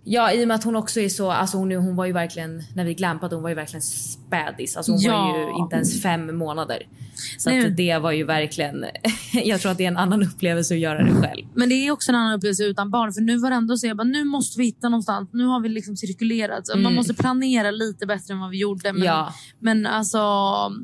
Ja, 0.05 0.31
i 0.33 0.43
och 0.43 0.47
med 0.47 0.55
att 0.55 0.63
hon 0.63 0.75
också 0.75 0.99
är 0.99 1.09
så, 1.09 1.31
alltså 1.31 1.57
hon, 1.57 1.71
hon 1.71 1.95
var 1.95 2.05
ju 2.05 2.13
verkligen, 2.13 2.63
när 2.75 2.85
vi 2.85 2.93
glampade, 2.93 3.35
hon 3.35 3.41
var 3.43 3.49
ju 3.49 3.55
verkligen 3.55 3.81
spädis. 3.81 4.77
Alltså 4.77 4.91
hon 4.91 5.01
var 5.01 5.09
Ja. 5.09 5.37
ju 5.57 5.63
inte 5.63 5.75
ens 5.75 6.01
fem 6.01 6.37
månader. 6.37 6.87
Så 7.37 7.49
det 7.49 7.97
var 7.99 8.11
ju 8.11 8.23
verkligen, 8.23 8.85
jag 9.33 9.61
tror 9.61 9.71
att 9.71 9.77
det 9.77 9.83
är 9.83 9.87
en 9.87 9.97
annan 9.97 10.23
upplevelse 10.23 10.73
att 10.73 10.79
göra 10.79 11.03
det 11.03 11.21
själv. 11.21 11.45
Men 11.55 11.69
det 11.69 11.75
är 11.75 11.91
också 11.91 12.11
en 12.11 12.15
annan 12.15 12.33
upplevelse 12.37 12.63
utan 12.63 12.89
barn. 12.91 13.13
För 13.13 13.21
nu 13.21 13.37
var 13.37 13.49
det 13.49 13.55
ändå 13.55 13.77
så 13.77 13.87
jag 13.87 13.97
bara, 13.97 14.03
nu 14.03 14.23
måste 14.23 14.59
vi 14.59 14.65
hitta 14.65 14.89
någonstans. 14.89 15.29
Nu 15.33 15.45
har 15.45 15.59
vi 15.61 15.69
liksom 15.69 15.95
cirkulerat. 15.97 16.67
Så 16.67 16.73
Man 16.75 16.79
Mm. 16.85 16.95
måste 16.95 17.13
planera 17.13 17.71
lite 17.71 18.05
bättre 18.05 18.33
än 18.33 18.39
vad 18.39 18.49
vi 18.49 18.57
gjorde. 18.57 18.93
Men, 18.93 19.03
Ja. 19.03 19.33
men 19.59 19.85
alltså, 19.85 20.19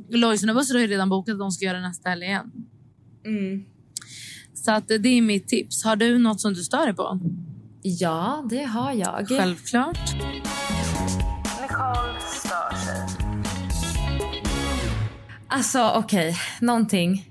Lojsan 0.10 0.50
och 0.50 0.56
Buster 0.56 0.74
har 0.76 0.82
ju 0.82 0.88
redan 0.88 1.10
bokat 1.10 1.34
att 1.34 1.40
de 1.40 1.52
ska 1.52 1.66
göra 1.66 1.80
nästa 1.82 2.10
helg 2.10 2.26
igen. 2.26 2.52
Så 4.54 4.72
att 4.72 4.88
det 4.88 5.10
är 5.10 5.22
mitt 5.22 5.48
tips. 5.48 5.84
Har 5.84 5.96
du 5.96 6.18
något 6.18 6.42
som 6.42 6.54
du 6.54 6.64
stör 6.64 6.86
dig 6.86 6.96
på? 6.96 7.20
Ja, 7.82 8.46
det 8.50 8.64
har 8.64 8.94
jag. 8.94 9.28
Självklart. 9.28 10.00
Alltså 15.48 15.92
okej, 15.96 16.36
någonting 16.62 17.30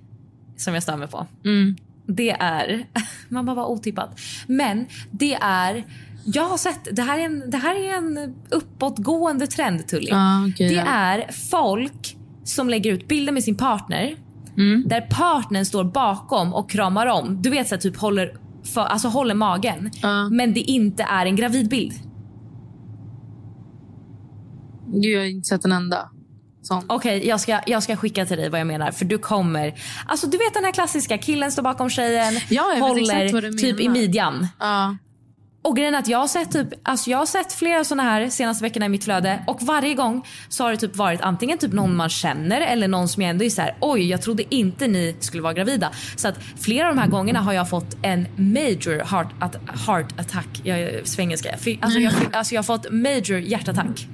som 0.57 0.75
jag 0.75 0.83
stör 0.83 0.97
mig 0.97 1.09
på. 1.09 1.27
Mm. 1.45 1.77
Det 2.07 2.31
är, 2.31 2.87
man 3.29 3.47
bara 3.47 3.57
var 3.57 3.67
otippat. 3.67 4.21
Men 4.47 4.87
det 5.11 5.35
är, 5.35 5.85
jag 6.25 6.49
har 6.49 6.57
sett, 6.57 6.89
det 6.97 7.03
här 7.03 7.19
är 7.19 7.23
en, 7.23 7.51
det 7.51 7.59
här 7.59 7.75
är 7.75 7.95
en 7.95 8.35
uppåtgående 8.51 9.47
trend 9.47 9.89
Tully. 9.89 10.09
Ja, 10.11 10.47
okej, 10.53 10.69
det 10.69 10.75
ja. 10.75 10.85
är 10.85 11.33
folk 11.51 12.17
som 12.45 12.71
lägger 12.71 12.93
ut 12.93 13.09
bilder 13.09 13.33
med 13.33 13.45
sin 13.45 13.57
partner 13.57 14.17
Mm. 14.59 14.85
där 14.87 15.01
partnern 15.01 15.65
står 15.65 15.85
bakom 15.85 16.55
och 16.55 16.71
kramar 16.71 17.07
om. 17.07 17.43
Du 17.43 17.51
vet 17.51 17.69
så 17.69 17.75
här, 17.75 17.81
typ 17.83 17.97
håller, 17.97 18.37
för, 18.75 18.81
alltså 18.81 19.09
håller 19.09 19.35
magen. 19.35 19.91
Ja. 20.03 20.29
Men 20.29 20.55
det 20.55 20.61
inte 20.61 21.03
är 21.03 21.27
en 21.27 21.37
gravidbild. 21.37 21.93
Gud, 24.93 25.13
jag 25.13 25.21
har 25.21 25.27
inte 25.27 25.49
sett 25.49 25.65
en 25.65 25.73
enda. 25.73 26.11
Okej, 26.87 27.27
jag, 27.29 27.41
ska, 27.41 27.61
jag 27.67 27.83
ska 27.83 27.97
skicka 27.97 28.27
till 28.27 28.37
dig 28.37 28.49
vad 28.49 28.61
jag 28.61 28.67
menar. 28.67 28.91
För 28.91 29.05
du 29.05 29.19
kommer... 29.19 29.75
Alltså 30.07 30.27
du 30.27 30.39
vet 30.39 30.55
den 30.55 30.65
här 30.65 30.73
klassiska, 30.73 31.19
killen 31.19 31.53
står 31.53 31.63
bakom 31.63 31.91
tjejen, 31.91 32.35
Ja, 32.49 32.63
håller 32.81 33.59
typ 33.59 33.81
i 33.81 33.89
midjan. 33.89 34.47
Ja. 34.59 34.97
Och 35.63 35.77
grejen 35.77 35.95
är 35.95 35.99
att 35.99 36.09
jag 36.09 36.19
har 36.19 36.29
sett 36.29 36.53
typ, 36.53 36.69
alltså 36.83 37.11
jag 37.11 37.19
har 37.19 37.27
sett 37.27 37.53
flera 37.53 37.85
såna 37.85 38.03
här 38.03 38.29
senaste 38.29 38.65
veckorna 38.65 38.87
i 38.87 38.89
mitt 38.89 39.05
flöde 39.05 39.45
och 39.47 39.63
varje 39.63 39.95
gång 39.95 40.27
så 40.49 40.65
har 40.65 40.71
det 40.71 40.77
typ 40.77 40.97
varit 40.97 41.21
antingen 41.21 41.59
typ 41.59 41.73
någon 41.73 41.97
man 41.97 42.09
känner 42.09 42.61
eller 42.61 42.89
någon 42.89 43.09
som 43.09 43.23
jag 43.23 43.31
ändå 43.31 43.45
är 43.45 43.51
så 43.51 43.63
här: 43.63 43.77
oj 43.81 44.09
jag 44.11 44.23
trodde 44.23 44.55
inte 44.55 44.87
ni 44.87 45.17
skulle 45.21 45.43
vara 45.43 45.53
gravida. 45.53 45.93
Så 46.17 46.29
att 46.29 46.39
flera 46.61 46.89
av 46.89 46.95
de 46.95 47.01
här 47.01 47.09
gångerna 47.09 47.41
har 47.41 47.53
jag 47.53 47.71
fått 47.71 47.97
en 48.03 48.27
major 48.37 49.05
heart, 49.05 49.33
at, 49.41 49.57
heart 49.87 50.21
attack. 50.21 50.61
Jag 50.65 51.09
svengelska. 51.09 51.51
Alltså 51.81 51.99
jag, 51.99 52.13
alltså 52.33 52.55
jag 52.55 52.59
har 52.59 52.65
fått 52.65 52.91
major 52.91 53.39
hjärtattack. 53.39 54.09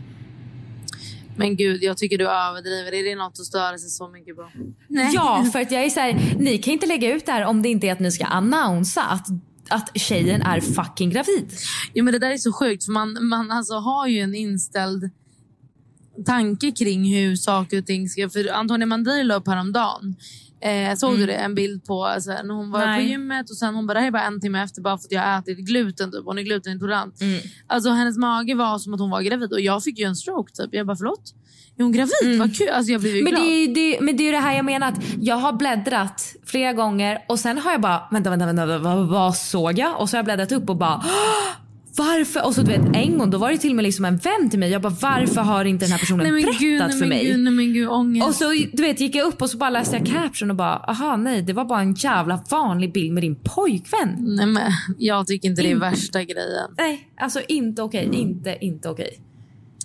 Men 1.36 1.56
gud, 1.56 1.82
jag 1.82 1.96
tycker 1.98 2.18
du 2.18 2.28
överdriver. 2.28 2.94
Är 2.94 3.04
det 3.04 3.14
något 3.14 3.38
att 3.40 3.46
störa 3.46 3.78
sig 3.78 3.90
så 3.90 4.08
mycket 4.08 4.36
på? 4.36 4.50
Nej. 4.88 5.10
Ja, 5.14 5.46
för 5.52 5.60
att 5.60 5.70
jag 5.70 5.84
är 5.84 5.90
så 5.90 6.00
här, 6.00 6.34
ni 6.38 6.58
kan 6.58 6.72
inte 6.72 6.86
lägga 6.86 7.14
ut 7.14 7.26
det 7.26 7.32
här 7.32 7.44
om 7.44 7.62
det 7.62 7.68
inte 7.68 7.86
är 7.86 7.92
att 7.92 8.00
ni 8.00 8.12
ska 8.12 8.24
annonsa 8.24 9.02
att, 9.02 9.26
att 9.68 9.90
tjejen 9.94 10.42
är 10.42 10.60
fucking 10.60 11.10
gravid. 11.10 11.52
Jo, 11.94 12.04
men 12.04 12.12
det 12.12 12.18
där 12.18 12.30
är 12.30 12.36
så 12.36 12.52
sjukt. 12.52 12.84
För 12.84 12.92
man, 12.92 13.26
man 13.26 13.50
alltså 13.50 13.74
har 13.74 14.06
ju 14.06 14.20
en 14.20 14.34
inställd 14.34 15.10
tanke 16.26 16.70
kring 16.70 17.14
hur 17.14 17.36
saker 17.36 17.78
och 17.78 17.86
ting 17.86 18.08
ska... 18.08 18.30
För 18.30 18.52
Antonija 18.52 18.86
Mandir 18.86 19.24
la 19.24 19.34
upp 19.34 19.46
häromdagen 19.46 20.16
Eh, 20.64 20.96
såg 20.96 21.18
du 21.18 21.26
det? 21.26 21.34
En 21.34 21.54
bild 21.54 21.84
på 21.84 22.04
alltså, 22.04 22.30
när 22.30 22.54
hon 22.54 22.70
var 22.70 22.86
Nej. 22.86 23.04
på 23.04 23.10
gymmet 23.10 23.50
och 23.50 23.56
sen 23.56 23.74
hon 23.74 23.86
bara, 23.86 23.94
det 23.94 24.00
här 24.00 24.06
är 24.06 24.10
bara 24.10 24.22
en 24.22 24.40
timme 24.40 24.62
efter 24.62 24.82
bara 24.82 24.98
för 24.98 25.04
att 25.04 25.12
jag 25.12 25.38
ätit 25.38 25.58
gluten. 25.58 26.12
Typ. 26.12 26.24
Hon 26.24 26.38
är 26.38 26.42
glutenintolerant. 26.42 27.20
Mm. 27.20 27.40
Alltså 27.66 27.90
hennes 27.90 28.18
mage 28.18 28.54
var 28.54 28.78
som 28.78 28.94
att 28.94 29.00
hon 29.00 29.10
var 29.10 29.22
gravid 29.22 29.52
och 29.52 29.60
jag 29.60 29.82
fick 29.82 29.98
ju 29.98 30.04
en 30.04 30.16
stroke 30.16 30.52
typ. 30.52 30.68
Jag 30.72 30.86
bara 30.86 30.96
förlåt? 30.96 31.34
Är 31.78 31.82
hon 31.82 31.92
gravid? 31.92 32.12
Mm. 32.24 32.38
Vad 32.38 32.56
kul. 32.56 32.68
Alltså 32.68 32.92
jag 32.92 33.00
blev 33.00 33.16
ju 33.16 33.22
Men 33.24 33.34
det, 33.34 33.40
glad. 33.40 33.52
är, 33.52 33.56
ju- 33.66 33.74
det, 33.74 34.00
men 34.00 34.16
det 34.16 34.22
är 34.22 34.24
ju 34.24 34.30
det 34.32 34.38
här 34.38 34.56
jag 34.56 34.64
menar 34.64 34.88
att 34.88 35.00
jag 35.20 35.36
har 35.36 35.52
bläddrat 35.52 36.34
flera 36.46 36.72
gånger 36.72 37.18
och 37.28 37.38
sen 37.38 37.58
har 37.58 37.72
jag 37.72 37.80
bara 37.80 38.08
vänta, 38.10 38.30
vänta, 38.30 38.46
vänta, 38.46 38.78
vad, 38.78 39.08
vad 39.08 39.36
såg 39.36 39.78
jag? 39.78 40.00
Och 40.00 40.08
så 40.10 40.16
har 40.16 40.18
jag 40.18 40.24
bläddrat 40.24 40.52
upp 40.52 40.70
och 40.70 40.76
bara 40.76 40.94
"Åh, 41.04 41.54
varför? 41.96 42.46
Och 42.46 42.54
så 42.54 42.62
du 42.62 42.66
vet 42.72 42.96
en 42.96 43.18
gång 43.18 43.30
då 43.30 43.38
var 43.38 43.50
det 43.50 43.58
till 43.58 43.70
och 43.70 43.76
med 43.76 43.82
liksom 43.82 44.04
en 44.04 44.16
vän 44.16 44.50
till 44.50 44.58
mig. 44.58 44.70
Jag 44.70 44.82
bara 44.82 44.96
varför 45.00 45.40
har 45.40 45.64
inte 45.64 45.84
den 45.84 45.92
här 45.92 45.98
personen 45.98 46.22
Nej 46.22 46.32
men 46.32 46.42
berättat 46.42 46.60
gud, 46.60 46.80
nej 46.88 46.98
för 46.98 47.06
mig? 47.06 47.24
gud, 47.26 47.40
nej 47.40 47.52
men 47.52 47.72
gud, 47.72 47.88
ångest. 47.88 48.28
Och 48.28 48.34
så 48.34 48.50
du 48.72 48.82
vet 48.82 49.00
gick 49.00 49.14
jag 49.14 49.26
upp 49.26 49.42
och 49.42 49.50
så 49.50 49.56
bara 49.58 49.70
läste 49.70 49.96
jag 49.96 50.06
caption 50.06 50.50
och 50.50 50.56
bara 50.56 50.76
aha 50.76 51.16
nej 51.16 51.42
det 51.42 51.52
var 51.52 51.64
bara 51.64 51.80
en 51.80 51.94
jävla 51.94 52.44
vanlig 52.50 52.92
bild 52.92 53.12
med 53.12 53.22
din 53.22 53.36
pojkvän. 53.44 54.16
Nej 54.18 54.46
men 54.46 54.62
jag 54.98 55.26
tycker 55.26 55.48
inte 55.48 55.62
det 55.62 55.70
är 55.70 55.76
värsta 55.76 56.24
grejen. 56.24 56.70
Nej 56.78 57.08
alltså 57.20 57.40
inte 57.48 57.82
okej, 57.82 58.08
inte 58.12 58.56
inte 58.60 58.88
okej. 58.88 59.20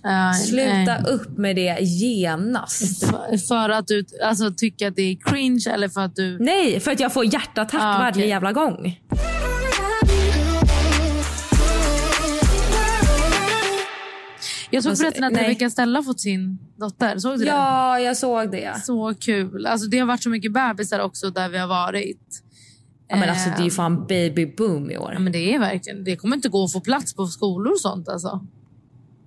Uh, 0.05 0.33
Sluta 0.33 0.97
upp 0.97 1.37
med 1.37 1.55
det 1.55 1.81
genast. 1.81 3.05
För, 3.05 3.37
för 3.37 3.69
att 3.69 3.87
du 3.87 4.05
alltså, 4.23 4.51
tycker 4.51 4.87
att 4.87 4.95
det 4.95 5.01
är 5.01 5.15
cringe 5.15 5.65
eller 5.73 5.89
för 5.89 6.01
att 6.01 6.15
du... 6.15 6.39
Nej 6.39 6.79
för 6.79 6.91
att 6.91 6.99
jag 6.99 7.13
får 7.13 7.25
hjärtattack 7.25 7.81
Ah, 7.83 7.97
varje 7.99 8.25
jävla 8.25 8.51
gång. 8.51 8.99
Jag 14.71 14.83
såg 14.83 14.89
Alltså, 14.89 15.03
förresten 15.03 15.23
att 15.23 15.33
nej. 15.33 15.43
Rebecca 15.43 15.69
Stella 15.69 16.03
fått 16.03 16.19
sin 16.19 16.59
dotter. 16.77 17.17
Såg 17.17 17.33
du 17.39 17.45
det? 17.45 17.51
Ja 17.51 17.99
jag 17.99 18.17
såg 18.17 18.51
det. 18.51 18.81
Så 18.83 19.13
kul. 19.19 19.65
Alltså, 19.65 19.87
det 19.87 19.99
har 19.99 20.07
varit 20.07 20.23
så 20.23 20.29
mycket 20.29 20.53
bebisar 20.53 20.99
också 20.99 21.29
där 21.29 21.49
vi 21.49 21.57
har 21.57 21.67
varit. 21.67 22.43
Ja, 23.07 23.15
men 23.15 23.29
alltså, 23.29 23.49
det 23.49 23.55
är 23.55 23.59
ju 23.59 23.65
Ehm, 23.65 23.71
fan 23.71 24.05
baby 24.07 24.45
boom 24.45 24.91
i 24.91 24.97
år. 24.97 25.13
Ja, 25.13 25.19
men 25.19 25.31
det 25.31 25.53
är 25.55 25.59
verkligen. 25.59 26.03
Det 26.03 26.15
kommer 26.15 26.35
inte 26.35 26.49
gå 26.49 26.63
att 26.63 26.71
få 26.71 26.81
plats 26.81 27.15
på 27.15 27.25
skolor 27.27 27.71
och 27.71 27.79
sånt 27.79 28.09
alltså. 28.09 28.47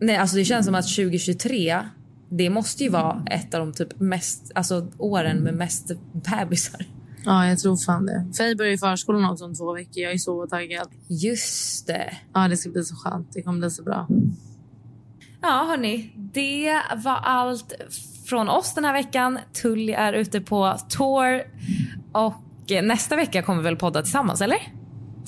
Nej, 0.02 0.16
alltså 0.16 0.36
det 0.36 0.44
känns 0.44 0.66
som 0.66 0.74
att 0.74 0.84
2023 0.96 1.82
det 2.28 2.50
måste 2.50 2.84
ju 2.84 2.90
vara 2.90 3.22
ett 3.30 3.54
av 3.54 3.60
de 3.60 3.72
typ 3.72 4.00
mest, 4.00 4.52
alltså 4.54 4.88
åren 4.98 5.38
med 5.38 5.54
mest 5.54 5.90
bebisar. 6.12 6.86
Ja, 7.24 7.46
jag 7.46 7.58
tror 7.58 7.76
fan 7.76 8.06
det. 8.06 8.26
Faye 8.38 8.56
börjar 8.56 8.72
i 8.72 8.78
förskolan 8.78 9.30
också 9.30 9.44
om 9.44 9.54
två 9.54 9.72
veckor. 9.72 10.02
Jag 10.02 10.12
är 10.12 10.18
så 10.18 10.46
taggad. 10.46 10.88
Just 11.08 11.86
det. 11.86 12.16
Ja, 12.34 12.48
det 12.48 12.56
ska 12.56 12.70
bli 12.70 12.84
så 12.84 12.96
skönt. 12.96 13.32
Det 13.32 13.42
kommer 13.42 13.58
bli 13.58 13.70
så 13.70 13.82
bra. 13.82 14.06
Ja 15.42 15.66
hörni, 15.68 16.12
det 16.16 16.80
var 17.04 17.16
allt 17.16 17.72
från 18.26 18.48
oss 18.48 18.74
den 18.74 18.84
här 18.84 18.92
veckan. 18.92 19.38
Tully 19.62 19.92
är 19.92 20.12
ute 20.12 20.40
på 20.40 20.76
tour 20.88 21.42
och 22.12 22.34
nästa 22.82 23.16
vecka 23.16 23.42
kommer 23.42 23.62
vi 23.62 23.64
väl 23.64 23.76
podda 23.76 24.02
tillsammans 24.02 24.40
eller? 24.40 24.58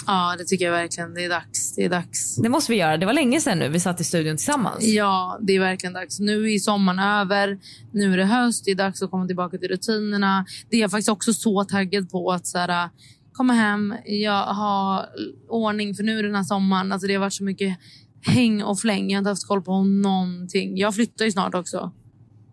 Ja, 0.06 0.34
det 0.38 0.44
tycker 0.44 0.64
jag 0.64 0.72
verkligen. 0.72 1.14
Det 1.14 1.24
är 1.24 1.28
dags. 1.28 1.74
Det 1.74 1.84
är 1.84 1.88
dags. 1.88 2.36
Det 2.36 2.48
måste 2.48 2.72
vi 2.72 2.78
göra. 2.78 2.96
Det 2.96 3.06
var 3.06 3.12
länge 3.12 3.40
sedan 3.40 3.58
nu 3.58 3.68
vi 3.68 3.80
satt 3.80 4.00
i 4.00 4.04
studion 4.04 4.36
tillsammans. 4.36 4.84
Ja, 4.84 5.38
det 5.42 5.52
är 5.52 5.60
verkligen 5.60 5.92
dags. 5.92 6.20
Nu 6.20 6.52
är 6.52 6.58
sommaren 6.58 6.98
över. 6.98 7.58
Nu 7.92 8.12
är 8.12 8.16
det 8.16 8.24
höst. 8.24 8.64
Det 8.64 8.70
är 8.70 8.74
dags 8.74 9.02
att 9.02 9.10
komma 9.10 9.26
tillbaka 9.26 9.58
till 9.58 9.68
rutinerna. 9.68 10.46
Det 10.70 10.76
är 10.76 10.80
jag 10.80 10.90
faktiskt 10.90 11.08
också 11.08 11.32
så 11.34 11.64
taggad 11.64 12.10
på 12.10 12.32
att 12.32 12.46
så 12.46 12.58
här, 12.58 12.88
komma 13.32 13.52
hem, 13.52 13.94
jag 14.06 14.44
ha 14.46 15.06
ordning 15.48 15.94
för 15.94 16.02
nu 16.02 16.22
den 16.22 16.34
här 16.34 16.42
sommaren. 16.42 16.92
Alltså, 16.92 17.06
det 17.08 17.14
har 17.14 17.20
varit 17.20 17.32
så 17.32 17.44
mycket 17.44 17.78
häng 18.22 18.62
och 18.62 18.78
fläng. 18.80 19.10
Jag 19.10 19.16
har 19.16 19.18
inte 19.18 19.30
haft 19.30 19.46
koll 19.48 19.62
på 19.62 19.82
någonting. 19.84 20.76
Jag 20.78 20.94
flyttar 20.94 21.24
ju 21.24 21.32
snart 21.32 21.54
också. 21.54 21.92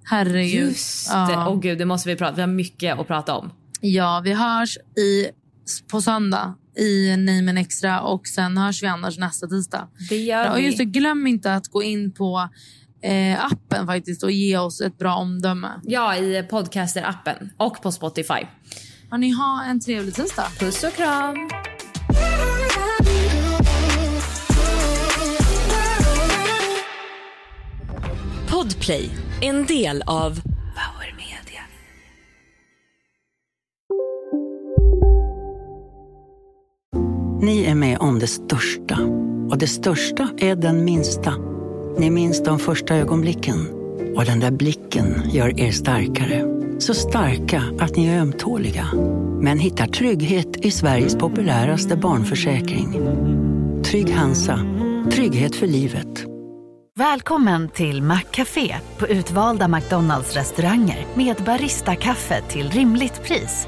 Herregud. 0.03 0.67
Just 0.67 1.09
Ja. 1.09 1.27
det. 1.27 1.49
Åh 1.51 1.59
gud, 1.59 1.77
det 1.77 1.85
måste 1.85 2.09
vi 2.09 2.15
prata 2.15 2.35
Vi 2.35 2.41
har 2.41 2.47
mycket 2.47 2.99
att 2.99 3.07
prata 3.07 3.35
om. 3.35 3.51
Ja, 3.81 4.21
vi 4.23 4.33
hörs 4.33 4.77
i, 4.77 5.27
på 5.91 6.01
söndag 6.01 6.55
i 6.77 7.17
Neimen 7.17 7.57
Extra 7.57 8.01
och 8.01 8.27
sen 8.27 8.57
hörs 8.57 8.83
vi 8.83 8.87
annars 8.87 9.17
nästa 9.17 9.47
tisdag. 9.47 9.87
Det 10.09 10.17
gör 10.17 10.45
Ja, 10.45 10.51
och 10.51 10.57
vi. 10.57 10.65
just 10.65 10.77
det, 10.77 10.85
glöm 10.85 11.27
inte 11.27 11.53
att 11.53 11.67
gå 11.67 11.83
in 11.83 12.11
på 12.11 12.49
eh, 13.03 13.45
appen 13.45 13.85
faktiskt 13.87 14.23
och 14.23 14.31
ge 14.31 14.57
oss 14.57 14.81
ett 14.81 14.97
bra 14.97 15.15
omdöme. 15.15 15.67
Ja, 15.83 16.15
i 16.17 16.41
podcaster-appen 16.49 17.49
och 17.57 17.81
på 17.81 17.91
Spotify. 17.91 18.45
Ja, 19.11 19.17
ni 19.17 19.29
har 19.29 19.65
en 19.65 19.79
trevlig 19.79 20.13
tisdag. 20.15 20.47
Puss 20.59 20.83
och 20.83 20.93
kram! 20.93 21.35
Podplay, 28.49 29.09
en 29.41 29.65
del 29.65 30.03
av 30.07 30.39
Ni 37.41 37.63
är 37.65 37.75
med 37.75 37.97
om 37.99 38.19
det 38.19 38.27
största. 38.27 38.97
Och 39.49 39.57
det 39.57 39.67
största 39.67 40.29
är 40.37 40.55
den 40.55 40.85
minsta. 40.85 41.33
Ni 41.97 42.09
minns 42.09 42.43
de 42.43 42.59
första 42.59 42.95
ögonblicken. 42.95 43.67
Och 44.15 44.25
den 44.25 44.39
där 44.39 44.51
blicken 44.51 45.21
gör 45.31 45.59
er 45.59 45.71
starkare. 45.71 46.43
Så 46.79 46.93
starka 46.93 47.63
att 47.79 47.95
ni 47.95 48.07
är 48.07 48.19
ömtåliga. 48.19 48.87
Men 49.41 49.59
hittar 49.59 49.87
trygghet 49.87 50.65
i 50.65 50.71
Sveriges 50.71 51.15
populäraste 51.15 51.95
barnförsäkring. 51.95 52.99
Trygg 53.83 54.09
Hansa. 54.09 54.59
Trygghet 55.11 55.55
för 55.55 55.67
livet. 55.67 56.25
Välkommen 56.95 57.69
till 57.69 58.03
Maccafé 58.03 58.75
på 58.97 59.07
utvalda 59.07 59.67
McDonalds 59.67 60.33
restauranger 60.33 61.05
med 61.15 61.35
Baristakaffe 61.45 62.41
till 62.41 62.69
rimligt 62.69 63.23
pris. 63.23 63.67